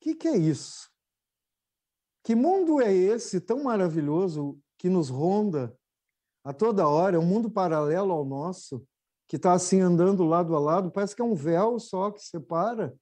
que, 0.00 0.14
que 0.14 0.28
é 0.28 0.36
isso? 0.36 0.90
Que 2.24 2.34
mundo 2.34 2.80
é 2.80 2.92
esse 2.92 3.40
tão 3.40 3.62
maravilhoso 3.62 4.58
que 4.78 4.88
nos 4.88 5.08
ronda 5.08 5.76
a 6.42 6.52
toda 6.52 6.88
hora? 6.88 7.16
É 7.16 7.18
um 7.18 7.26
mundo 7.26 7.50
paralelo 7.50 8.12
ao 8.12 8.24
nosso 8.24 8.86
que 9.28 9.36
está 9.36 9.52
assim 9.52 9.80
andando 9.80 10.24
lado 10.24 10.54
a 10.54 10.58
lado, 10.58 10.90
parece 10.90 11.14
que 11.14 11.22
é 11.22 11.24
um 11.24 11.34
véu 11.34 11.78
só 11.78 12.10
que 12.10 12.22
separa, 12.22 12.96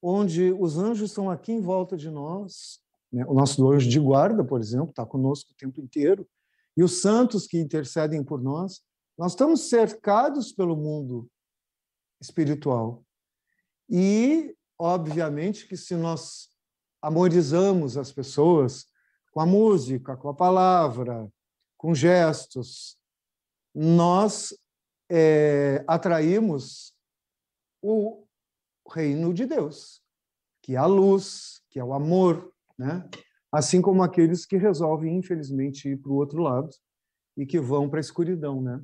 onde 0.00 0.52
os 0.52 0.78
anjos 0.78 1.10
estão 1.10 1.28
aqui 1.28 1.52
em 1.52 1.60
volta 1.60 1.96
de 1.96 2.10
nós. 2.10 2.80
Né? 3.12 3.24
O 3.26 3.34
nosso 3.34 3.68
anjo 3.70 3.88
de 3.88 3.98
guarda, 3.98 4.44
por 4.44 4.60
exemplo, 4.60 4.90
está 4.90 5.04
conosco 5.04 5.52
o 5.52 5.56
tempo 5.56 5.80
inteiro, 5.80 6.28
e 6.76 6.82
os 6.82 7.00
santos 7.00 7.46
que 7.46 7.58
intercedem 7.58 8.22
por 8.22 8.42
nós. 8.42 8.82
Nós 9.16 9.32
estamos 9.32 9.68
cercados 9.68 10.52
pelo 10.52 10.76
mundo 10.76 11.30
espiritual. 12.20 13.04
E, 13.88 14.56
obviamente, 14.78 15.66
que 15.68 15.76
se 15.76 15.94
nós 15.94 16.48
amorizamos 17.00 17.96
as 17.96 18.10
pessoas 18.10 18.86
com 19.30 19.40
a 19.40 19.46
música, 19.46 20.16
com 20.16 20.28
a 20.28 20.34
palavra, 20.34 21.30
com 21.76 21.94
gestos, 21.94 22.98
nós 23.74 24.56
é, 25.10 25.84
atraímos 25.86 26.94
o 27.82 28.24
reino 28.90 29.34
de 29.34 29.46
Deus, 29.46 30.02
que 30.62 30.74
é 30.74 30.78
a 30.78 30.86
luz, 30.86 31.62
que 31.68 31.78
é 31.78 31.84
o 31.84 31.92
amor, 31.92 32.52
né? 32.78 33.08
assim 33.52 33.82
como 33.82 34.02
aqueles 34.02 34.46
que 34.46 34.56
resolvem, 34.56 35.16
infelizmente, 35.16 35.88
ir 35.88 35.96
para 35.98 36.10
o 36.10 36.16
outro 36.16 36.40
lado 36.40 36.70
e 37.36 37.44
que 37.44 37.60
vão 37.60 37.88
para 37.88 37.98
a 37.98 38.00
escuridão. 38.00 38.62
Né? 38.62 38.82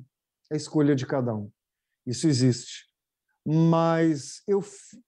A 0.51 0.55
escolha 0.55 0.95
de 0.95 1.05
cada 1.05 1.33
um. 1.33 1.49
Isso 2.05 2.27
existe. 2.27 2.87
Mas 3.45 4.43
eu, 4.47 4.63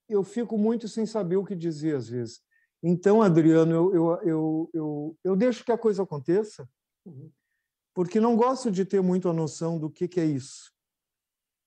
eu 0.10 0.24
fico 0.24 0.58
muito 0.58 0.88
sem 0.88 1.06
saber 1.06 1.36
o 1.36 1.46
que 1.46 1.56
dizer 1.56 1.96
às 1.96 2.10
vezes. 2.10 2.42
Então, 2.82 3.22
Adriano, 3.22 3.72
eu, 3.72 3.94
eu, 3.94 4.22
eu, 4.24 4.70
eu, 4.74 5.18
eu 5.24 5.36
deixo 5.36 5.64
que 5.64 5.72
a 5.72 5.78
coisa 5.78 6.04
aconteça, 6.04 6.68
uhum. 7.06 7.32
porque 7.94 8.20
não 8.20 8.36
gosto 8.36 8.72
de 8.72 8.84
ter 8.84 9.02
muito 9.02 9.30
a 9.30 9.34
noção 9.34 9.80
do 9.80 9.90
que, 9.90 10.08
que 10.08 10.20
é 10.20 10.26
isso 10.26 10.74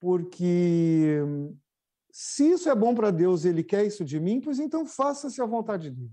porque 0.01 1.19
se 2.13 2.53
isso 2.53 2.69
é 2.69 2.75
bom 2.75 2.95
para 2.95 3.11
Deus, 3.11 3.45
ele 3.45 3.63
quer 3.63 3.85
isso 3.85 4.05
de 4.05 4.21
mim, 4.21 4.41
pois 4.41 4.59
então 4.59 4.87
faça-se 4.87 5.41
a 5.41 5.47
vontade 5.47 5.91
dele, 5.91 6.13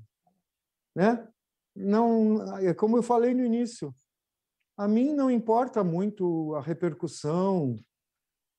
né? 0.96 1.28
Não, 1.76 2.58
é 2.58 2.74
como 2.74 2.98
eu 2.98 3.04
falei 3.04 3.34
no 3.34 3.44
início, 3.44 3.94
a 4.78 4.88
mim 4.88 5.14
não 5.14 5.30
importa 5.30 5.84
muito 5.84 6.56
a 6.56 6.62
repercussão 6.62 7.76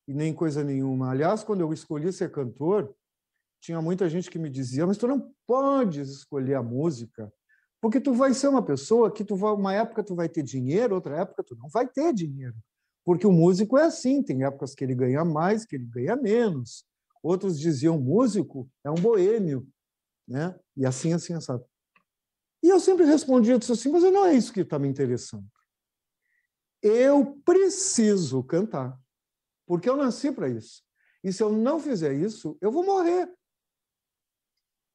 e 0.06 0.14
nem 0.14 0.32
coisa 0.32 0.62
nenhuma. 0.62 1.10
Aliás, 1.10 1.42
quando 1.42 1.60
eu 1.60 1.72
escolhi 1.72 2.12
ser 2.12 2.30
cantor, 2.30 2.94
tinha 3.60 3.80
muita 3.80 4.08
gente 4.08 4.30
que 4.30 4.38
me 4.38 4.50
dizia: 4.50 4.86
"Mas 4.86 4.98
tu 4.98 5.06
não 5.06 5.32
podes 5.46 6.10
escolher 6.10 6.54
a 6.54 6.62
música, 6.62 7.32
porque 7.80 8.00
tu 8.00 8.14
vai 8.14 8.32
ser 8.32 8.48
uma 8.48 8.62
pessoa 8.62 9.12
que 9.12 9.24
tu 9.24 9.36
vai 9.36 9.52
uma 9.52 9.74
época 9.74 10.04
tu 10.04 10.14
vai 10.14 10.28
ter 10.28 10.42
dinheiro, 10.42 10.94
outra 10.94 11.20
época 11.20 11.42
tu 11.42 11.56
não 11.56 11.68
vai 11.68 11.86
ter 11.86 12.12
dinheiro. 12.12 12.54
Porque 13.04 13.26
o 13.26 13.32
músico 13.32 13.76
é 13.76 13.84
assim, 13.84 14.22
tem 14.22 14.44
épocas 14.44 14.74
que 14.74 14.82
ele 14.82 14.94
ganha 14.94 15.24
mais, 15.24 15.66
que 15.66 15.76
ele 15.76 15.84
ganha 15.84 16.16
menos. 16.16 16.86
Outros 17.22 17.58
diziam, 17.58 17.98
músico 17.98 18.68
é 18.82 18.90
um 18.90 18.94
boêmio, 18.94 19.66
né? 20.26 20.58
E 20.76 20.86
assim, 20.86 21.12
assim, 21.12 21.38
sabe. 21.40 21.64
E 22.62 22.68
eu 22.68 22.80
sempre 22.80 23.04
respondia 23.04 23.56
assim, 23.56 23.90
mas 23.90 24.02
não 24.04 24.24
é 24.24 24.34
isso 24.34 24.52
que 24.52 24.60
está 24.60 24.78
me 24.78 24.88
interessando. 24.88 25.46
Eu 26.87 27.41
preciso 27.45 28.45
cantar, 28.45 29.01
porque 29.66 29.89
eu 29.89 29.97
nasci 29.97 30.30
para 30.30 30.51
isso. 30.51 30.82
E 31.22 31.32
se 31.32 31.43
eu 31.43 31.51
não 31.51 31.80
fizer 31.80 32.12
isso, 32.12 32.59
eu 32.61 32.70
vou 32.70 32.85
morrer. 32.85 33.32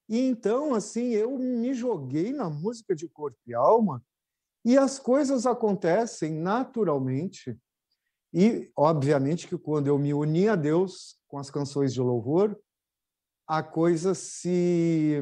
E 0.08 0.20
então, 0.20 0.76
assim, 0.76 1.10
eu 1.10 1.36
me 1.40 1.74
joguei 1.74 2.32
na 2.32 2.48
música 2.48 2.96
de 2.96 3.08
corpo 3.10 3.40
e 3.48 3.56
alma, 3.56 4.06
e 4.64 4.78
as 4.78 5.00
coisas 5.00 5.48
acontecem 5.48 6.32
naturalmente 6.32 7.60
e, 8.32 8.72
obviamente, 8.76 9.48
que 9.48 9.58
quando 9.58 9.88
eu 9.88 9.98
me 9.98 10.14
uni 10.14 10.48
a 10.48 10.56
Deus 10.56 11.18
com 11.28 11.40
as 11.40 11.50
canções 11.50 11.94
de 11.94 12.02
louvor, 12.02 12.60
a 13.48 13.64
coisa 13.64 14.14
se 14.14 15.20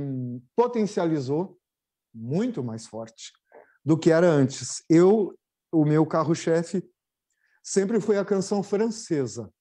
potencializou 0.53 1.57
muito 2.13 2.61
mais 2.61 2.86
forte 2.86 3.32
do 3.86 3.97
que 3.97 4.11
era 4.11 4.28
antes. 4.28 4.84
Eu, 4.89 5.34
o 5.72 5.86
meu 5.86 6.05
carro-chefe 6.05 6.84
sempre 7.63 7.99
foi 7.99 8.18
a 8.18 8.26
canção 8.26 8.63
francesa. 8.63 9.51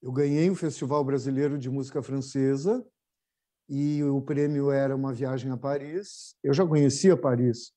Eu 0.00 0.12
ganhei 0.12 0.48
o 0.48 0.54
Festival 0.54 1.04
Brasileiro 1.04 1.58
de 1.58 1.68
Música 1.68 2.02
Francesa 2.02 2.86
e 3.68 4.02
o 4.04 4.22
prêmio 4.22 4.70
era 4.70 4.94
uma 4.94 5.12
viagem 5.12 5.50
a 5.50 5.56
Paris. 5.56 6.36
Eu 6.42 6.54
já 6.54 6.64
conhecia 6.64 7.16
Paris, 7.16 7.72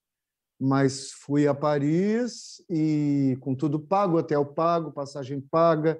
mas 0.59 1.11
fui 1.11 1.47
a 1.47 1.55
Paris 1.55 2.63
e 2.69 3.35
com 3.41 3.55
tudo 3.55 3.79
pago, 3.79 4.17
hotel 4.17 4.45
pago, 4.45 4.91
passagem 4.91 5.41
paga. 5.41 5.99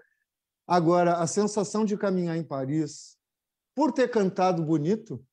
Agora, 0.68 1.18
a 1.18 1.26
sensação 1.26 1.84
de 1.84 1.98
caminhar 1.98 2.38
em 2.38 2.44
Paris, 2.44 3.18
por 3.76 3.92
ter 3.92 4.10
cantado 4.10 4.64
bonito 4.64 5.26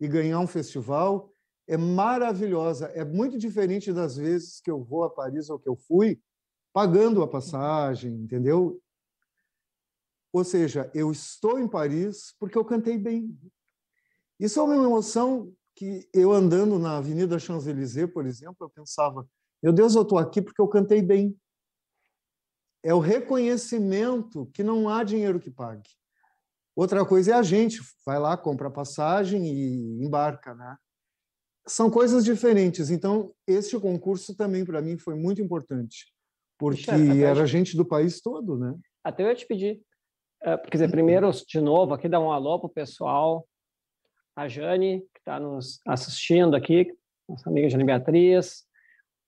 e 0.00 0.06
ganhar 0.06 0.38
um 0.38 0.46
festival, 0.46 1.32
é 1.68 1.76
maravilhosa. 1.76 2.86
É 2.86 3.04
muito 3.04 3.38
diferente 3.38 3.92
das 3.92 4.16
vezes 4.16 4.58
que 4.60 4.70
eu 4.70 4.82
vou 4.82 5.04
a 5.04 5.10
Paris 5.10 5.50
ou 5.50 5.58
que 5.58 5.68
eu 5.68 5.76
fui 5.76 6.18
pagando 6.72 7.22
a 7.22 7.28
passagem, 7.28 8.12
entendeu? 8.14 8.80
Ou 10.32 10.42
seja, 10.44 10.90
eu 10.94 11.12
estou 11.12 11.58
em 11.58 11.68
Paris 11.68 12.34
porque 12.38 12.56
eu 12.56 12.64
cantei 12.64 12.96
bem. 12.96 13.38
Isso 14.40 14.58
é 14.58 14.62
uma 14.62 14.74
emoção 14.74 15.52
que 15.74 16.08
eu 16.12 16.32
andando 16.32 16.78
na 16.78 16.96
Avenida 16.96 17.38
Champs-Élysées, 17.38 18.12
por 18.12 18.26
exemplo, 18.26 18.56
eu 18.60 18.70
pensava, 18.70 19.28
meu 19.62 19.72
Deus, 19.72 19.94
eu 19.94 20.02
estou 20.02 20.18
aqui 20.18 20.40
porque 20.40 20.60
eu 20.60 20.68
cantei 20.68 21.02
bem. 21.02 21.38
É 22.82 22.94
o 22.94 22.98
reconhecimento 22.98 24.46
que 24.54 24.62
não 24.62 24.88
há 24.88 25.04
dinheiro 25.04 25.40
que 25.40 25.50
pague. 25.50 25.90
Outra 26.74 27.04
coisa 27.04 27.32
é 27.32 27.34
a 27.34 27.42
gente 27.42 27.80
vai 28.06 28.18
lá, 28.18 28.36
compra 28.36 28.70
passagem 28.70 29.46
e 29.46 30.04
embarca, 30.04 30.54
né? 30.54 30.76
São 31.68 31.90
coisas 31.90 32.24
diferentes. 32.24 32.90
Então, 32.90 33.32
este 33.46 33.78
concurso 33.78 34.34
também 34.34 34.64
para 34.64 34.80
mim 34.80 34.98
foi 34.98 35.14
muito 35.14 35.42
importante, 35.42 36.12
porque 36.58 36.90
era 36.90 37.46
gente 37.46 37.76
do 37.76 37.84
país 37.84 38.20
todo, 38.20 38.58
né? 38.58 38.74
Até 39.04 39.22
eu 39.22 39.28
ia 39.28 39.34
te 39.34 39.46
pedir, 39.46 39.80
uh, 40.42 40.58
quer 40.62 40.78
dizer, 40.78 40.90
primeiro, 40.90 41.30
de 41.30 41.60
novo, 41.60 41.94
aqui 41.94 42.08
dá 42.08 42.18
um 42.18 42.32
alô 42.32 42.58
para 42.58 42.66
o 42.66 42.72
pessoal, 42.72 43.46
a 44.34 44.48
Jane, 44.48 45.00
que 45.12 45.20
está 45.20 45.38
nos 45.38 45.80
assistindo 45.86 46.56
aqui, 46.56 46.92
nossa 47.28 47.50
amiga 47.50 47.68
Jane 47.68 47.84
Beatriz, 47.84 48.66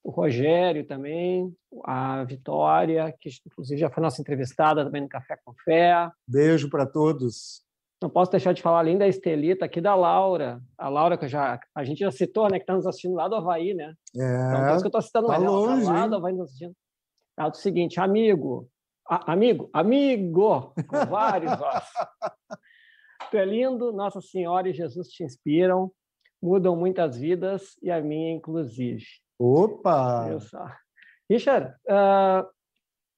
o 0.02 0.10
Rogério 0.10 0.86
também, 0.86 1.54
a 1.84 2.24
Vitória, 2.24 3.14
que 3.20 3.30
inclusive 3.46 3.80
já 3.80 3.90
foi 3.90 4.02
nossa 4.02 4.20
entrevistada 4.20 4.84
também 4.84 5.02
no 5.02 5.08
Café 5.08 5.36
com 5.44 5.52
Fé. 5.64 6.10
Beijo 6.26 6.70
para 6.70 6.86
todos. 6.86 7.62
Não 8.02 8.08
posso 8.08 8.30
deixar 8.30 8.54
de 8.54 8.62
falar 8.62 8.78
além 8.78 8.96
da 8.96 9.06
Estelita 9.06 9.66
aqui 9.66 9.80
da 9.80 9.94
Laura. 9.94 10.60
A 10.78 10.88
Laura, 10.88 11.18
que 11.18 11.28
já, 11.28 11.60
a 11.74 11.84
gente 11.84 11.98
já 11.98 12.10
citou, 12.10 12.44
né? 12.44 12.58
Que 12.58 12.62
está 12.62 12.74
nos 12.74 12.86
assistindo 12.86 13.14
lá 13.14 13.28
do 13.28 13.34
Havaí, 13.34 13.74
né? 13.74 13.94
É, 14.16 14.48
então, 14.48 14.60
por 14.60 14.70
isso 14.70 14.80
que 14.80 14.86
eu 14.86 14.88
estou 14.88 15.02
citando 15.02 15.26
tá 15.26 15.32
mais. 15.34 15.44
Longe, 15.44 15.82
ela 15.82 15.92
tá 15.92 16.00
lá 16.00 16.06
do 16.06 16.16
Havaí 16.16 16.32
nos 16.32 16.44
assistindo. 16.44 16.74
É 17.38 17.44
o 17.44 17.52
seguinte, 17.52 18.00
amigo, 18.00 18.68
a, 19.08 19.32
amigo, 19.32 19.68
amigo, 19.72 20.72
com 20.88 21.06
vários 21.06 21.52
Tu 23.30 23.36
é 23.36 23.44
lindo, 23.44 23.92
Nossa 23.92 24.20
Senhora 24.20 24.68
e 24.68 24.72
Jesus 24.72 25.08
te 25.08 25.22
inspiram. 25.22 25.92
mudam 26.42 26.74
muitas 26.74 27.18
vidas 27.18 27.76
e 27.82 27.90
a 27.90 28.00
minha, 28.00 28.32
inclusive. 28.32 29.04
Opa! 29.38 30.38
Richard, 31.28 31.74
uh, 31.86 32.48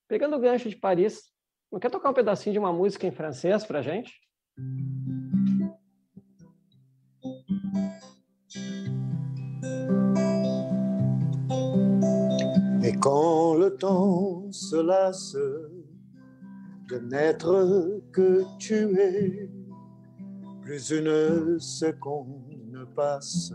pegando 0.08 0.36
o 0.36 0.40
gancho 0.40 0.68
de 0.68 0.76
Paris, 0.76 1.30
não 1.70 1.80
quer 1.80 1.90
tocar 1.90 2.10
um 2.10 2.14
pedacinho 2.14 2.52
de 2.52 2.58
uma 2.58 2.72
música 2.72 3.06
em 3.06 3.12
francês 3.12 3.64
para 3.64 3.80
gente? 3.80 4.12
Et 4.58 4.60
quand 13.00 13.54
le 13.54 13.76
temps 13.78 14.50
se 14.52 14.76
lasse 14.76 15.36
de 16.88 16.98
n'être 16.98 18.02
que 18.12 18.42
tu 18.58 18.74
es, 19.00 19.50
plus 20.60 20.90
une 20.90 21.58
seconde 21.58 22.86
passe 22.94 23.54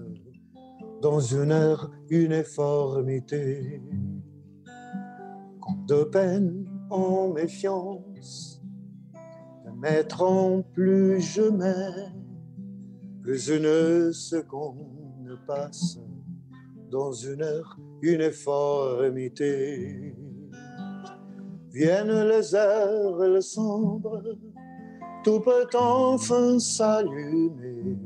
dans 1.02 1.20
une 1.20 1.52
heure 1.52 1.92
uniformité. 2.10 3.82
Quand 5.62 5.86
de 5.86 6.04
peine 6.06 6.66
en 6.90 7.30
méfiance, 7.30 8.57
mettre 9.80 10.24
en 10.24 10.62
plus 10.62 11.22
je 11.22 11.44
mets, 11.44 12.12
plus 13.22 13.50
une 13.50 14.12
seconde 14.14 15.40
passe 15.46 16.00
dans 16.90 17.12
une 17.12 17.44
heure 17.44 17.78
uniformité. 18.02 20.16
Viennent 21.72 22.28
les 22.28 22.56
heures 22.56 23.20
le 23.20 23.42
sombre, 23.42 24.24
tout 25.24 25.40
peut 25.42 25.68
enfin 25.76 26.58
s'allumer. 26.60 27.98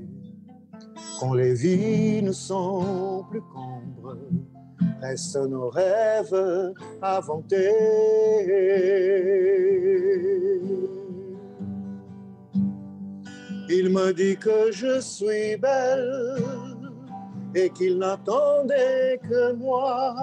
Quand 1.19 1.33
les 1.35 1.53
vies 1.53 2.23
ne 2.23 2.31
sont 2.31 3.23
plus 3.29 3.43
combres, 3.53 4.17
restent 5.01 5.37
nos 5.37 5.69
rêves 5.69 6.73
inventés. 7.01 7.69
Il 13.73 13.89
me 13.89 14.11
dit 14.11 14.35
que 14.35 14.69
je 14.69 14.99
suis 14.99 15.55
belle 15.55 16.35
et 17.55 17.69
qu'il 17.69 17.99
n'attendait 17.99 19.17
que 19.29 19.53
moi. 19.53 20.13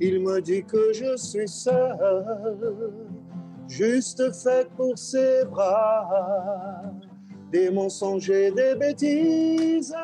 Il 0.00 0.20
me 0.20 0.40
dit 0.40 0.64
que 0.64 0.90
je 0.94 1.18
suis 1.18 1.46
seule, 1.46 2.94
juste 3.68 4.32
faite 4.42 4.70
pour 4.74 4.96
ses 4.96 5.44
bras. 5.44 6.82
Des 7.52 7.70
mensonges 7.70 8.30
et 8.30 8.50
des 8.50 8.74
bêtises 8.74 9.94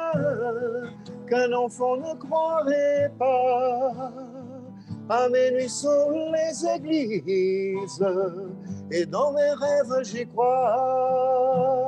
qu'un 1.26 1.53
enfant 1.55 1.97
ne 1.97 2.14
croirait 2.18 3.11
pas. 3.18 4.12
À 5.09 5.28
mes 5.30 5.53
nuits 5.53 5.70
sur 5.70 6.11
les 6.34 6.66
églises 6.68 8.05
et 8.91 9.07
dans 9.07 9.32
mes 9.32 9.53
rêves 9.53 10.03
j'y 10.03 10.26
crois. 10.26 11.86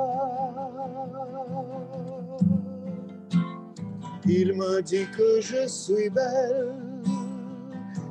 Il 4.31 4.53
me 4.53 4.79
dit 4.83 5.07
que 5.17 5.41
je 5.41 5.67
suis 5.67 6.07
belle 6.07 6.75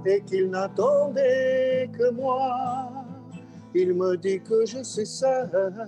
et 0.05 0.21
qu'il 0.23 0.51
n'attendait 0.51 1.89
que 1.97 2.11
moi. 2.11 2.91
Il 3.73 3.95
me 3.95 4.17
dit 4.17 4.41
que 4.41 4.67
je 4.67 4.83
suis 4.83 5.07
seule, 5.07 5.87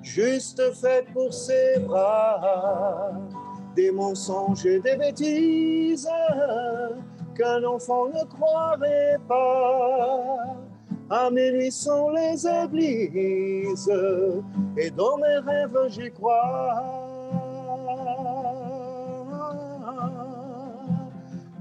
juste 0.00 0.62
faite 0.74 1.06
pour 1.12 1.34
ses 1.34 1.80
bras. 1.80 3.10
Des 3.74 3.90
mensonges 3.90 4.64
et 4.64 4.78
des 4.78 4.94
bêtises 4.94 6.08
qu'un 7.34 7.64
enfant 7.64 8.06
ne 8.06 8.24
croirait 8.26 9.18
pas. 9.26 10.38
À 11.10 11.30
mes 11.30 11.50
nuits 11.50 11.72
sont 11.72 12.10
les 12.10 12.46
églises 12.46 13.90
et 14.76 14.90
dans 14.90 15.16
mes 15.16 15.38
rêves 15.38 15.88
j'y 15.88 16.12
crois. 16.12 17.04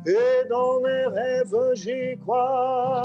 Et 0.05 0.47
dans 0.49 0.81
mes 0.81 1.05
rêves 1.07 1.55
j'y 1.75 2.17
crois. 2.19 3.03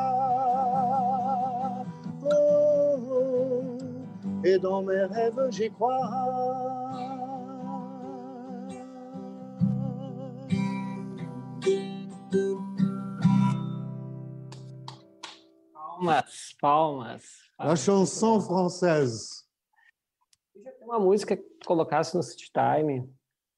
et 4.45 4.59
dans 4.59 4.83
mes 4.83 5.05
rêves 5.05 5.49
j'y 5.51 5.71
crois. 5.71 6.74
Palmas, 16.05 16.57
palmas. 16.61 17.23
A 17.59 17.77
chanson 17.77 18.41
française. 18.41 19.45
Tem 20.53 20.87
uma 20.87 20.99
música 20.99 21.37
que 21.37 21.45
colocasse 21.65 22.15
no 22.17 22.23
City 22.23 22.51
Time, 22.53 23.09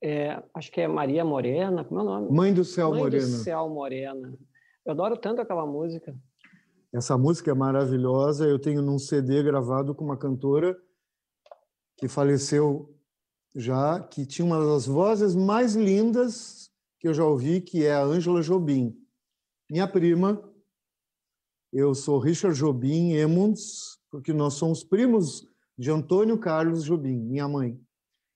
é, 0.02 0.42
acho 0.54 0.70
que 0.70 0.80
é 0.80 0.86
Maria 0.86 1.24
Morena, 1.24 1.84
como 1.84 2.00
é 2.00 2.02
o 2.02 2.06
nome? 2.06 2.30
Mãe 2.30 2.54
do 2.54 2.64
Céu 2.64 2.90
Mãe 2.90 3.00
Morena. 3.00 3.26
do 3.26 3.32
Céu 3.32 3.68
Morena. 3.68 4.38
Eu 4.84 4.92
adoro 4.92 5.16
tanto 5.16 5.40
aquela 5.40 5.66
música. 5.66 6.14
Essa 6.92 7.18
música 7.18 7.50
é 7.50 7.54
maravilhosa. 7.54 8.46
Eu 8.46 8.58
tenho 8.58 8.80
num 8.82 8.98
CD 8.98 9.42
gravado 9.42 9.94
com 9.94 10.04
uma 10.04 10.16
cantora 10.16 10.76
que 11.96 12.06
faleceu 12.06 12.94
já, 13.54 14.00
que 14.00 14.26
tinha 14.26 14.44
uma 14.44 14.64
das 14.64 14.86
vozes 14.86 15.34
mais 15.34 15.74
lindas 15.74 16.70
que 17.00 17.08
eu 17.08 17.14
já 17.14 17.24
ouvi, 17.24 17.60
que 17.60 17.84
é 17.84 17.94
a 17.94 18.04
Ângela 18.04 18.42
Jobim. 18.42 18.94
Minha 19.68 19.88
prima, 19.88 20.40
eu 21.72 21.94
sou 21.94 22.18
Richard 22.18 22.58
Jobim 22.58 23.12
Emunds, 23.12 23.98
porque 24.10 24.32
nós 24.32 24.54
somos 24.54 24.84
primos 24.84 25.46
de 25.76 25.90
Antônio 25.90 26.38
Carlos 26.38 26.84
Jobim, 26.84 27.16
minha 27.16 27.48
mãe. 27.48 27.78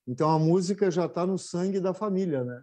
Então 0.07 0.29
a 0.29 0.39
música 0.39 0.91
já 0.91 1.07
está 1.07 1.27
no 1.27 1.39
sangue 1.39 1.81
da 1.81 1.95
família, 1.95 2.45
né? 2.45 2.63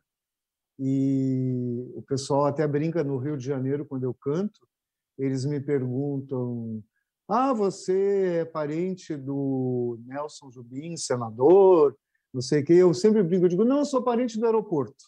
E 0.80 1.91
o 1.95 2.01
pessoal 2.03 2.45
até 2.45 2.68
brinca 2.68 3.03
no 3.03 3.18
Rio 3.18 3.38
de 3.38 3.45
Janeiro 3.45 3.86
quando 3.86 4.03
eu 4.03 4.13
canto, 4.13 4.68
eles 5.18 5.45
me 5.45 5.59
perguntam: 5.59 6.84
"Ah, 7.28 7.53
você 7.53 8.41
é 8.41 8.45
parente 8.45 9.15
do 9.15 9.99
Nelson 10.05 10.49
Jobim, 10.51 10.95
senador?" 10.95 11.97
Não 12.34 12.41
sei 12.41 12.61
o 12.61 12.65
que. 12.65 12.74
Eu 12.74 12.93
sempre 12.93 13.24
brinco, 13.24 13.45
eu 13.45 13.49
digo: 13.49 13.65
"Não, 13.65 13.80
eu 13.80 13.86
sou 13.86 14.03
parente 14.03 14.39
do 14.39 14.45
aeroporto." 14.45 15.05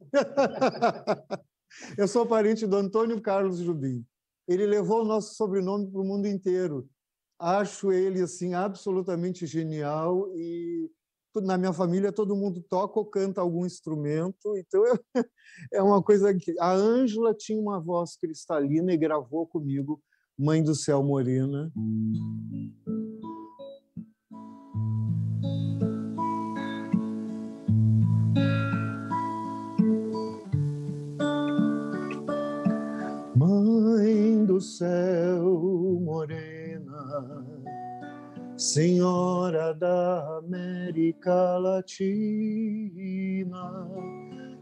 eu 1.96 2.08
sou 2.08 2.26
parente 2.26 2.66
do 2.66 2.76
Antônio 2.76 3.20
Carlos 3.20 3.60
Jobim 3.60 4.04
ele 4.48 4.66
levou 4.66 5.02
o 5.02 5.04
nosso 5.04 5.34
sobrenome 5.34 5.90
para 5.90 6.00
o 6.00 6.04
mundo 6.04 6.26
inteiro. 6.26 6.88
Acho 7.38 7.92
ele 7.92 8.22
assim 8.22 8.54
absolutamente 8.54 9.46
genial 9.46 10.28
e 10.34 10.90
na 11.36 11.56
minha 11.56 11.72
família 11.72 12.10
todo 12.10 12.34
mundo 12.34 12.64
toca 12.68 12.98
ou 12.98 13.06
canta 13.06 13.40
algum 13.40 13.64
instrumento, 13.64 14.56
então 14.56 14.82
é 15.72 15.80
uma 15.80 16.02
coisa 16.02 16.34
que 16.34 16.58
a 16.58 16.72
Ângela 16.72 17.32
tinha 17.32 17.60
uma 17.60 17.78
voz 17.78 18.16
cristalina 18.16 18.92
e 18.92 18.96
gravou 18.96 19.46
comigo 19.46 20.02
Mãe 20.36 20.62
do 20.62 20.74
Céu 20.74 21.02
Morena. 21.02 21.70
Do 34.58 34.60
céu 34.60 36.00
morena, 36.02 37.46
Senhora 38.56 39.72
da 39.72 40.38
América 40.38 41.58
Latina, 41.58 41.86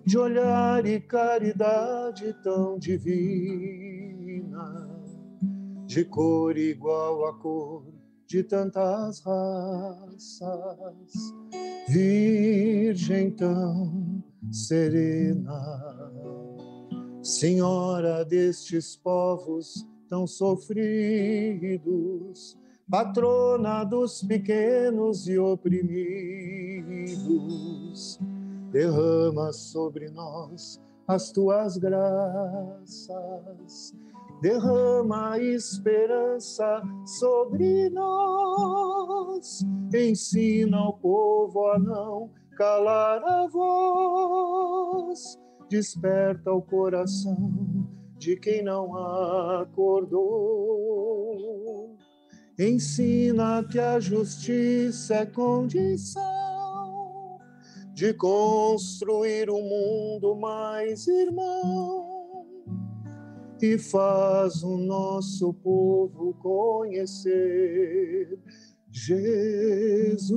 de 0.05 0.19
olhar 0.19 0.85
e 0.85 1.01
caridade 1.01 2.37
tão 2.43 2.79
divina, 2.79 3.01
de 5.87 6.05
cor 6.05 6.59
igual 6.59 7.29
à 7.29 7.33
cor 7.39 7.87
de 8.27 8.43
tantas 8.43 9.21
raças, 9.21 10.43
Virgem 11.89 13.31
tão 13.31 14.23
serena 14.51 16.07
Senhora 17.27 18.25
destes 18.25 18.95
povos 18.95 19.85
tão 20.09 20.29
sofridos, 20.29 21.77
patrona 22.89 23.83
dos 23.83 24.23
pequenos 24.23 25.27
e 25.27 25.37
oprimidos, 25.37 25.91
derrama 28.71 29.53
sobre 29.53 30.09
nós 30.09 30.81
as 31.09 31.33
tuas 31.33 31.77
graças, 31.77 33.11
derrama 34.41 35.37
esperança 35.41 36.81
sobre 37.05 37.91
nós, 37.91 39.67
ensina 39.93 40.81
o 40.81 40.93
povo 40.93 41.67
a 41.71 41.79
não 41.81 42.31
calar 42.57 43.21
a 43.25 43.49
voz, 43.49 45.37
desperta 45.69 46.53
o 46.53 46.63
coração 46.63 47.37
de 48.19 48.37
quem 48.37 48.63
não 48.63 48.97
acordou. 49.61 50.37
Ensina 52.59 53.63
que 53.71 53.79
a 53.79 54.01
justiça 54.01 55.17
é 55.17 55.27
condição 55.27 56.25
de 57.93 58.15
construir 58.15 59.51
um 59.51 59.63
mundo 59.63 60.35
mais 60.37 61.07
irmão 61.07 62.17
e 63.61 63.79
faz 63.79 64.63
o 64.63 64.77
nosso 64.77 65.53
povo 65.55 66.35
conhecer 66.35 68.39
Jesus. 68.91 70.37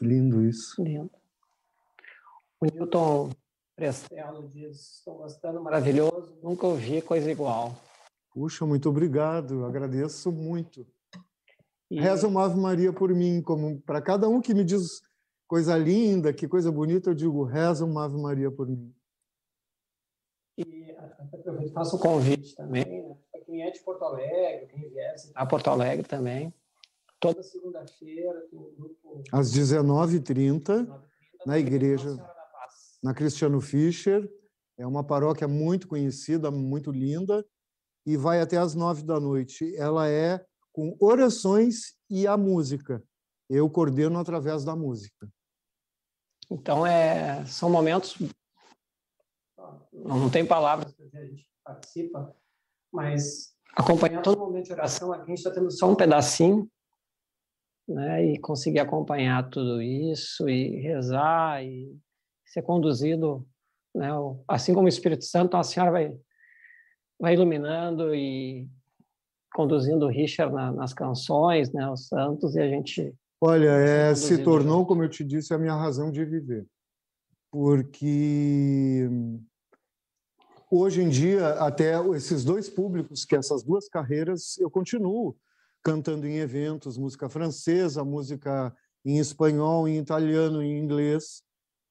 Lindo 0.00 0.42
isso. 0.42 0.82
Lindo. 0.82 1.10
O 2.60 2.66
Newton 2.66 3.30
Prestello 3.76 4.48
diz: 4.48 4.98
Estou 4.98 5.18
gostando, 5.18 5.62
maravilhoso, 5.62 6.38
nunca 6.42 6.66
ouvi 6.66 7.00
coisa 7.00 7.30
igual. 7.30 7.74
Puxa, 8.32 8.64
muito 8.66 8.88
obrigado, 8.88 9.64
agradeço 9.64 10.30
muito. 10.30 10.86
E... 11.90 12.00
Reza 12.00 12.28
uma 12.28 12.44
Ave 12.44 12.58
Maria 12.58 12.92
por 12.92 13.12
mim, 13.12 13.42
como 13.42 13.80
para 13.80 14.00
cada 14.00 14.28
um 14.28 14.40
que 14.40 14.54
me 14.54 14.64
diz 14.64 15.00
coisa 15.48 15.76
linda, 15.76 16.32
que 16.32 16.46
coisa 16.46 16.70
bonita, 16.70 17.10
eu 17.10 17.14
digo, 17.14 17.42
reza 17.42 17.84
uma 17.84 18.04
Ave 18.04 18.16
Maria 18.16 18.50
por 18.50 18.68
mim. 18.68 18.94
E 20.56 20.94
aproveito, 21.32 21.72
faço 21.72 21.96
o 21.96 21.98
um 21.98 22.02
convite 22.02 22.54
também, 22.54 22.84
né? 22.84 23.16
para 23.32 23.40
quem 23.40 23.62
é 23.62 23.70
de 23.70 23.80
Porto 23.80 24.04
Alegre, 24.04 24.66
quem 24.66 24.88
vier 24.90 25.14
a 25.34 25.46
Porto 25.46 25.68
Alegre 25.68 26.06
também, 26.06 26.54
Toda 27.20 27.42
segunda-feira 27.42 28.40
tem 28.50 28.58
um 28.58 28.74
grupo. 28.74 29.22
Às 29.30 29.52
19h30, 29.52 30.88
na 31.44 31.58
igreja, 31.58 32.16
na 33.02 33.14
Cristiano 33.14 33.60
Fischer. 33.60 34.28
É 34.78 34.86
uma 34.86 35.04
paróquia 35.04 35.46
muito 35.46 35.86
conhecida, 35.86 36.50
muito 36.50 36.90
linda, 36.90 37.44
e 38.06 38.16
vai 38.16 38.40
até 38.40 38.56
às 38.56 38.74
nove 38.74 39.02
da 39.02 39.20
noite. 39.20 39.76
Ela 39.76 40.08
é 40.08 40.42
com 40.72 40.96
orações 40.98 41.94
e 42.08 42.26
a 42.26 42.36
música. 42.36 43.02
Eu 43.48 43.68
coordeno 43.68 44.18
através 44.18 44.64
da 44.64 44.74
música. 44.74 45.28
Então, 46.50 46.86
é, 46.86 47.44
são 47.44 47.68
momentos. 47.68 48.16
Não 49.92 50.30
tem 50.30 50.46
palavras 50.46 50.92
para 50.94 51.20
a 51.20 51.26
gente 51.26 51.46
participa, 51.62 52.34
mas 52.90 53.54
acompanhar 53.76 54.22
todo 54.22 54.38
momento 54.38 54.66
de 54.66 54.72
oração 54.72 55.12
aqui, 55.12 55.24
a 55.24 55.26
gente 55.26 55.38
está 55.38 55.50
tendo 55.50 55.70
só 55.70 55.90
um 55.90 55.94
pedacinho, 55.94 56.68
né, 57.90 58.24
e 58.24 58.38
conseguir 58.38 58.78
acompanhar 58.78 59.50
tudo 59.50 59.82
isso 59.82 60.48
e 60.48 60.80
rezar 60.80 61.64
e 61.64 61.94
ser 62.46 62.62
conduzido, 62.62 63.46
né, 63.94 64.08
assim 64.48 64.72
como 64.72 64.86
o 64.86 64.88
Espírito 64.88 65.24
Santo, 65.24 65.56
a 65.56 65.62
senhora 65.62 65.92
vai 65.92 66.16
vai 67.20 67.34
iluminando 67.34 68.14
e 68.14 68.66
conduzindo 69.52 70.06
o 70.06 70.08
Richard 70.08 70.54
na, 70.54 70.72
nas 70.72 70.94
canções, 70.94 71.70
né, 71.72 71.86
os 71.90 72.06
santos 72.06 72.54
e 72.54 72.60
a 72.60 72.68
gente 72.68 73.14
Olha, 73.42 73.70
é, 73.70 74.14
se 74.14 74.42
tornou, 74.42 74.84
como 74.84 75.02
eu 75.02 75.08
te 75.08 75.24
disse, 75.24 75.54
a 75.54 75.58
minha 75.58 75.74
razão 75.74 76.12
de 76.12 76.22
viver. 76.26 76.66
Porque 77.50 79.08
hoje 80.70 81.02
em 81.02 81.08
dia, 81.08 81.54
até 81.54 81.94
esses 82.14 82.44
dois 82.44 82.68
públicos, 82.68 83.24
que 83.24 83.34
essas 83.34 83.62
duas 83.62 83.88
carreiras, 83.88 84.58
eu 84.58 84.70
continuo 84.70 85.34
cantando 85.82 86.26
em 86.26 86.36
eventos, 86.36 86.98
música 86.98 87.28
francesa, 87.28 88.04
música 88.04 88.74
em 89.04 89.18
espanhol, 89.18 89.88
em 89.88 89.98
italiano, 89.98 90.62
em 90.62 90.78
inglês. 90.78 91.42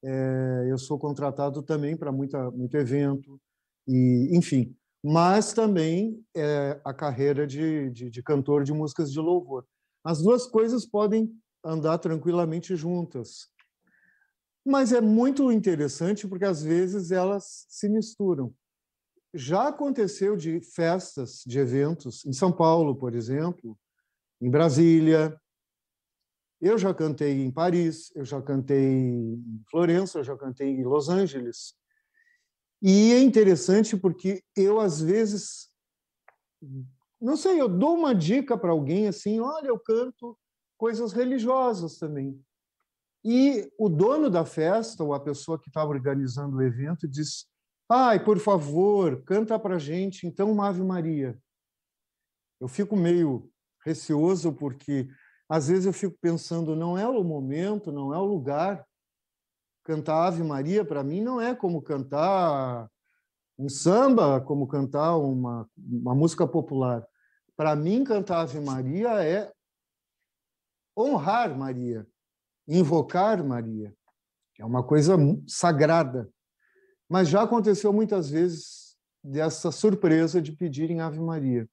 É, 0.04 0.68
eu 0.70 0.78
sou 0.78 0.98
contratado 0.98 1.62
também 1.62 1.98
para 1.98 2.12
muita 2.12 2.50
muito 2.52 2.76
evento 2.78 3.40
e, 3.88 4.30
enfim. 4.32 4.76
Mas 5.04 5.54
também 5.54 6.24
é, 6.36 6.80
a 6.84 6.94
carreira 6.94 7.48
de, 7.48 7.90
de, 7.92 8.10
de 8.10 8.24
cantor 8.24 8.64
de 8.64 8.74
músicas 8.74 9.12
de 9.12 9.20
louvor. 9.20 9.66
As 10.04 10.22
duas 10.22 10.46
coisas 10.46 10.86
podem 10.86 11.32
andar 11.64 11.98
tranquilamente 11.98 12.76
juntas. 12.76 13.50
Mas 14.66 14.92
é 14.92 15.02
muito 15.02 15.52
interessante 15.52 16.28
porque 16.28 16.46
às 16.46 16.62
vezes 16.62 17.12
elas 17.12 17.66
se 17.70 17.90
misturam. 17.90 18.54
Já 19.34 19.68
aconteceu 19.68 20.36
de 20.36 20.60
festas, 20.60 21.44
de 21.46 21.60
eventos, 21.60 22.26
em 22.26 22.34
São 22.34 22.52
Paulo, 22.52 22.96
por 22.96 23.14
exemplo, 23.14 23.78
em 24.42 24.50
Brasília. 24.50 25.40
Eu 26.60 26.78
já 26.78 26.94
cantei 26.94 27.44
em 27.44 27.52
Paris, 27.52 28.12
eu 28.16 28.26
já 28.26 28.42
cantei 28.42 28.84
em 28.84 29.64
Florença, 29.70 30.20
eu 30.20 30.24
já 30.24 30.36
cantei 30.36 30.70
em 30.70 30.84
Los 30.84 31.10
Angeles. 31.10 31.76
E 32.82 33.14
é 33.14 33.22
interessante 33.22 33.96
porque 33.96 34.44
eu, 34.56 34.80
às 34.80 35.02
vezes, 35.02 35.70
não 37.22 37.38
sei, 37.38 37.60
eu 37.60 37.68
dou 37.68 37.96
uma 37.96 38.16
dica 38.16 38.58
para 38.58 38.72
alguém 38.72 39.08
assim: 39.08 39.40
olha, 39.40 39.68
eu 39.68 39.80
canto 39.80 40.38
coisas 40.78 41.12
religiosas 41.12 41.98
também. 41.98 42.42
E 43.24 43.70
o 43.78 43.90
dono 43.90 44.30
da 44.30 44.46
festa, 44.46 45.04
ou 45.04 45.14
a 45.14 45.20
pessoa 45.20 45.60
que 45.60 45.68
está 45.70 45.84
organizando 45.84 46.58
o 46.58 46.62
evento, 46.62 47.08
diz: 47.08 47.46
Ai, 47.92 48.24
por 48.24 48.38
favor, 48.38 49.24
canta 49.24 49.58
para 49.58 49.80
gente, 49.80 50.28
então, 50.28 50.52
uma 50.52 50.68
Ave 50.68 50.84
Maria. 50.84 51.36
Eu 52.62 52.68
fico 52.68 52.96
meio 52.96 53.50
receoso 53.84 54.54
porque, 54.54 55.10
às 55.50 55.70
vezes, 55.70 55.88
eu 55.88 55.94
fico 55.94 56.16
pensando: 56.22 56.76
não 56.76 56.96
é 56.96 57.08
o 57.08 57.24
momento, 57.24 57.92
não 57.92 58.14
é 58.14 58.18
o 58.20 58.26
lugar. 58.26 58.86
Cantar 59.84 60.28
Ave 60.28 60.44
Maria, 60.44 60.86
para 60.86 61.04
mim, 61.04 61.20
não 61.22 61.42
é 61.42 61.56
como 61.56 61.82
cantar 61.82 62.88
um 63.58 63.68
samba, 63.68 64.40
como 64.40 64.68
cantar 64.68 65.18
uma, 65.18 65.68
uma 65.76 66.14
música 66.14 66.48
popular. 66.48 67.04
Para 67.58 67.76
mim, 67.76 68.04
cantar 68.04 68.42
Ave 68.42 68.60
Maria 68.60 69.24
é 69.24 69.52
honrar 70.96 71.58
Maria, 71.58 72.06
invocar 72.68 73.44
Maria. 73.44 73.96
É 74.60 74.66
uma 74.66 74.84
coisa 74.84 75.18
sagrada. 75.48 76.30
Mas 77.10 77.28
já 77.28 77.41
aconteceu 77.41 77.91
muitas 77.91 78.30
vezes 78.30 78.95
dessa 79.24 79.72
surpresa 79.72 80.41
de 80.41 80.51
pedirem 80.51 81.01
Ave 81.01 81.20
Maria. 81.20 81.68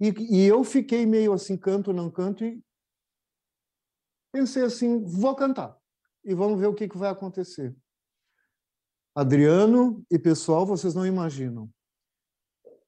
E, 0.00 0.12
e 0.30 0.46
eu 0.46 0.62
fiquei 0.62 1.06
meio 1.06 1.32
assim, 1.32 1.56
canto, 1.56 1.92
não 1.92 2.10
canto, 2.10 2.44
e 2.44 2.62
pensei 4.30 4.62
assim, 4.62 5.02
vou 5.02 5.34
cantar. 5.34 5.76
E 6.24 6.34
vamos 6.34 6.60
ver 6.60 6.66
o 6.66 6.74
que, 6.74 6.88
que 6.88 6.98
vai 6.98 7.10
acontecer. 7.10 7.74
Adriano 9.14 10.04
e 10.10 10.18
pessoal, 10.18 10.66
vocês 10.66 10.94
não 10.94 11.06
imaginam. 11.06 11.70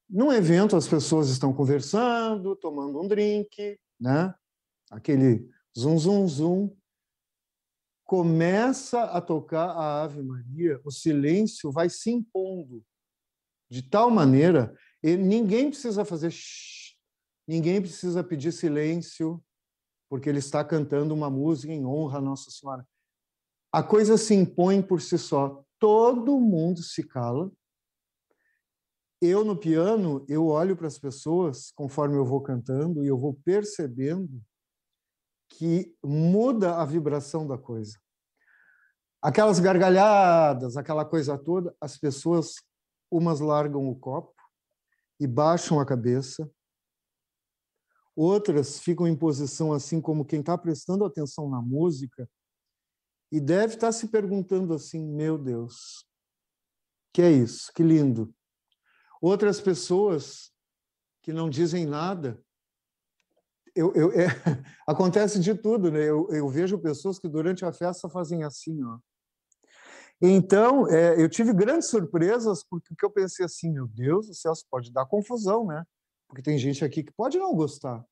Num 0.09 0.33
evento, 0.33 0.77
as 0.77 0.87
pessoas 0.87 1.29
estão 1.29 1.53
conversando, 1.53 2.55
tomando 2.57 3.01
um 3.01 3.09
drink, 3.09 3.79
né? 4.01 4.35
Aquele 4.91 5.49
zum, 5.77 5.99
zum, 5.99 6.29
zum. 6.29 6.77
Começa 8.07 9.03
a 9.03 9.21
tocar 9.21 9.69
a 9.71 10.05
Ave 10.05 10.23
Maria, 10.23 10.81
o 10.85 10.93
silêncio 10.93 11.73
vai 11.73 11.91
se 11.91 12.09
impondo 12.09 12.85
de 13.69 13.83
tal 13.83 14.11
maneira, 14.11 14.73
e 15.03 15.17
ninguém 15.17 15.71
precisa 15.71 16.05
fazer 16.05 16.31
shh, 16.31 16.95
ninguém 17.49 17.81
precisa 17.81 18.23
pedir 18.23 18.53
silêncio, 18.53 19.43
porque 20.09 20.29
ele 20.29 20.39
está 20.39 20.65
cantando 20.65 21.13
uma 21.13 21.29
música 21.29 21.73
em 21.73 21.85
honra 21.85 22.19
a 22.19 22.23
Nossa 22.23 22.49
Senhora. 22.49 22.87
A 23.73 23.83
coisa 23.83 24.17
se 24.17 24.35
impõe 24.35 24.81
por 24.81 25.03
si 25.03 25.19
só. 25.19 25.65
Todo 25.81 26.41
mundo 26.41 26.83
se 26.85 27.03
cala. 27.03 27.51
Eu, 29.21 29.45
no 29.45 29.57
piano, 29.57 30.25
eu 30.29 30.47
olho 30.47 30.77
para 30.77 30.87
as 30.87 30.99
pessoas 30.99 31.73
conforme 31.73 32.17
eu 32.17 32.25
vou 32.25 32.41
cantando 32.41 33.03
e 33.05 33.09
eu 33.09 33.19
vou 33.19 33.35
percebendo 33.45 34.41
que 35.49 35.95
muda 36.03 36.77
a 36.81 36.85
vibração 36.85 37.47
da 37.47 37.57
coisa. 37.57 37.99
Aquelas 39.23 39.59
gargalhadas, 39.59 40.77
aquela 40.77 41.05
coisa 41.05 41.39
toda, 41.39 41.75
as 41.81 41.97
pessoas, 41.97 42.55
umas 43.11 43.41
largam 43.41 43.89
o 43.89 43.97
copo 43.97 44.35
e 45.19 45.27
baixam 45.27 45.81
a 45.81 45.87
cabeça, 45.87 46.51
outras 48.15 48.79
ficam 48.79 49.07
em 49.07 49.17
posição 49.17 49.73
assim 49.73 50.01
como 50.01 50.25
quem 50.25 50.41
está 50.41 50.57
prestando 50.57 51.05
atenção 51.05 51.49
na 51.49 51.61
música 51.61 52.29
e 53.31 53.41
deve 53.41 53.75
estar 53.75 53.89
tá 53.89 53.93
se 53.93 54.09
perguntando 54.09 54.73
assim: 54.75 55.05
meu 55.05 55.37
Deus, 55.37 56.07
que 57.13 57.23
é 57.23 57.31
isso, 57.31 57.73
que 57.75 57.83
lindo. 57.83 58.35
Outras 59.21 59.61
pessoas 59.61 60.53
que 61.23 61.33
não 61.33 61.51
dizem 61.51 61.87
nada. 61.87 62.41
Eu, 63.77 63.93
eu, 63.95 64.11
é, 64.13 64.27
acontece 64.89 65.39
de 65.39 65.55
tudo, 65.55 65.91
né? 65.91 66.01
Eu, 66.01 66.27
eu, 66.31 66.49
vejo 66.49 66.79
pessoas 66.79 67.19
que 67.19 67.29
durante 67.29 67.63
a 67.63 67.73
festa 67.75 68.09
fazem 68.09 68.43
assim, 68.43 68.83
ó. 68.83 68.99
Então, 70.21 70.89
é, 70.89 71.23
eu 71.23 71.29
tive 71.29 71.53
grandes 71.53 71.91
surpresas 71.91 72.65
porque 72.65 73.05
eu 73.05 73.11
pensei 73.11 73.45
assim, 73.45 73.71
meu 73.71 73.87
Deus 73.87 74.29
do 74.29 74.35
céu, 74.35 74.55
isso 74.55 74.65
pode 74.71 74.91
dar 74.91 75.05
confusão, 75.05 75.67
né? 75.67 75.85
Porque 76.27 76.41
tem 76.41 76.57
gente 76.57 76.83
aqui 76.83 77.05
que 77.05 77.13
pode 77.13 77.39
não 77.39 77.55
gostar. 77.55 78.03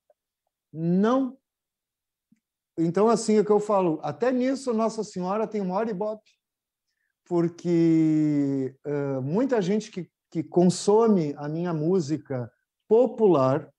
Não. 0.71 1.39
Então, 2.77 3.09
assim, 3.09 3.37
é 3.37 3.41
o 3.41 3.45
que 3.45 3.51
eu 3.51 3.61
falo, 3.61 4.01
até 4.03 4.31
nisso 4.31 4.75
Nossa 4.75 5.03
Senhora 5.03 5.47
tem 5.47 5.62
uma 5.62 5.77
hora 5.77 5.91
ibope, 5.91 6.31
porque 7.25 8.77
uh, 8.85 9.23
muita 9.23 9.62
gente 9.62 9.91
que, 9.91 10.11
que 10.31 10.43
consome 10.43 11.35
a 11.39 11.49
minha 11.49 11.73
música 11.73 12.53
popular, 12.87 13.73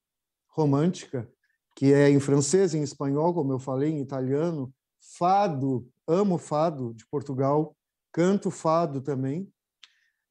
romântica, 0.48 1.32
que 1.76 1.94
é 1.94 2.10
em 2.10 2.20
francês, 2.20 2.74
em 2.74 2.82
espanhol, 2.82 3.34
como 3.34 3.52
eu 3.52 3.60
falei, 3.60 3.92
em 3.92 4.00
italiano, 4.00 4.74
fado, 5.18 5.88
amo 6.08 6.38
fado 6.38 6.94
de 6.94 7.06
Portugal, 7.08 7.76
canto 8.12 8.50
fado 8.50 9.02
também. 9.02 9.52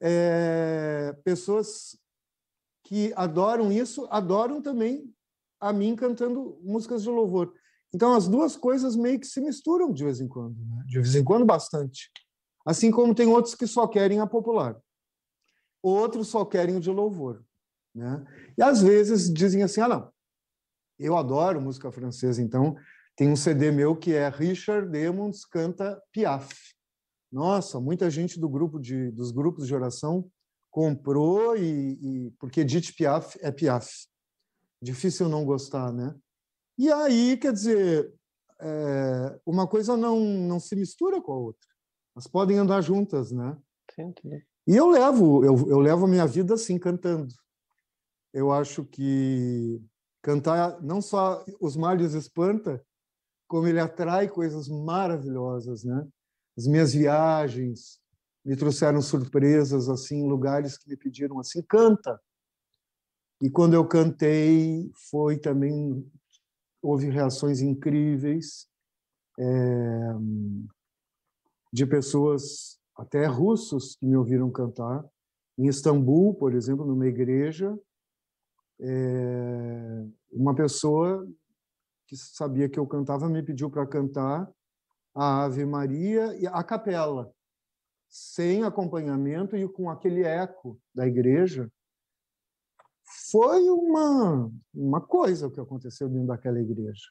É, 0.00 1.14
pessoas 1.22 1.98
que 2.84 3.12
adoram 3.14 3.70
isso, 3.70 4.08
adoram 4.10 4.60
também 4.60 5.12
a 5.60 5.72
mim 5.72 5.94
cantando 5.94 6.58
músicas 6.62 7.02
de 7.02 7.10
louvor. 7.10 7.52
Então, 7.94 8.14
as 8.14 8.26
duas 8.26 8.56
coisas 8.56 8.96
meio 8.96 9.20
que 9.20 9.26
se 9.26 9.40
misturam 9.40 9.92
de 9.92 10.04
vez 10.04 10.20
em 10.20 10.26
quando, 10.26 10.56
né? 10.64 10.82
de 10.86 11.00
vez 11.00 11.14
em 11.14 11.22
quando 11.22 11.44
bastante. 11.44 12.10
Assim 12.66 12.90
como 12.90 13.14
tem 13.14 13.26
outros 13.26 13.54
que 13.54 13.66
só 13.66 13.86
querem 13.86 14.20
a 14.20 14.26
popular, 14.26 14.76
outros 15.82 16.28
só 16.28 16.44
querem 16.44 16.76
o 16.76 16.80
de 16.80 16.90
louvor. 16.90 17.44
Né? 17.94 18.24
E 18.58 18.62
às 18.62 18.82
vezes 18.82 19.32
dizem 19.32 19.62
assim: 19.62 19.80
ah, 19.80 19.88
não, 19.88 20.13
eu 20.98 21.16
adoro 21.16 21.60
música 21.60 21.90
francesa, 21.90 22.42
então 22.42 22.76
tem 23.16 23.28
um 23.28 23.36
CD 23.36 23.70
meu 23.70 23.96
que 23.96 24.12
é 24.14 24.28
Richard 24.28 24.90
Demons 24.90 25.44
canta 25.44 26.00
Piaf. 26.12 26.54
Nossa, 27.30 27.80
muita 27.80 28.10
gente 28.10 28.38
do 28.38 28.48
grupo 28.48 28.78
de, 28.78 29.10
dos 29.10 29.30
grupos 29.30 29.66
de 29.66 29.74
oração 29.74 30.28
comprou 30.70 31.56
e, 31.56 31.98
e 32.00 32.30
porque 32.38 32.60
Edith 32.60 32.94
Piaf 32.96 33.38
é 33.40 33.50
Piaf. 33.50 33.88
Difícil 34.82 35.28
não 35.28 35.44
gostar, 35.44 35.92
né? 35.92 36.14
E 36.76 36.90
aí, 36.90 37.36
quer 37.36 37.52
dizer, 37.52 38.12
é, 38.60 39.40
uma 39.46 39.66
coisa 39.66 39.96
não 39.96 40.20
não 40.20 40.60
se 40.60 40.76
mistura 40.76 41.20
com 41.20 41.32
a 41.32 41.36
outra. 41.36 41.68
Elas 42.14 42.26
podem 42.26 42.58
andar 42.58 42.80
juntas, 42.80 43.30
né? 43.32 43.56
Sim, 43.94 44.12
e 44.66 44.74
eu 44.74 44.88
levo 44.88 45.44
eu, 45.44 45.56
eu 45.68 45.78
levo 45.78 46.06
a 46.06 46.08
minha 46.08 46.26
vida 46.26 46.54
assim 46.54 46.78
cantando 46.78 47.28
eu 48.34 48.50
acho 48.50 48.84
que 48.84 49.80
cantar 50.24 50.80
não 50.82 51.02
só 51.02 51.44
os 51.60 51.76
males 51.76 52.14
espanta, 52.14 52.82
como 53.46 53.68
ele 53.68 53.78
atrai 53.78 54.26
coisas 54.26 54.68
maravilhosas, 54.68 55.84
né? 55.84 56.08
As 56.56 56.66
minhas 56.66 56.94
viagens 56.94 58.00
me 58.42 58.56
trouxeram 58.56 59.02
surpresas 59.02 59.86
assim, 59.88 60.26
lugares 60.26 60.78
que 60.78 60.88
me 60.88 60.96
pediram 60.96 61.38
assim, 61.38 61.62
canta. 61.62 62.18
E 63.42 63.50
quando 63.50 63.74
eu 63.74 63.86
cantei, 63.86 64.90
foi 65.10 65.36
também 65.36 66.10
houve 66.82 67.10
reações 67.10 67.60
incríveis 67.60 68.66
é, 69.38 70.14
de 71.70 71.84
pessoas 71.84 72.78
até 72.96 73.26
russos 73.26 73.96
que 73.96 74.06
me 74.06 74.16
ouviram 74.16 74.50
cantar. 74.50 75.04
Em 75.58 75.66
Istambul, 75.66 76.34
por 76.34 76.54
exemplo, 76.54 76.86
numa 76.86 77.06
igreja, 77.06 77.78
é, 78.80 80.06
uma 80.32 80.54
pessoa 80.54 81.26
que 82.06 82.16
sabia 82.16 82.68
que 82.68 82.78
eu 82.78 82.86
cantava 82.86 83.28
me 83.28 83.42
pediu 83.42 83.70
para 83.70 83.86
cantar 83.86 84.52
a 85.14 85.44
Ave 85.44 85.64
Maria 85.64 86.36
e 86.36 86.46
a 86.46 86.62
capela, 86.62 87.32
sem 88.08 88.64
acompanhamento 88.64 89.56
e 89.56 89.68
com 89.68 89.88
aquele 89.88 90.22
eco 90.22 90.78
da 90.94 91.06
igreja. 91.06 91.70
Foi 93.30 93.68
uma, 93.68 94.50
uma 94.74 95.00
coisa 95.00 95.50
que 95.50 95.60
aconteceu 95.60 96.08
dentro 96.08 96.28
daquela 96.28 96.60
igreja. 96.60 97.10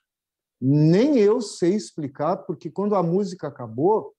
Nem 0.59 1.17
eu 1.17 1.41
sei 1.41 1.75
explicar, 1.75 2.37
porque 2.37 2.69
quando 2.69 2.95
a 2.95 3.03
música 3.03 3.47
acabou, 3.47 4.13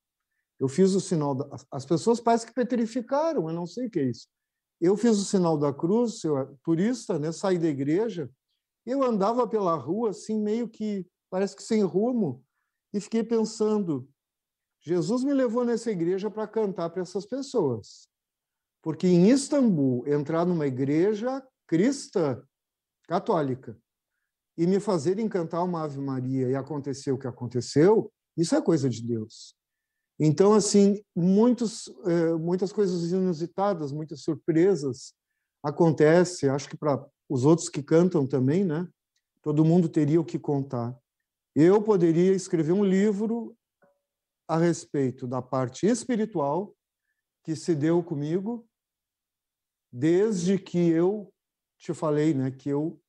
eu 0.58 0.68
fiz 0.68 0.94
o 0.94 1.00
sinal. 1.00 1.34
Da... 1.34 1.48
As 1.70 1.84
pessoas 1.84 2.20
parecem 2.20 2.48
que 2.48 2.54
petrificaram, 2.54 3.48
eu 3.48 3.54
não 3.54 3.66
sei 3.66 3.86
o 3.86 3.90
que 3.90 4.00
é 4.00 4.04
isso. 4.04 4.28
Eu 4.80 4.96
fiz 4.96 5.18
o 5.18 5.24
sinal 5.24 5.56
da 5.56 5.72
cruz, 5.72 6.22
eu 6.24 6.58
turista, 6.62 7.18
né? 7.18 7.32
Saí 7.32 7.58
da 7.58 7.68
igreja, 7.68 8.30
eu 8.84 9.02
andava 9.02 9.46
pela 9.46 9.74
rua 9.76 10.10
assim 10.10 10.38
meio 10.38 10.68
que 10.68 11.06
parece 11.30 11.56
que 11.56 11.62
sem 11.62 11.82
rumo 11.82 12.44
e 12.92 13.00
fiquei 13.00 13.24
pensando, 13.24 14.08
Jesus 14.80 15.24
me 15.24 15.32
levou 15.32 15.64
nessa 15.64 15.90
igreja 15.90 16.30
para 16.30 16.46
cantar 16.46 16.90
para 16.90 17.02
essas 17.02 17.24
pessoas. 17.24 18.08
Porque 18.82 19.06
em 19.06 19.30
Istambul, 19.30 20.06
entrar 20.06 20.44
numa 20.44 20.66
igreja 20.66 21.42
cristã, 21.66 22.42
católica, 23.08 23.76
e 24.56 24.66
me 24.66 24.78
fazerem 24.78 25.28
cantar 25.28 25.62
uma 25.62 25.82
Ave 25.82 26.00
Maria 26.00 26.48
e 26.48 26.54
acontecer 26.54 27.10
o 27.10 27.18
que 27.18 27.26
aconteceu, 27.26 28.12
isso 28.36 28.54
é 28.54 28.60
coisa 28.60 28.88
de 28.88 29.02
Deus. 29.02 29.56
Então, 30.18 30.52
assim, 30.52 31.02
muitos, 31.14 31.88
eh, 32.06 32.34
muitas 32.34 32.72
coisas 32.72 33.10
inusitadas, 33.10 33.90
muitas 33.90 34.20
surpresas 34.22 35.12
acontecem. 35.62 36.48
Acho 36.48 36.68
que 36.68 36.76
para 36.76 37.04
os 37.28 37.44
outros 37.44 37.68
que 37.68 37.82
cantam 37.82 38.26
também, 38.26 38.64
né? 38.64 38.88
Todo 39.42 39.64
mundo 39.64 39.88
teria 39.88 40.20
o 40.20 40.24
que 40.24 40.38
contar. 40.38 40.96
Eu 41.54 41.82
poderia 41.82 42.32
escrever 42.32 42.72
um 42.72 42.84
livro 42.84 43.56
a 44.46 44.56
respeito 44.56 45.26
da 45.26 45.40
parte 45.42 45.86
espiritual 45.86 46.74
que 47.42 47.56
se 47.56 47.74
deu 47.74 48.02
comigo 48.02 48.66
desde 49.92 50.58
que 50.58 50.78
eu 50.88 51.32
te 51.78 51.94
falei, 51.94 52.34
né, 52.34 52.50
que 52.50 52.68
eu 52.68 53.00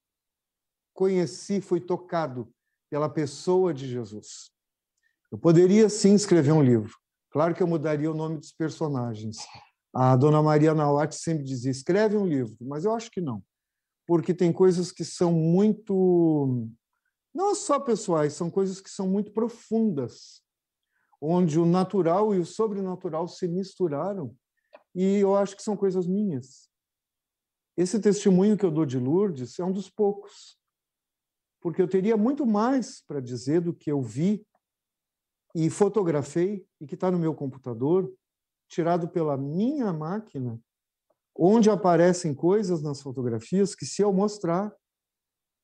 conheci, 0.94 1.61
fui 1.61 1.82
tocado 1.82 2.53
pela 2.90 3.10
pessoa 3.10 3.73
de 3.73 3.88
Jesus. 3.88 4.52
Eu 5.31 5.38
poderia 5.38 5.89
sim 5.89 6.14
escrever 6.14 6.52
um 6.52 6.64
livro. 6.64 6.93
Claro 7.31 7.53
que 7.53 7.61
eu 7.61 7.68
mudaria 7.68 8.10
o 8.10 8.15
nome 8.15 8.38
dos 8.38 8.52
personagens. 8.52 9.38
A 9.93 10.15
dona 10.15 10.41
Maria 10.41 10.73
Nauati 10.73 11.15
sempre 11.15 11.43
dizia: 11.43 11.72
escreve 11.72 12.18
um 12.18 12.26
livro, 12.26 12.57
mas 12.61 12.85
eu 12.85 12.93
acho 12.93 13.10
que 13.11 13.22
não. 13.22 13.43
Porque 14.07 14.34
tem 14.34 14.53
coisas 14.53 14.91
que 14.91 15.03
são 15.03 15.31
muito. 15.31 16.68
Não 17.34 17.53
só 17.53 17.80
pessoais, 17.80 18.34
são 18.34 18.49
coisas 18.49 18.80
que 18.80 18.89
são 18.89 19.07
muito 19.07 19.31
profundas, 19.31 20.41
onde 21.19 21.60
o 21.60 21.65
natural 21.65 22.34
e 22.34 22.39
o 22.39 22.45
sobrenatural 22.45 23.27
se 23.27 23.47
misturaram, 23.47 24.34
e 24.93 25.18
eu 25.18 25.35
acho 25.35 25.56
que 25.56 25.64
são 25.64 25.76
coisas 25.76 26.07
minhas. 26.07 26.69
Esse 27.76 27.99
testemunho 27.99 28.57
que 28.57 28.65
eu 28.65 28.72
dou 28.72 28.85
de 28.85 28.97
Lourdes 28.97 29.60
é 29.60 29.65
um 29.65 29.72
dos 29.73 29.89
poucos, 29.89 30.57
porque 31.60 31.81
eu 31.81 31.88
teria 31.89 32.15
muito 32.15 32.45
mais 32.45 33.02
para 33.06 33.19
dizer 33.19 33.60
do 33.60 33.73
que 33.73 33.91
eu 33.91 34.02
vi 34.02 34.45
e 35.56 35.69
fotografei 35.69 36.68
e 36.82 36.86
que 36.86 36.95
está 36.95 37.10
no 37.10 37.18
meu 37.18 37.34
computador, 37.34 38.14
tirado 38.68 39.07
pela 39.07 39.38
minha 39.38 39.94
máquina, 39.94 40.60
onde 41.34 41.69
aparecem 41.69 42.36
coisas 42.36 42.84
nas 42.84 43.02
fotografias 43.02 43.73
que, 43.73 43.86
se 43.86 44.02
eu 44.02 44.11
mostrar, 44.11 44.76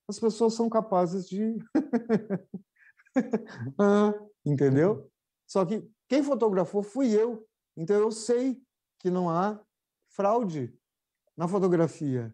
as 0.08 0.18
pessoas 0.18 0.54
são 0.54 0.70
capazes 0.70 1.28
de. 1.28 1.58
ah, 3.78 4.14
entendeu? 4.46 5.12
Só 5.46 5.66
que 5.66 5.86
quem 6.08 6.24
fotografou 6.24 6.82
fui 6.82 7.14
eu. 7.14 7.46
Então 7.76 7.98
eu 7.98 8.12
sei 8.12 8.62
que 8.98 9.10
não 9.10 9.30
há 9.30 9.62
fraude 10.10 10.74
na 11.36 11.50
fotografia. 11.50 12.34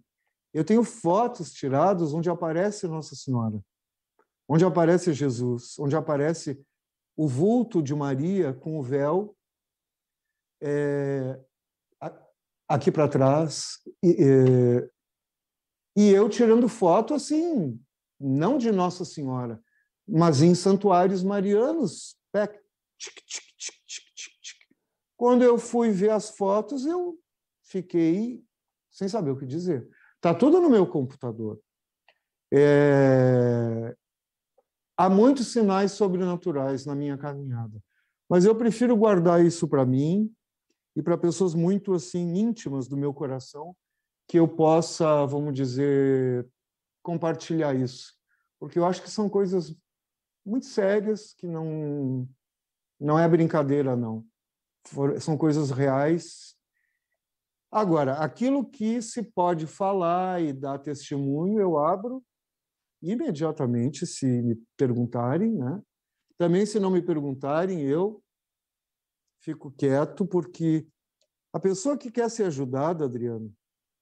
Eu 0.54 0.64
tenho 0.64 0.84
fotos 0.84 1.52
tiradas 1.52 2.14
onde 2.14 2.30
aparece 2.30 2.88
Nossa 2.88 3.16
Senhora, 3.16 3.60
onde 4.48 4.64
aparece 4.64 5.12
Jesus, 5.12 5.78
onde 5.80 5.96
aparece 5.96 6.64
o 7.18 7.28
vulto 7.28 7.82
de 7.82 7.94
Maria 7.94 8.54
com 8.54 8.80
o 8.80 8.84
véu 8.84 9.36
é, 10.62 11.40
aqui 12.68 12.92
para 12.92 13.10
trás 13.10 13.80
e, 14.02 14.12
é, 14.12 14.90
e 15.96 16.10
eu 16.10 16.30
tirando 16.30 16.70
foto 16.70 17.14
assim 17.14 17.78
não 18.20 18.58
de 18.58 18.72
Nossa 18.72 19.04
Senhora 19.04 19.62
mas 20.08 20.42
em 20.42 20.56
santuários 20.56 21.24
marianos 21.24 22.16
quando 25.18 25.44
eu 25.44 25.58
fui 25.58 25.92
ver 25.92 26.12
as 26.12 26.30
fotos 26.30 26.86
eu 26.86 27.20
fiquei 27.64 28.48
sem 28.98 29.08
saber 29.08 29.30
o 29.30 29.38
que 29.38 29.46
dizer. 29.46 29.88
Tá 30.20 30.34
tudo 30.34 30.60
no 30.60 30.72
meu 30.72 30.88
computador. 30.88 31.62
É, 32.52 33.96
há 34.98 35.10
muitos 35.10 35.48
sinais 35.48 35.92
sobrenaturais 35.92 36.86
na 36.86 36.96
minha 36.96 37.18
caminhada, 37.18 37.82
mas 38.28 38.44
eu 38.44 38.56
prefiro 38.56 38.98
guardar 38.98 39.46
isso 39.46 39.68
para 39.68 39.86
mim 39.86 40.34
e 40.96 41.02
para 41.02 41.18
pessoas 41.18 41.54
muito 41.54 41.94
assim 41.94 42.36
íntimas 42.36 42.88
do 42.88 42.98
meu 42.98 43.14
coração 43.14 43.76
que 44.28 44.38
eu 44.38 44.48
possa, 44.48 45.26
vamos 45.26 45.54
dizer, 45.54 46.46
compartilhar 47.02 47.74
isso, 47.74 48.14
porque 48.60 48.78
eu 48.78 48.86
acho 48.86 49.02
que 49.02 49.10
são 49.10 49.30
coisas 49.30 49.74
muito 50.46 50.66
sérias 50.66 51.34
que 51.34 51.48
não 51.48 52.28
não 53.00 53.20
é 53.20 53.28
brincadeira 53.30 53.96
não. 53.96 54.26
São 55.20 55.38
coisas 55.38 55.70
reais. 55.70 56.56
Agora, 57.72 58.14
aquilo 58.14 58.66
que 58.66 59.02
se 59.02 59.22
pode 59.22 59.68
falar 59.68 60.42
e 60.42 60.54
dar 60.54 60.80
testemunho, 60.80 61.60
eu 61.60 61.78
abro 61.78 62.24
imediatamente 63.02 64.06
se 64.06 64.26
me 64.26 64.56
perguntarem, 64.76 65.54
né? 65.54 65.82
Também 66.38 66.66
se 66.66 66.80
não 66.80 66.92
me 66.92 67.02
perguntarem, 67.02 67.82
eu 67.82 68.24
fico 69.42 69.72
quieto 69.72 70.26
porque 70.26 70.88
a 71.52 71.60
pessoa 71.60 71.98
que 71.98 72.12
quer 72.12 72.30
ser 72.30 72.44
ajudada, 72.44 73.06
Adriano, 73.06 73.54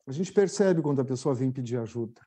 a 0.08 0.12
gente 0.12 0.32
percebe 0.32 0.82
quando 0.82 1.02
a 1.02 1.06
pessoa 1.06 1.34
vem 1.34 1.52
pedir 1.52 1.78
ajuda. 1.78 2.22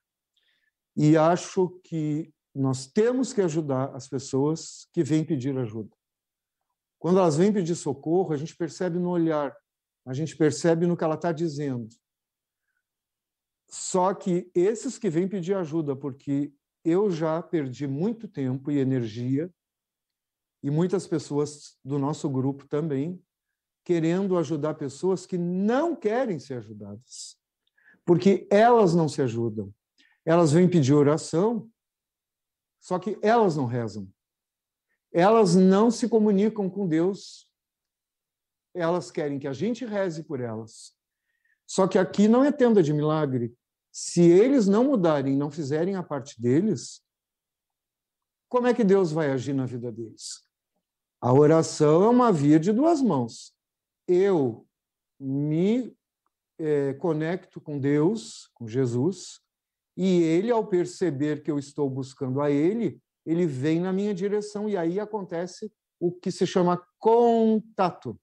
E 0.97 1.17
acho 1.17 1.79
que 1.85 2.33
nós 2.55 2.87
temos 2.87 3.33
que 3.33 3.41
ajudar 3.41 3.95
as 3.95 4.09
pessoas 4.09 4.89
que 4.93 5.03
vêm 5.03 5.25
pedir 5.25 5.57
ajuda. 5.57 5.95
Quando 6.99 7.19
elas 7.19 7.37
vêm 7.37 7.53
pedir 7.53 7.77
socorro, 7.77 8.33
a 8.33 8.37
gente 8.37 8.57
percebe 8.57 8.99
no 8.99 9.11
olhar, 9.11 9.57
a 10.05 10.13
gente 10.13 10.37
percebe 10.37 10.87
no 10.87 10.97
que 10.97 11.05
ela 11.05 11.15
está 11.15 11.31
dizendo. 11.31 11.89
Só 13.69 14.15
que 14.15 14.51
esses 14.55 14.99
que 14.99 15.11
vêm 15.11 15.29
pedir 15.29 15.55
ajuda, 15.55 15.95
porque 15.95 16.53
eu 16.89 17.11
já 17.11 17.43
perdi 17.43 17.87
muito 17.87 18.29
tempo 18.29 18.71
e 18.71 18.79
energia, 18.79 19.53
e 20.63 20.71
muitas 20.71 21.07
pessoas 21.07 21.77
do 21.85 21.99
nosso 21.99 22.29
grupo 22.29 22.67
também, 22.67 23.23
querendo 23.85 24.37
ajudar 24.37 24.75
pessoas 24.75 25.25
que 25.25 25.39
não 25.39 25.95
querem 25.95 26.39
ser 26.39 26.55
ajudadas, 26.55 27.39
porque 28.05 28.47
elas 28.51 28.95
não 28.95 29.09
se 29.09 29.23
ajudam. 29.23 29.73
Elas 30.25 30.53
vêm 30.53 30.69
pedir 30.69 30.93
oração, 30.93 31.71
só 32.81 32.99
que 32.99 33.19
elas 33.23 33.57
não 33.57 33.67
rezam. 33.67 34.09
Elas 35.13 35.55
não 35.55 35.91
se 35.91 36.09
comunicam 36.09 36.69
com 36.69 36.87
Deus. 36.87 37.51
Elas 38.75 39.11
querem 39.11 39.39
que 39.39 39.49
a 39.49 39.53
gente 39.53 39.85
reze 39.85 40.23
por 40.23 40.41
elas. 40.41 40.95
Só 41.67 41.87
que 41.89 41.99
aqui 41.99 42.29
não 42.29 42.45
é 42.45 42.53
tenda 42.53 42.83
de 42.83 42.93
milagre. 42.93 43.55
Se 43.91 44.23
eles 44.23 44.67
não 44.67 44.85
mudarem, 44.85 45.37
não 45.37 45.51
fizerem 45.51 45.97
a 45.97 46.03
parte 46.03 46.41
deles, 46.41 47.03
como 48.49 48.67
é 48.67 48.75
que 48.75 48.85
Deus 48.85 49.13
vai 49.13 49.31
agir 49.31 49.53
na 49.53 49.67
vida 49.67 49.93
deles? 49.93 50.43
A 51.21 51.33
oração 51.33 52.05
é 52.05 52.09
uma 52.09 52.33
via 52.33 52.59
de 52.61 52.73
duas 52.73 53.03
mãos. 53.03 53.53
Eu 54.07 54.67
me 55.19 55.97
é, 56.59 56.95
conecto 56.95 57.61
com 57.61 57.79
Deus, 57.79 58.49
com 58.55 58.67
Jesus, 58.67 59.41
e 59.97 60.23
ele, 60.23 60.51
ao 60.51 60.67
perceber 60.67 61.43
que 61.43 61.51
eu 61.51 61.59
estou 61.59 61.91
buscando 61.91 62.41
a 62.41 62.51
ele, 62.51 63.03
ele 63.27 63.47
vem 63.47 63.81
na 63.81 63.93
minha 63.93 64.15
direção, 64.15 64.69
e 64.69 64.77
aí 64.77 65.01
acontece 65.01 65.73
o 65.99 66.13
que 66.13 66.31
se 66.31 66.47
chama 66.47 66.81
contato. 66.99 68.19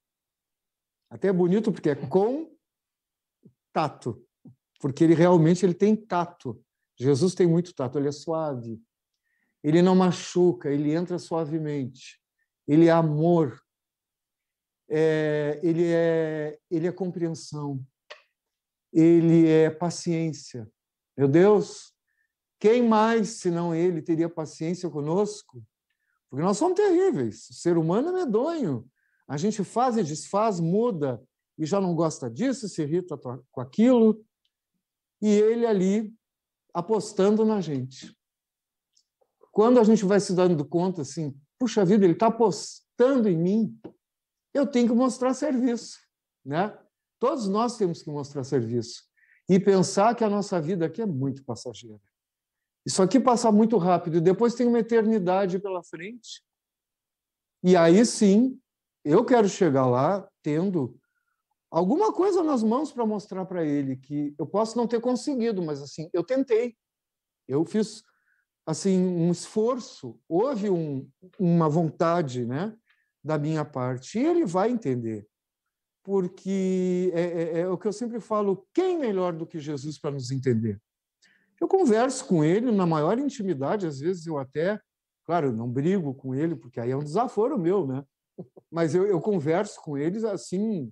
Até 1.10 1.28
é 1.28 1.32
bonito 1.32 1.70
porque 1.70 1.90
é 1.90 1.94
contato, 1.94 2.56
porque 4.80 5.04
ele 5.04 5.14
realmente 5.14 5.64
ele 5.64 5.74
tem 5.74 5.96
tato. 5.96 6.62
Jesus 6.98 7.34
tem 7.34 7.46
muito 7.46 7.74
tato, 7.74 7.98
ele 7.98 8.08
é 8.08 8.12
suave. 8.12 8.80
Ele 9.62 9.82
não 9.82 9.94
machuca, 9.94 10.70
ele 10.70 10.92
entra 10.92 11.18
suavemente. 11.18 12.20
Ele 12.66 12.86
é 12.86 12.90
amor. 12.90 13.60
É, 14.88 15.58
ele, 15.62 15.86
é, 15.86 16.58
ele 16.70 16.86
é 16.86 16.92
compreensão. 16.92 17.84
Ele 18.92 19.48
é 19.48 19.70
paciência. 19.70 20.70
Meu 21.16 21.28
Deus, 21.28 21.92
quem 22.58 22.86
mais, 22.86 23.30
senão 23.40 23.74
ele, 23.74 24.00
teria 24.00 24.28
paciência 24.28 24.88
conosco? 24.88 25.62
Porque 26.30 26.44
nós 26.44 26.58
somos 26.58 26.76
terríveis. 26.76 27.48
O 27.50 27.54
ser 27.54 27.76
humano 27.76 28.08
é 28.08 28.12
medonho. 28.24 28.88
A 29.28 29.36
gente 29.36 29.64
faz 29.64 29.96
e 29.96 30.04
desfaz, 30.04 30.60
muda, 30.60 31.22
e 31.58 31.66
já 31.66 31.80
não 31.80 31.94
gosta 31.94 32.30
disso, 32.30 32.68
se 32.68 32.82
irrita 32.82 33.18
com 33.18 33.60
aquilo. 33.60 34.24
E 35.20 35.28
ele 35.28 35.66
ali 35.66 36.14
apostando 36.72 37.44
na 37.44 37.60
gente. 37.60 38.16
Quando 39.50 39.80
a 39.80 39.84
gente 39.84 40.04
vai 40.04 40.20
se 40.20 40.34
dando 40.34 40.64
conta, 40.64 41.02
assim, 41.02 41.34
puxa 41.58 41.84
vida, 41.84 42.04
ele 42.04 42.12
está 42.12 42.26
apostando 42.26 43.28
em 43.28 43.36
mim, 43.36 43.80
eu 44.52 44.66
tenho 44.66 44.88
que 44.88 44.94
mostrar 44.94 45.32
serviço. 45.32 45.98
Né? 46.44 46.76
Todos 47.18 47.48
nós 47.48 47.76
temos 47.76 48.02
que 48.02 48.10
mostrar 48.10 48.44
serviço 48.44 49.04
e 49.48 49.58
pensar 49.58 50.14
que 50.14 50.24
a 50.24 50.30
nossa 50.30 50.60
vida 50.60 50.86
aqui 50.86 51.00
é 51.00 51.06
muito 51.06 51.44
passageira. 51.44 52.00
Isso 52.84 53.02
aqui 53.02 53.18
passa 53.18 53.50
muito 53.50 53.78
rápido, 53.78 54.18
e 54.18 54.20
depois 54.20 54.54
tem 54.54 54.66
uma 54.66 54.78
eternidade 54.78 55.58
pela 55.58 55.82
frente. 55.82 56.42
E 57.62 57.74
aí 57.76 58.04
sim, 58.04 58.60
eu 59.04 59.24
quero 59.24 59.48
chegar 59.48 59.86
lá 59.86 60.28
tendo 60.42 60.96
alguma 61.76 62.10
coisa 62.10 62.42
nas 62.42 62.62
mãos 62.62 62.90
para 62.90 63.04
mostrar 63.04 63.44
para 63.44 63.62
ele 63.62 63.96
que 63.96 64.34
eu 64.38 64.46
posso 64.46 64.78
não 64.78 64.86
ter 64.86 64.98
conseguido, 64.98 65.62
mas 65.62 65.82
assim, 65.82 66.08
eu 66.10 66.24
tentei. 66.24 66.74
Eu 67.46 67.66
fiz 67.66 68.02
assim 68.64 68.98
um 68.98 69.30
esforço, 69.30 70.18
houve 70.26 70.70
um, 70.70 71.06
uma 71.38 71.68
vontade, 71.68 72.46
né, 72.46 72.74
da 73.22 73.36
minha 73.36 73.62
parte. 73.62 74.18
E 74.18 74.24
ele 74.24 74.46
vai 74.46 74.70
entender 74.70 75.28
porque 76.02 77.12
é, 77.12 77.20
é, 77.20 77.58
é, 77.60 77.68
o 77.68 77.76
que 77.76 77.86
eu 77.86 77.92
sempre 77.92 78.20
falo: 78.20 78.66
quem 78.72 78.98
melhor 78.98 79.34
do 79.34 79.46
que 79.46 79.58
Jesus 79.58 79.98
para 79.98 80.12
nos 80.12 80.30
entender? 80.30 80.80
Eu 81.60 81.68
converso 81.68 82.24
com 82.26 82.42
ele 82.42 82.72
na 82.72 82.86
maior 82.86 83.18
intimidade, 83.18 83.86
às 83.86 84.00
vezes 84.00 84.26
eu 84.26 84.38
até, 84.38 84.80
claro, 85.24 85.52
não 85.52 85.68
brigo 85.68 86.14
com 86.14 86.34
ele, 86.34 86.56
porque 86.56 86.80
aí 86.80 86.90
é 86.90 86.96
um 86.96 87.04
desaforo 87.04 87.58
meu, 87.58 87.86
né? 87.86 88.02
Mas 88.70 88.94
eu, 88.94 89.06
eu 89.06 89.20
converso 89.20 89.80
com 89.82 89.98
eles 89.98 90.24
assim, 90.24 90.90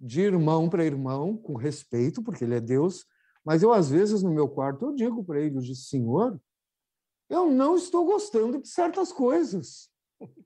de 0.00 0.20
irmão 0.20 0.68
para 0.68 0.84
irmão, 0.84 1.36
com 1.36 1.54
respeito, 1.54 2.22
porque 2.22 2.44
ele 2.44 2.54
é 2.54 2.60
Deus, 2.60 3.04
mas 3.44 3.62
eu, 3.62 3.72
às 3.72 3.88
vezes, 3.88 4.22
no 4.22 4.30
meu 4.30 4.48
quarto, 4.48 4.86
eu 4.86 4.94
digo 4.94 5.24
para 5.24 5.40
ele, 5.40 5.56
eu 5.56 5.62
digo, 5.62 5.74
Senhor, 5.74 6.40
eu 7.28 7.50
não 7.50 7.76
estou 7.76 8.04
gostando 8.04 8.60
de 8.60 8.68
certas 8.68 9.12
coisas. 9.12 9.90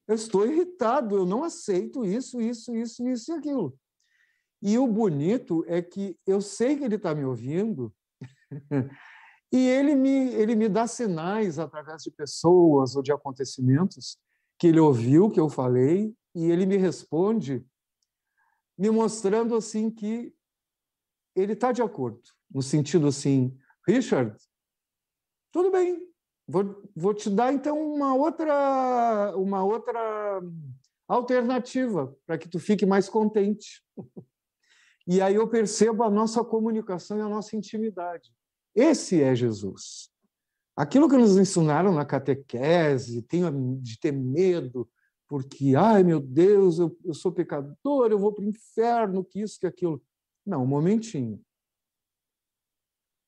Eu 0.06 0.14
estou 0.14 0.46
irritado, 0.46 1.16
eu 1.16 1.24
não 1.24 1.42
aceito 1.42 2.04
isso, 2.04 2.40
isso, 2.40 2.74
isso, 2.76 3.06
isso 3.08 3.32
e 3.32 3.34
aquilo. 3.34 3.76
E 4.60 4.78
o 4.78 4.86
bonito 4.86 5.64
é 5.66 5.82
que 5.82 6.16
eu 6.26 6.40
sei 6.40 6.76
que 6.76 6.84
ele 6.84 6.96
está 6.96 7.14
me 7.14 7.24
ouvindo 7.24 7.92
e 9.52 9.66
ele 9.68 9.94
me, 9.94 10.32
ele 10.34 10.54
me 10.54 10.68
dá 10.68 10.86
sinais 10.86 11.58
através 11.58 12.02
de 12.02 12.10
pessoas 12.10 12.94
ou 12.94 13.02
de 13.02 13.12
acontecimentos 13.12 14.16
que 14.58 14.68
ele 14.68 14.78
ouviu 14.78 15.30
que 15.30 15.40
eu 15.40 15.48
falei 15.48 16.14
e 16.34 16.50
ele 16.50 16.66
me 16.66 16.76
responde 16.76 17.66
me 18.76 18.90
mostrando 18.90 19.54
assim 19.54 19.90
que 19.90 20.34
ele 21.34 21.52
está 21.54 21.72
de 21.72 21.82
acordo, 21.82 22.22
no 22.50 22.62
sentido 22.62 23.06
assim, 23.06 23.56
Richard, 23.86 24.36
tudo 25.50 25.70
bem, 25.70 26.12
Vou, 26.46 26.82
vou 26.94 27.14
te 27.14 27.30
dar 27.30 27.52
então 27.52 27.78
uma 27.80 28.14
outra, 28.14 29.32
uma 29.36 29.64
outra 29.64 30.40
alternativa 31.08 32.14
para 32.26 32.36
que 32.36 32.48
tu 32.48 32.58
fique 32.58 32.86
mais 32.86 33.08
contente. 33.08 33.82
E 35.04 35.20
aí 35.20 35.34
eu 35.34 35.48
percebo 35.48 36.04
a 36.04 36.08
nossa 36.08 36.44
comunicação 36.44 37.18
e 37.18 37.20
a 37.20 37.28
nossa 37.28 37.56
intimidade. 37.56 38.30
Esse 38.72 39.20
é 39.20 39.34
Jesus. 39.34 40.08
Aquilo 40.76 41.08
que 41.08 41.16
nos 41.16 41.36
ensinaram 41.36 41.92
na 41.92 42.04
catequese, 42.04 43.20
tenho 43.22 43.80
de 43.82 43.98
ter 43.98 44.12
medo, 44.12 44.88
porque, 45.32 45.74
ai 45.74 46.02
meu 46.02 46.20
Deus, 46.20 46.78
eu, 46.78 46.94
eu 47.02 47.14
sou 47.14 47.32
pecador, 47.32 48.10
eu 48.10 48.18
vou 48.18 48.34
para 48.34 48.44
o 48.44 48.48
inferno, 48.48 49.24
que 49.24 49.40
isso, 49.40 49.58
que 49.58 49.66
aquilo. 49.66 50.04
Não, 50.44 50.62
um 50.62 50.66
momentinho. 50.66 51.42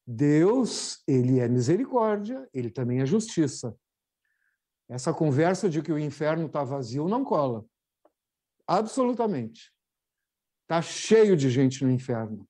Deus, 0.07 1.03
ele 1.09 1.39
é 1.41 1.49
misericórdia, 1.49 2.47
ele 2.53 2.69
também 2.69 3.01
é 3.01 3.07
justiça. 3.07 3.75
Essa 4.87 5.15
conversa 5.15 5.67
de 5.71 5.81
que 5.81 5.91
o 5.91 5.99
inferno 5.99 6.45
está 6.45 6.63
vazio 6.63 7.09
não 7.09 7.25
cola. 7.25 7.65
Absolutamente. 8.67 9.73
Está 10.65 10.83
cheio 10.83 11.35
de 11.35 11.49
gente 11.49 11.83
no 11.83 11.91
inferno. 11.91 12.47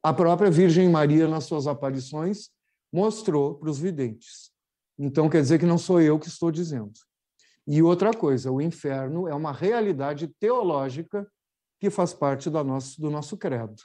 A 0.00 0.14
própria 0.14 0.48
Virgem 0.48 0.88
Maria, 0.88 1.26
nas 1.26 1.42
suas 1.42 1.66
aparições, 1.66 2.52
mostrou 2.92 3.56
para 3.56 3.68
os 3.68 3.80
videntes. 3.80 4.52
Então, 4.96 5.28
quer 5.28 5.42
dizer 5.42 5.58
que 5.58 5.66
não 5.66 5.76
sou 5.76 6.00
eu 6.00 6.20
que 6.20 6.28
estou 6.28 6.52
dizendo. 6.52 6.92
E 7.66 7.82
outra 7.82 8.12
coisa, 8.12 8.50
o 8.50 8.60
inferno 8.60 9.28
é 9.28 9.34
uma 9.34 9.52
realidade 9.52 10.28
teológica 10.40 11.30
que 11.78 11.90
faz 11.90 12.12
parte 12.12 12.50
do 12.50 12.62
nosso, 12.64 13.00
do 13.00 13.10
nosso 13.10 13.36
credo. 13.36 13.82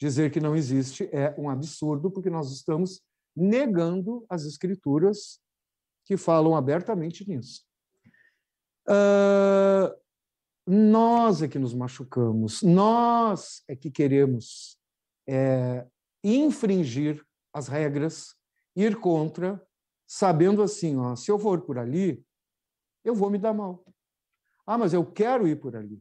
Dizer 0.00 0.30
que 0.30 0.40
não 0.40 0.54
existe 0.54 1.08
é 1.12 1.34
um 1.38 1.48
absurdo, 1.48 2.10
porque 2.10 2.30
nós 2.30 2.52
estamos 2.52 3.00
negando 3.34 4.24
as 4.28 4.44
escrituras 4.44 5.40
que 6.04 6.16
falam 6.16 6.56
abertamente 6.56 7.28
nisso. 7.28 7.62
Uh, 8.88 9.94
nós 10.66 11.42
é 11.42 11.48
que 11.48 11.58
nos 11.58 11.72
machucamos, 11.72 12.62
nós 12.62 13.62
é 13.66 13.74
que 13.74 13.90
queremos 13.90 14.78
é, 15.26 15.86
infringir 16.22 17.24
as 17.52 17.68
regras, 17.68 18.34
ir 18.76 18.96
contra, 18.96 19.62
sabendo 20.06 20.62
assim, 20.62 20.96
ó, 20.98 21.16
se 21.16 21.30
eu 21.30 21.38
for 21.38 21.62
por 21.62 21.78
ali, 21.78 22.22
eu 23.08 23.14
vou 23.14 23.30
me 23.30 23.38
dar 23.38 23.54
mal. 23.54 23.84
Ah, 24.66 24.76
mas 24.76 24.92
eu 24.92 25.04
quero 25.04 25.48
ir 25.48 25.56
por 25.56 25.74
ali. 25.74 26.00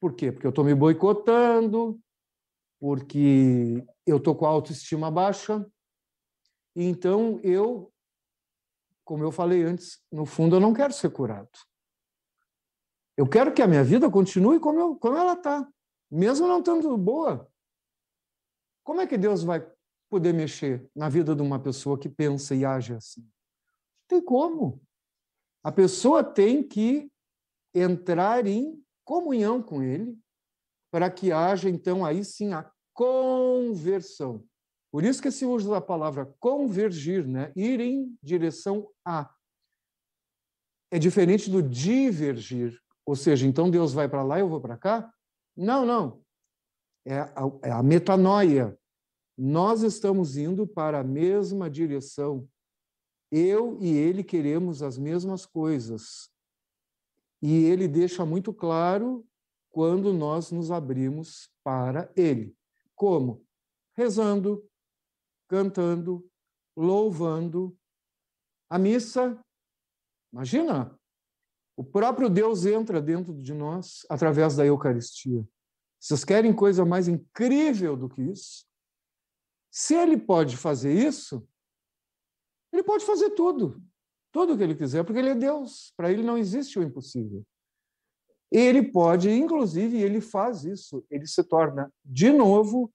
Por 0.00 0.14
quê? 0.14 0.32
Porque 0.32 0.46
eu 0.46 0.50
estou 0.50 0.64
me 0.64 0.74
boicotando, 0.74 2.00
porque 2.80 3.84
eu 4.04 4.16
estou 4.16 4.34
com 4.34 4.44
a 4.44 4.48
autoestima 4.48 5.10
baixa. 5.10 5.64
Então, 6.74 7.38
eu, 7.44 7.92
como 9.04 9.22
eu 9.22 9.30
falei 9.30 9.62
antes, 9.62 10.02
no 10.10 10.26
fundo, 10.26 10.56
eu 10.56 10.60
não 10.60 10.74
quero 10.74 10.92
ser 10.92 11.10
curado. 11.10 11.50
Eu 13.16 13.28
quero 13.28 13.54
que 13.54 13.62
a 13.62 13.68
minha 13.68 13.84
vida 13.84 14.10
continue 14.10 14.58
como, 14.58 14.80
eu, 14.80 14.96
como 14.96 15.16
ela 15.16 15.34
está, 15.34 15.68
mesmo 16.10 16.48
não 16.48 16.58
estando 16.58 16.96
boa. 16.96 17.48
Como 18.82 19.00
é 19.00 19.06
que 19.06 19.16
Deus 19.16 19.44
vai 19.44 19.64
poder 20.10 20.32
mexer 20.32 20.90
na 20.94 21.08
vida 21.08 21.36
de 21.36 21.42
uma 21.42 21.60
pessoa 21.60 21.96
que 21.96 22.08
pensa 22.08 22.54
e 22.54 22.64
age 22.64 22.94
assim? 22.94 23.20
Não 23.20 24.08
tem 24.08 24.20
como. 24.20 24.82
A 25.64 25.70
pessoa 25.70 26.24
tem 26.24 26.62
que 26.62 27.10
entrar 27.74 28.46
em 28.46 28.82
comunhão 29.04 29.62
com 29.62 29.82
Ele 29.82 30.18
para 30.90 31.10
que 31.10 31.32
haja, 31.32 31.70
então, 31.70 32.04
aí 32.04 32.24
sim 32.24 32.52
a 32.52 32.70
conversão. 32.92 34.44
Por 34.92 35.04
isso 35.04 35.22
que 35.22 35.30
se 35.30 35.46
usa 35.46 35.78
a 35.78 35.80
palavra 35.80 36.26
convergir, 36.38 37.26
né? 37.26 37.50
ir 37.56 37.80
em 37.80 38.14
direção 38.22 38.86
a. 39.02 39.34
É 40.90 40.98
diferente 40.98 41.50
do 41.50 41.62
divergir. 41.62 42.78
Ou 43.06 43.16
seja, 43.16 43.46
então 43.46 43.70
Deus 43.70 43.94
vai 43.94 44.06
para 44.06 44.22
lá 44.22 44.36
e 44.36 44.42
eu 44.42 44.48
vou 44.48 44.60
para 44.60 44.76
cá? 44.76 45.10
Não, 45.56 45.86
não. 45.86 46.22
É 47.06 47.20
a, 47.20 47.34
é 47.62 47.70
a 47.70 47.82
metanoia. 47.82 48.78
Nós 49.36 49.82
estamos 49.82 50.36
indo 50.36 50.66
para 50.66 51.00
a 51.00 51.04
mesma 51.04 51.70
direção. 51.70 52.46
Eu 53.34 53.78
e 53.80 53.96
ele 53.96 54.22
queremos 54.22 54.82
as 54.82 54.98
mesmas 54.98 55.46
coisas. 55.46 56.30
E 57.40 57.64
ele 57.64 57.88
deixa 57.88 58.26
muito 58.26 58.52
claro 58.52 59.26
quando 59.70 60.12
nós 60.12 60.52
nos 60.52 60.70
abrimos 60.70 61.50
para 61.64 62.12
ele. 62.14 62.54
Como? 62.94 63.42
Rezando, 63.96 64.62
cantando, 65.48 66.30
louvando. 66.76 67.74
A 68.68 68.78
missa, 68.78 69.42
imagina, 70.30 70.94
o 71.74 71.82
próprio 71.82 72.28
Deus 72.28 72.66
entra 72.66 73.00
dentro 73.00 73.32
de 73.32 73.54
nós 73.54 74.04
através 74.10 74.56
da 74.56 74.66
Eucaristia. 74.66 75.48
Vocês 75.98 76.22
querem 76.22 76.54
coisa 76.54 76.84
mais 76.84 77.08
incrível 77.08 77.96
do 77.96 78.10
que 78.10 78.20
isso? 78.20 78.66
Se 79.70 79.94
ele 79.94 80.18
pode 80.18 80.58
fazer 80.58 80.92
isso, 80.92 81.48
ele 82.72 82.82
pode 82.82 83.04
fazer 83.04 83.30
tudo, 83.30 83.82
tudo 84.32 84.54
o 84.54 84.56
que 84.56 84.62
ele 84.62 84.74
quiser, 84.74 85.04
porque 85.04 85.18
ele 85.18 85.30
é 85.30 85.34
Deus. 85.34 85.92
Para 85.96 86.10
ele 86.10 86.22
não 86.22 86.38
existe 86.38 86.78
o 86.78 86.82
impossível. 86.82 87.44
Ele 88.50 88.82
pode, 88.82 89.30
inclusive, 89.30 90.00
ele 90.00 90.20
faz 90.20 90.64
isso. 90.64 91.04
Ele 91.10 91.26
se 91.26 91.42
torna 91.44 91.92
de 92.04 92.30
novo 92.30 92.92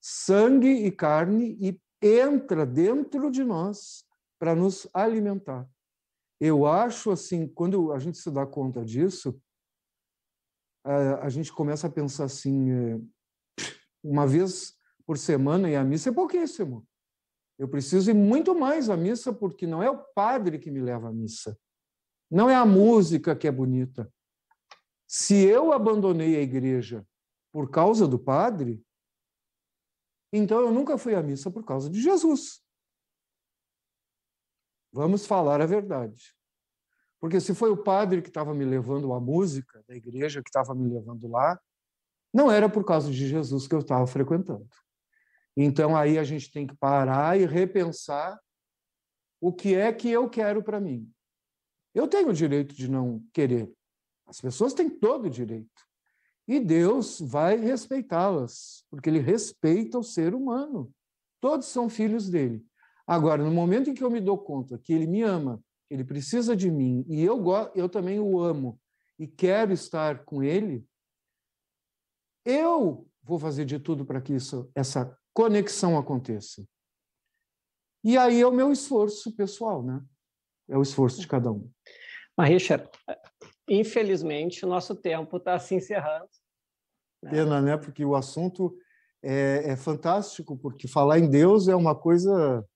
sangue 0.00 0.68
e 0.68 0.90
carne 0.90 1.56
e 1.60 1.80
entra 2.02 2.66
dentro 2.66 3.30
de 3.30 3.44
nós 3.44 4.04
para 4.38 4.54
nos 4.54 4.88
alimentar. 4.92 5.68
Eu 6.40 6.66
acho 6.66 7.10
assim, 7.12 7.46
quando 7.46 7.92
a 7.92 7.98
gente 7.98 8.18
se 8.18 8.30
dá 8.30 8.44
conta 8.44 8.84
disso, 8.84 9.40
a, 10.84 11.28
gente 11.28 11.52
começa 11.52 11.86
a 11.86 11.90
pensar 11.90 12.24
assim, 12.24 12.72
é, 12.72 13.00
uma 14.02 14.26
vez 14.26 14.76
por 15.06 15.16
semana 15.16 15.70
e 15.70 15.76
a 15.76 15.84
missa 15.84 16.10
é 16.10 16.12
pouquíssimo. 16.12 16.84
Eu 17.58 17.68
preciso 17.68 18.10
ir 18.10 18.14
muito 18.14 18.54
mais 18.54 18.88
à 18.88 18.96
missa 18.96 19.32
porque 19.32 19.66
não 19.66 19.82
é 19.82 19.90
o 19.90 19.98
padre 19.98 20.58
que 20.58 20.70
me 20.70 20.80
leva 20.80 21.08
à 21.08 21.12
missa. 21.12 21.58
Não 22.30 22.48
é 22.48 22.54
a 22.54 22.64
música 22.64 23.36
que 23.36 23.46
é 23.46 23.52
bonita. 23.52 24.12
Se 25.06 25.44
eu 25.44 25.72
abandonei 25.72 26.36
a 26.36 26.40
igreja 26.40 27.06
por 27.52 27.70
causa 27.70 28.08
do 28.08 28.18
padre, 28.18 28.82
então 30.32 30.60
eu 30.60 30.72
nunca 30.72 30.96
fui 30.96 31.14
à 31.14 31.22
missa 31.22 31.50
por 31.50 31.64
causa 31.64 31.90
de 31.90 32.00
Jesus. 32.00 32.62
Vamos 34.90 35.26
falar 35.26 35.60
a 35.60 35.66
verdade. 35.66 36.34
Porque 37.20 37.40
se 37.40 37.54
foi 37.54 37.70
o 37.70 37.76
padre 37.76 38.20
que 38.20 38.28
estava 38.28 38.54
me 38.54 38.64
levando 38.64 39.12
a 39.12 39.20
música 39.20 39.84
da 39.86 39.94
igreja, 39.94 40.42
que 40.42 40.48
estava 40.48 40.74
me 40.74 40.92
levando 40.92 41.28
lá, 41.28 41.60
não 42.32 42.50
era 42.50 42.68
por 42.68 42.84
causa 42.84 43.10
de 43.10 43.28
Jesus 43.28 43.68
que 43.68 43.74
eu 43.74 43.80
estava 43.80 44.06
frequentando. 44.06 44.66
Então 45.56 45.96
aí 45.96 46.18
a 46.18 46.24
gente 46.24 46.50
tem 46.50 46.66
que 46.66 46.74
parar 46.76 47.38
e 47.38 47.44
repensar 47.44 48.40
o 49.40 49.52
que 49.52 49.74
é 49.74 49.92
que 49.92 50.08
eu 50.08 50.28
quero 50.30 50.62
para 50.62 50.80
mim. 50.80 51.10
Eu 51.94 52.08
tenho 52.08 52.28
o 52.28 52.34
direito 52.34 52.74
de 52.74 52.88
não 52.88 53.22
querer. 53.32 53.70
As 54.26 54.40
pessoas 54.40 54.72
têm 54.72 54.88
todo 54.88 55.26
o 55.26 55.30
direito. 55.30 55.82
E 56.48 56.58
Deus 56.58 57.20
vai 57.20 57.56
respeitá-las, 57.56 58.84
porque 58.90 59.08
ele 59.10 59.18
respeita 59.18 59.98
o 59.98 60.02
ser 60.02 60.34
humano. 60.34 60.92
Todos 61.40 61.66
são 61.66 61.88
filhos 61.88 62.28
dele. 62.28 62.64
Agora, 63.06 63.42
no 63.42 63.50
momento 63.50 63.90
em 63.90 63.94
que 63.94 64.02
eu 64.02 64.10
me 64.10 64.20
dou 64.20 64.38
conta 64.38 64.78
que 64.78 64.92
ele 64.92 65.06
me 65.06 65.22
ama, 65.22 65.62
ele 65.90 66.04
precisa 66.04 66.56
de 66.56 66.70
mim 66.70 67.04
e 67.08 67.22
eu, 67.22 67.44
eu 67.74 67.88
também 67.88 68.18
o 68.18 68.40
amo 68.40 68.80
e 69.18 69.26
quero 69.26 69.72
estar 69.72 70.24
com 70.24 70.42
ele, 70.42 70.86
eu 72.44 73.06
vou 73.22 73.38
fazer 73.38 73.64
de 73.64 73.78
tudo 73.78 74.04
para 74.04 74.20
que 74.20 74.32
isso, 74.32 74.70
essa 74.74 75.16
conexão 75.32 75.98
aconteça. 75.98 76.66
E 78.04 78.18
aí 78.18 78.40
é 78.40 78.46
o 78.46 78.52
meu 78.52 78.72
esforço 78.72 79.34
pessoal, 79.34 79.82
né? 79.82 80.02
É 80.68 80.76
o 80.76 80.82
esforço 80.82 81.20
de 81.20 81.28
cada 81.28 81.50
um. 81.52 81.70
Mas, 82.36 82.48
Richard, 82.48 82.88
infelizmente 83.68 84.64
o 84.64 84.68
nosso 84.68 84.94
tempo 84.94 85.36
está 85.36 85.58
se 85.58 85.74
encerrando. 85.74 86.28
Né? 87.22 87.30
Pena, 87.30 87.60
né? 87.60 87.76
Porque 87.76 88.04
o 88.04 88.16
assunto 88.16 88.76
é, 89.22 89.70
é 89.72 89.76
fantástico, 89.76 90.56
porque 90.56 90.88
falar 90.88 91.18
em 91.18 91.30
Deus 91.30 91.68
é 91.68 91.76
uma 91.76 91.94
coisa 91.94 92.66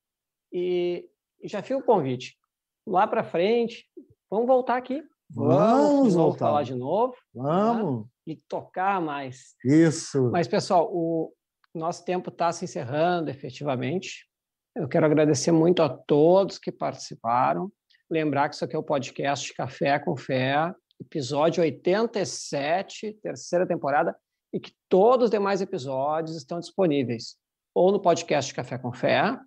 e 0.52 1.08
já 1.44 1.62
fica 1.62 1.78
o 1.78 1.84
convite. 1.84 2.38
Lá 2.86 3.06
para 3.06 3.24
frente, 3.24 3.84
vamos 4.30 4.46
voltar 4.46 4.76
aqui. 4.76 5.02
Vamos, 5.28 5.58
vamos 5.58 6.14
voltar. 6.14 6.46
falar 6.46 6.62
de 6.62 6.74
novo. 6.74 7.14
Né? 7.34 7.42
Vamos. 7.42 8.04
Né? 8.04 8.10
E 8.28 8.36
tocar 8.48 9.00
mais. 9.00 9.54
Isso. 9.64 10.30
Mas, 10.30 10.48
pessoal, 10.48 10.88
o 10.92 11.32
nosso 11.77 12.05
tempo 12.05 12.31
está 12.31 12.53
se 12.53 12.65
encerrando 12.65 13.31
efetivamente. 13.31 14.27
Eu 14.74 14.89
quero 14.89 15.07
agradecer 15.07 15.53
muito 15.53 15.82
a 15.82 15.89
todos 15.89 16.59
que 16.59 16.73
participaram. 16.73 17.70
Lembrar 18.11 18.48
que 18.48 18.55
isso 18.55 18.65
aqui 18.65 18.77
é 18.77 18.78
o 18.78 18.82
podcast 18.82 19.53
Café 19.55 19.98
com 19.98 20.16
Fé, 20.16 20.73
episódio 21.01 21.62
87, 21.62 23.15
terceira 23.23 23.66
temporada, 23.66 24.16
e 24.53 24.61
que 24.61 24.73
todos 24.89 25.24
os 25.24 25.31
demais 25.31 25.61
episódios 25.61 26.36
estão 26.36 26.61
disponíveis 26.61 27.36
ou 27.77 27.93
no 27.93 28.01
podcast 28.01 28.55
Café 28.55 28.78
com 28.78 28.90
Fé, 28.90 29.39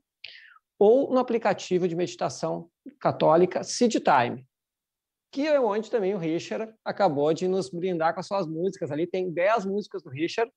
ou 0.78 1.12
no 1.12 1.18
aplicativo 1.18 1.88
de 1.88 1.96
meditação 1.96 2.70
católica 3.00 3.64
Seed 3.64 3.96
Time, 3.96 4.46
que 5.32 5.48
é 5.48 5.60
onde 5.60 5.90
também 5.90 6.14
o 6.14 6.20
Richard 6.20 6.72
acabou 6.86 7.34
de 7.34 7.48
nos 7.48 7.72
brindar 7.72 8.14
com 8.14 8.20
as 8.20 8.28
suas 8.28 8.46
músicas. 8.46 8.92
Ali 8.92 9.08
tem 9.08 9.32
10 9.32 9.66
músicas 9.66 10.04
do 10.04 10.12
Richard, 10.12 10.52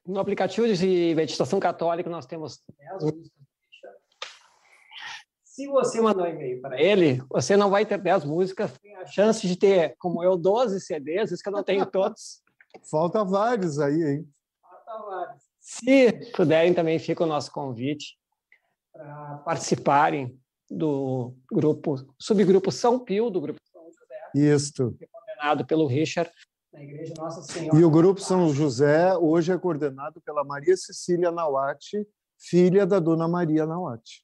no 0.05 0.19
aplicativo 0.19 0.67
de 0.67 1.15
meditação 1.15 1.59
católica 1.59 2.09
nós 2.09 2.25
temos 2.25 2.61
10 2.77 3.03
músicas. 3.03 3.38
Se 5.59 5.67
você 5.67 5.99
mandar 5.99 6.23
um 6.23 6.27
e-mail 6.27 6.61
para 6.61 6.81
ele, 6.81 7.21
você 7.29 7.57
não 7.57 7.69
vai 7.69 7.85
ter 7.85 7.97
10 7.97 8.23
músicas, 8.23 8.71
tem 8.77 8.95
a 8.95 9.05
chance 9.05 9.45
de 9.45 9.57
ter, 9.57 9.93
como 9.99 10.23
eu, 10.23 10.37
12 10.37 10.79
CDs, 10.79 11.33
isso 11.33 11.43
que 11.43 11.49
eu 11.49 11.51
não 11.51 11.65
tenho 11.65 11.83
todos. 11.91 12.41
Falta 12.89 13.25
vários 13.25 13.77
aí, 13.77 14.01
hein? 14.01 14.29
Falta 14.61 15.05
vários. 15.05 15.43
Se 15.59 16.31
puderem, 16.33 16.73
também 16.73 16.97
fica 16.97 17.25
o 17.25 17.27
nosso 17.27 17.51
convite 17.51 18.17
para 18.93 19.39
participarem 19.39 20.39
do 20.69 21.35
grupo, 21.51 22.07
subgrupo 22.17 22.71
São 22.71 22.97
Pio, 22.97 23.29
do 23.29 23.41
grupo 23.41 23.59
São 23.69 23.83
José. 23.83 24.55
Isto. 24.55 24.95
É 25.01 25.07
coordenado 25.07 25.65
pelo 25.65 25.87
Richard, 25.87 26.31
na 26.71 26.81
Igreja 26.81 27.13
Nossa 27.17 27.41
Senhora. 27.41 27.77
E 27.77 27.83
o 27.83 27.91
grupo 27.91 28.21
São 28.21 28.53
José 28.53 29.13
hoje 29.17 29.51
é 29.51 29.57
coordenado 29.57 30.21
pela 30.21 30.45
Maria 30.45 30.77
Cecília 30.77 31.31
Nawati, 31.33 32.07
filha 32.37 32.85
da 32.85 32.97
Dona 32.97 33.27
Maria 33.27 33.65
Nawati, 33.65 34.23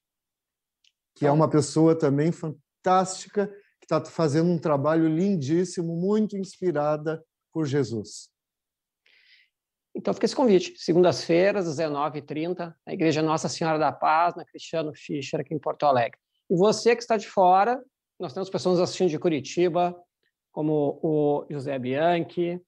que 1.15 1.25
é 1.25 1.31
uma 1.31 1.49
pessoa 1.49 1.97
também 1.97 2.31
fantástica, 2.31 3.47
que 3.79 3.85
está 3.85 4.03
fazendo 4.03 4.49
um 4.51 4.59
trabalho 4.59 5.07
lindíssimo, 5.07 5.95
muito 5.95 6.37
inspirada 6.37 7.23
por 7.51 7.65
Jesus. 7.65 8.29
Então 9.95 10.13
fica 10.13 10.25
esse 10.25 10.35
convite, 10.35 10.77
segundas-feiras, 10.77 11.67
às 11.67 11.77
19h30, 11.77 12.75
na 12.85 12.93
Igreja 12.93 13.21
Nossa 13.21 13.47
Senhora 13.47 13.79
da 13.79 13.93
Paz, 13.93 14.35
na 14.35 14.43
Cristiano 14.43 14.91
Fischer, 14.93 15.39
aqui 15.39 15.53
em 15.53 15.59
Porto 15.59 15.85
Alegre. 15.85 16.19
E 16.49 16.55
você 16.55 16.93
que 16.93 17.01
está 17.01 17.15
de 17.15 17.27
fora, 17.27 17.81
nós 18.19 18.33
temos 18.33 18.49
pessoas 18.49 18.79
assistindo 18.79 19.09
de 19.09 19.17
Curitiba, 19.17 19.95
como 20.51 20.99
o 21.01 21.45
José 21.49 21.79
Bianchi, 21.79 22.61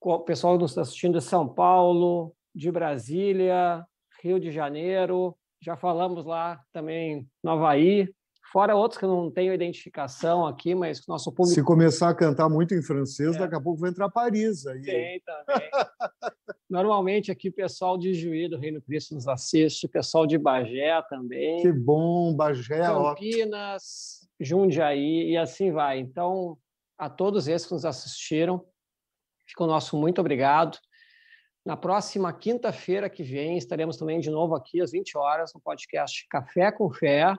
o 0.00 0.18
pessoal 0.20 0.58
nos 0.58 0.76
assistindo 0.76 1.18
de 1.18 1.24
São 1.24 1.48
Paulo, 1.48 2.34
de 2.54 2.70
Brasília, 2.70 3.86
Rio 4.22 4.40
de 4.40 4.50
Janeiro, 4.50 5.36
já 5.60 5.76
falamos 5.76 6.24
lá 6.24 6.60
também 6.72 7.28
no 7.42 7.50
Havaí, 7.50 8.08
Fora 8.50 8.74
outros 8.74 8.98
que 8.98 9.06
não 9.06 9.30
tenho 9.30 9.54
identificação 9.54 10.44
aqui, 10.44 10.74
mas 10.74 11.06
nosso 11.06 11.30
público. 11.30 11.54
Se 11.54 11.62
começar 11.62 12.08
a 12.08 12.14
cantar 12.14 12.48
muito 12.48 12.74
em 12.74 12.82
francês, 12.82 13.36
é. 13.36 13.38
daqui 13.38 13.54
a 13.54 13.60
pouco 13.60 13.80
vai 13.80 13.90
entrar 13.90 14.10
Paris 14.10 14.66
aí. 14.66 14.82
Tem 14.82 15.20
também. 15.20 15.70
Normalmente 16.68 17.30
aqui 17.30 17.48
o 17.48 17.52
pessoal 17.52 17.96
de 17.96 18.12
Juí 18.12 18.48
do 18.48 18.58
Reino 18.58 18.82
Cristo 18.82 19.14
nos 19.14 19.28
assiste, 19.28 19.86
pessoal 19.86 20.26
de 20.26 20.36
Bagé 20.36 21.00
também. 21.08 21.62
Que 21.62 21.72
bom, 21.72 22.34
Bagé, 22.34 22.80
Campinas, 22.80 24.22
ó. 24.24 24.44
Jundiaí 24.44 25.30
e 25.30 25.36
assim 25.36 25.70
vai. 25.70 26.00
Então, 26.00 26.58
a 26.98 27.08
todos 27.08 27.46
esses 27.46 27.68
que 27.68 27.74
nos 27.74 27.84
assistiram, 27.84 28.64
fica 29.46 29.62
o 29.62 29.68
nosso 29.68 29.96
muito 29.96 30.20
obrigado. 30.20 30.76
Na 31.64 31.76
próxima 31.76 32.32
quinta-feira 32.32 33.10
que 33.10 33.22
vem, 33.22 33.58
estaremos 33.58 33.98
também 33.98 34.18
de 34.18 34.30
novo 34.30 34.54
aqui 34.54 34.80
às 34.80 34.92
20 34.92 35.18
horas 35.18 35.52
no 35.54 35.60
podcast 35.60 36.26
Café 36.28 36.72
com 36.72 36.90
Fé. 36.90 37.36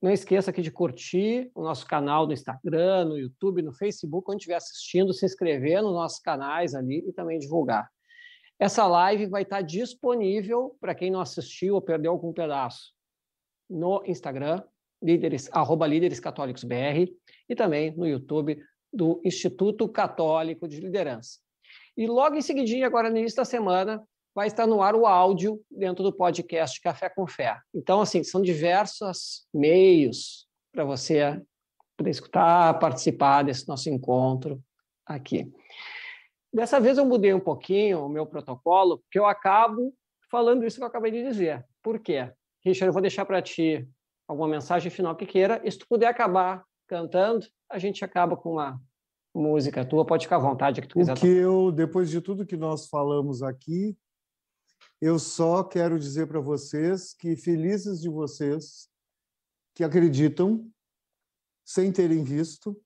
Não 0.00 0.10
esqueça 0.10 0.50
aqui 0.50 0.62
de 0.62 0.70
curtir 0.70 1.50
o 1.52 1.62
nosso 1.62 1.84
canal 1.84 2.26
no 2.26 2.32
Instagram, 2.32 3.06
no 3.06 3.18
YouTube, 3.18 3.60
no 3.60 3.72
Facebook, 3.72 4.30
onde 4.30 4.38
estiver 4.38 4.54
assistindo, 4.54 5.12
se 5.12 5.26
inscrever 5.26 5.82
nos 5.82 5.92
nossos 5.92 6.20
canais 6.20 6.76
ali 6.76 7.04
e 7.08 7.12
também 7.12 7.40
divulgar. 7.40 7.90
Essa 8.56 8.86
live 8.86 9.26
vai 9.26 9.42
estar 9.42 9.62
disponível 9.62 10.76
para 10.80 10.94
quem 10.94 11.10
não 11.10 11.20
assistiu 11.20 11.74
ou 11.74 11.82
perdeu 11.82 12.12
algum 12.12 12.32
pedaço 12.32 12.92
no 13.68 14.02
Instagram, 14.06 14.62
líderes, 15.02 15.48
arroba 15.52 15.86
líderes 15.86 16.20
católicos 16.20 16.62
BR, 16.62 17.10
e 17.48 17.54
também 17.56 17.96
no 17.96 18.06
YouTube 18.06 18.62
do 18.92 19.20
Instituto 19.24 19.88
Católico 19.88 20.68
de 20.68 20.80
Liderança. 20.80 21.40
E 21.96 22.06
logo 22.06 22.36
em 22.36 22.42
seguidinho, 22.42 22.86
agora 22.86 23.10
no 23.10 23.18
início 23.18 23.36
da 23.36 23.44
semana, 23.44 24.02
vai 24.34 24.46
estar 24.46 24.66
no 24.66 24.82
ar 24.82 24.94
o 24.94 25.06
áudio 25.06 25.60
dentro 25.70 26.02
do 26.04 26.12
podcast 26.12 26.80
Café 26.80 27.08
com 27.08 27.26
Fé. 27.26 27.58
Então, 27.74 28.00
assim, 28.00 28.22
são 28.22 28.40
diversos 28.40 29.46
meios 29.52 30.46
para 30.72 30.84
você 30.84 31.40
escutar, 32.06 32.78
participar 32.78 33.42
desse 33.42 33.68
nosso 33.68 33.90
encontro 33.90 34.62
aqui. 35.04 35.52
Dessa 36.52 36.80
vez 36.80 36.98
eu 36.98 37.04
mudei 37.04 37.34
um 37.34 37.40
pouquinho 37.40 38.04
o 38.04 38.08
meu 38.08 38.26
protocolo, 38.26 38.98
porque 38.98 39.18
eu 39.18 39.26
acabo 39.26 39.94
falando 40.30 40.64
isso 40.64 40.76
que 40.76 40.82
eu 40.82 40.88
acabei 40.88 41.10
de 41.10 41.22
dizer. 41.22 41.64
Por 41.82 41.98
quê? 41.98 42.32
Richard, 42.64 42.88
eu 42.88 42.92
vou 42.92 43.02
deixar 43.02 43.24
para 43.24 43.42
ti 43.42 43.86
alguma 44.26 44.48
mensagem 44.48 44.90
final 44.90 45.16
que 45.16 45.26
queira, 45.26 45.60
e 45.64 45.70
se 45.70 45.78
tu 45.78 45.86
puder 45.88 46.06
acabar 46.06 46.64
cantando, 46.86 47.46
a 47.68 47.78
gente 47.78 48.04
acaba 48.04 48.36
com 48.36 48.52
uma 48.52 48.80
música 49.34 49.84
tua, 49.84 50.04
pode 50.04 50.26
ficar 50.26 50.36
à 50.36 50.40
vontade 50.40 50.80
que 50.80 50.88
tu 50.88 50.98
quiser. 50.98 51.12
O 51.12 51.16
que 51.16 51.26
eu, 51.26 51.72
depois 51.72 52.10
de 52.10 52.20
tudo 52.20 52.46
que 52.46 52.56
nós 52.56 52.88
falamos 52.88 53.42
aqui, 53.42 53.96
eu 55.00 55.18
só 55.18 55.62
quero 55.64 55.98
dizer 55.98 56.26
para 56.26 56.40
vocês 56.40 57.14
que 57.14 57.36
felizes 57.36 58.00
de 58.00 58.08
vocês 58.08 58.88
que 59.74 59.84
acreditam 59.84 60.70
sem 61.64 61.92
terem 61.92 62.22
visto, 62.24 62.78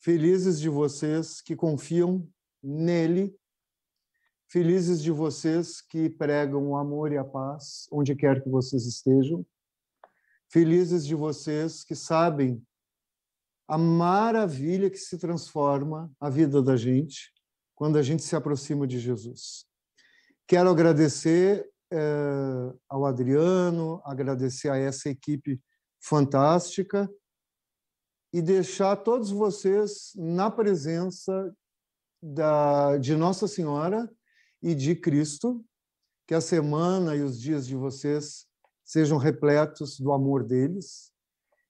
felizes 0.00 0.58
de 0.58 0.68
vocês 0.68 1.40
que 1.40 1.54
confiam 1.54 2.26
nele, 2.62 3.36
felizes 4.48 5.02
de 5.02 5.10
vocês 5.10 5.80
que 5.80 6.10
pregam 6.10 6.68
o 6.68 6.76
amor 6.76 7.12
e 7.12 7.18
a 7.18 7.24
paz 7.24 7.86
onde 7.92 8.16
quer 8.16 8.42
que 8.42 8.48
vocês 8.48 8.86
estejam, 8.86 9.46
felizes 10.48 11.06
de 11.06 11.14
vocês 11.14 11.84
que 11.84 11.94
sabem 11.94 12.62
a 13.68 13.78
maravilha 13.78 14.90
que 14.90 14.98
se 14.98 15.18
transforma 15.18 16.10
a 16.20 16.28
vida 16.28 16.62
da 16.62 16.76
gente 16.76 17.32
quando 17.74 17.96
a 17.96 18.02
gente 18.02 18.22
se 18.22 18.36
aproxima 18.36 18.86
de 18.86 18.98
Jesus. 18.98 19.66
Quero 20.46 20.70
agradecer 20.70 21.68
eh, 21.90 22.72
ao 22.88 23.04
Adriano, 23.04 24.00
agradecer 24.04 24.68
a 24.68 24.76
essa 24.76 25.08
equipe 25.08 25.60
fantástica 26.00 27.10
e 28.32 28.40
deixar 28.40 28.96
todos 28.96 29.30
vocês 29.30 30.12
na 30.16 30.50
presença 30.50 31.54
da, 32.22 32.96
de 32.96 33.14
Nossa 33.14 33.46
Senhora 33.46 34.10
e 34.62 34.74
de 34.74 34.94
Cristo, 34.94 35.64
que 36.26 36.34
a 36.34 36.40
semana 36.40 37.14
e 37.14 37.22
os 37.22 37.38
dias 37.38 37.66
de 37.66 37.76
vocês 37.76 38.46
sejam 38.84 39.18
repletos 39.18 39.98
do 39.98 40.12
amor 40.12 40.44
deles. 40.44 41.11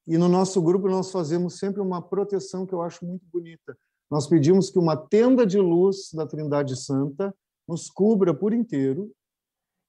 E 0.06 0.18
no 0.18 0.28
nosso 0.28 0.60
grupo 0.60 0.88
nós 0.88 1.10
fazemos 1.10 1.58
sempre 1.58 1.80
uma 1.80 2.02
proteção 2.02 2.66
que 2.66 2.72
eu 2.72 2.82
acho 2.82 3.04
muito 3.04 3.24
bonita. 3.32 3.76
Nós 4.10 4.26
pedimos 4.26 4.68
que 4.70 4.78
uma 4.78 4.96
tenda 4.96 5.46
de 5.46 5.58
luz 5.58 6.10
da 6.12 6.26
Trindade 6.26 6.76
Santa 6.76 7.34
nos 7.66 7.88
cubra 7.88 8.34
por 8.34 8.52
inteiro 8.52 9.10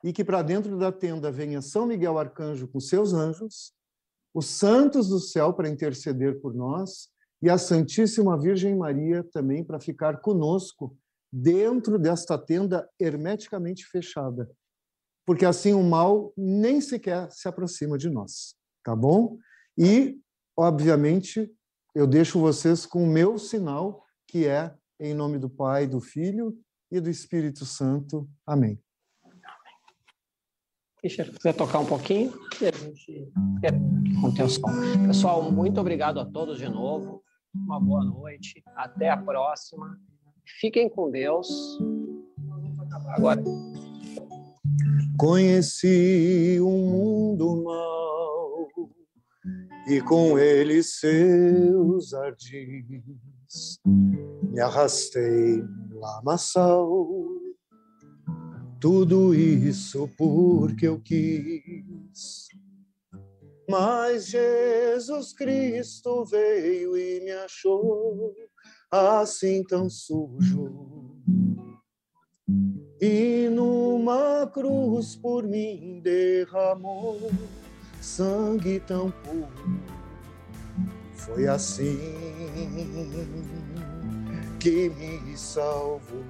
e 0.04 0.14
que 0.14 0.24
para 0.24 0.42
dentro 0.42 0.78
da 0.78 0.92
tenda 0.92 1.32
venha 1.32 1.62
São 1.62 1.86
Miguel 1.86 2.18
Arcanjo 2.18 2.68
com 2.68 2.80
seus 2.80 3.14
anjos, 3.14 3.74
os 4.34 4.46
santos 4.46 5.10
do 5.10 5.20
céu 5.20 5.54
para 5.54 5.70
interceder 5.70 6.42
por 6.42 6.54
nós 6.54 7.10
e 7.42 7.50
a 7.50 7.58
Santíssima 7.58 8.40
Virgem 8.40 8.76
Maria 8.76 9.24
também 9.24 9.64
para 9.64 9.80
ficar 9.80 10.22
conosco 10.22 10.98
dentro 11.32 11.98
desta 11.98 12.38
tenda 12.38 12.88
hermeticamente 13.00 13.86
fechada, 13.86 14.50
porque 15.26 15.46
assim 15.46 15.74
o 15.74 15.84
mal 15.84 16.32
nem 16.38 16.80
sequer 16.80 17.32
se 17.32 17.48
aproxima 17.48 17.98
de 17.98 18.10
nós, 18.10 18.56
tá 18.84 18.96
bom? 18.96 19.38
E, 19.78 20.20
obviamente, 20.58 21.52
eu 21.96 22.08
deixo 22.08 22.40
vocês 22.40 22.86
com 22.86 23.04
o 23.04 23.08
meu 23.08 23.38
sinal, 23.38 24.04
que 24.28 24.48
é 24.48 24.76
em 25.00 25.14
nome 25.14 25.38
do 25.38 25.50
Pai, 25.50 25.88
do 25.88 26.00
Filho 26.00 26.58
e 26.92 27.00
do 27.00 27.10
Espírito 27.10 27.66
Santo. 27.66 28.30
Amém. 28.46 28.80
Deixa 31.02 31.24
eu 31.24 31.34
quiser 31.34 31.54
tocar 31.54 31.80
um 31.80 31.86
pouquinho 31.86 32.34
e 32.62 32.66
a 32.66 32.72
gente. 32.72 33.30
Pessoal, 35.06 35.52
muito 35.52 35.82
obrigado 35.82 36.20
a 36.20 36.26
todos 36.26 36.58
de 36.58 36.70
novo. 36.70 37.22
Uma 37.54 37.80
boa 37.80 38.04
noite. 38.04 38.64
Até 38.76 39.10
a 39.10 39.18
próxima. 39.18 40.00
Fiquem 40.62 40.90
com 40.90 41.12
Deus. 41.12 41.78
agora. 43.10 43.44
Conheci 45.18 46.58
um 46.62 46.90
mundo 46.90 47.64
mau 47.64 48.33
e 49.88 50.02
com 50.02 50.40
ele 50.40 50.82
seus 50.82 52.14
ardis. 52.14 53.80
Me 53.84 54.60
arrastei 54.60 55.64
lamaçal. 55.92 56.90
Tudo 58.80 59.34
isso 59.34 60.10
porque 60.18 60.88
eu 60.88 61.00
quis 61.00 62.50
Mas 63.70 64.28
Jesus 64.28 65.32
Cristo 65.32 66.26
veio 66.26 66.98
e 66.98 67.22
me 67.22 67.32
achou 67.32 68.36
assim 68.92 69.64
tão 69.64 69.90
sujo. 69.90 71.18
E 73.02 73.50
numa 73.50 74.48
cruz 74.48 75.16
por 75.16 75.44
mim 75.44 76.02
derramou 76.02 77.20
sangue 78.04 78.82
tão 78.82 79.10
puro. 79.10 79.48
Foi 81.14 81.48
assim 81.48 81.98
que 84.60 84.90
me 84.90 85.38
salvou. 85.38 86.22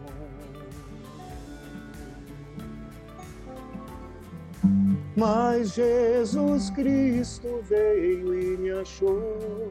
Mas 5.17 5.73
Jesus 5.73 6.69
Cristo 6.69 7.63
veio 7.67 8.39
e 8.39 8.57
me 8.57 8.71
achou 8.71 9.69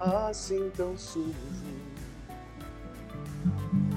assim 0.00 0.68
tão 0.76 0.96
sujo. 0.96 1.32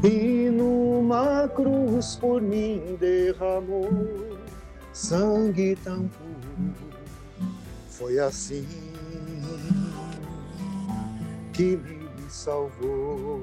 E 0.04 0.52
numa 0.52 1.48
cruz 1.48 2.16
por 2.16 2.42
mim 2.44 2.96
derramou 3.00 3.90
sangue 4.94 5.76
tão 5.84 6.08
puro. 6.08 6.89
Foi 8.00 8.18
assim 8.18 8.66
que 11.52 11.76
me 11.76 12.30
salvou. 12.30 13.38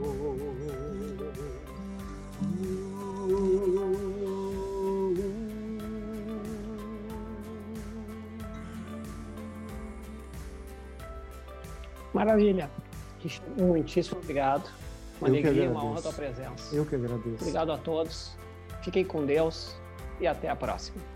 Maravilha. 12.15 12.71
Muitíssimo 13.59 14.21
obrigado. 14.21 14.71
Uma 15.21 15.29
alegria, 15.29 15.71
uma 15.71 15.85
honra 15.85 15.99
a 15.99 16.03
tua 16.03 16.13
presença. 16.15 16.75
Eu 16.75 16.87
que 16.87 16.95
agradeço. 16.95 17.43
Obrigado 17.43 17.73
a 17.73 17.77
todos. 17.77 18.35
Fiquem 18.83 19.05
com 19.05 19.27
Deus 19.27 19.77
e 20.19 20.27
até 20.27 20.49
a 20.49 20.57
próxima. 20.57 21.16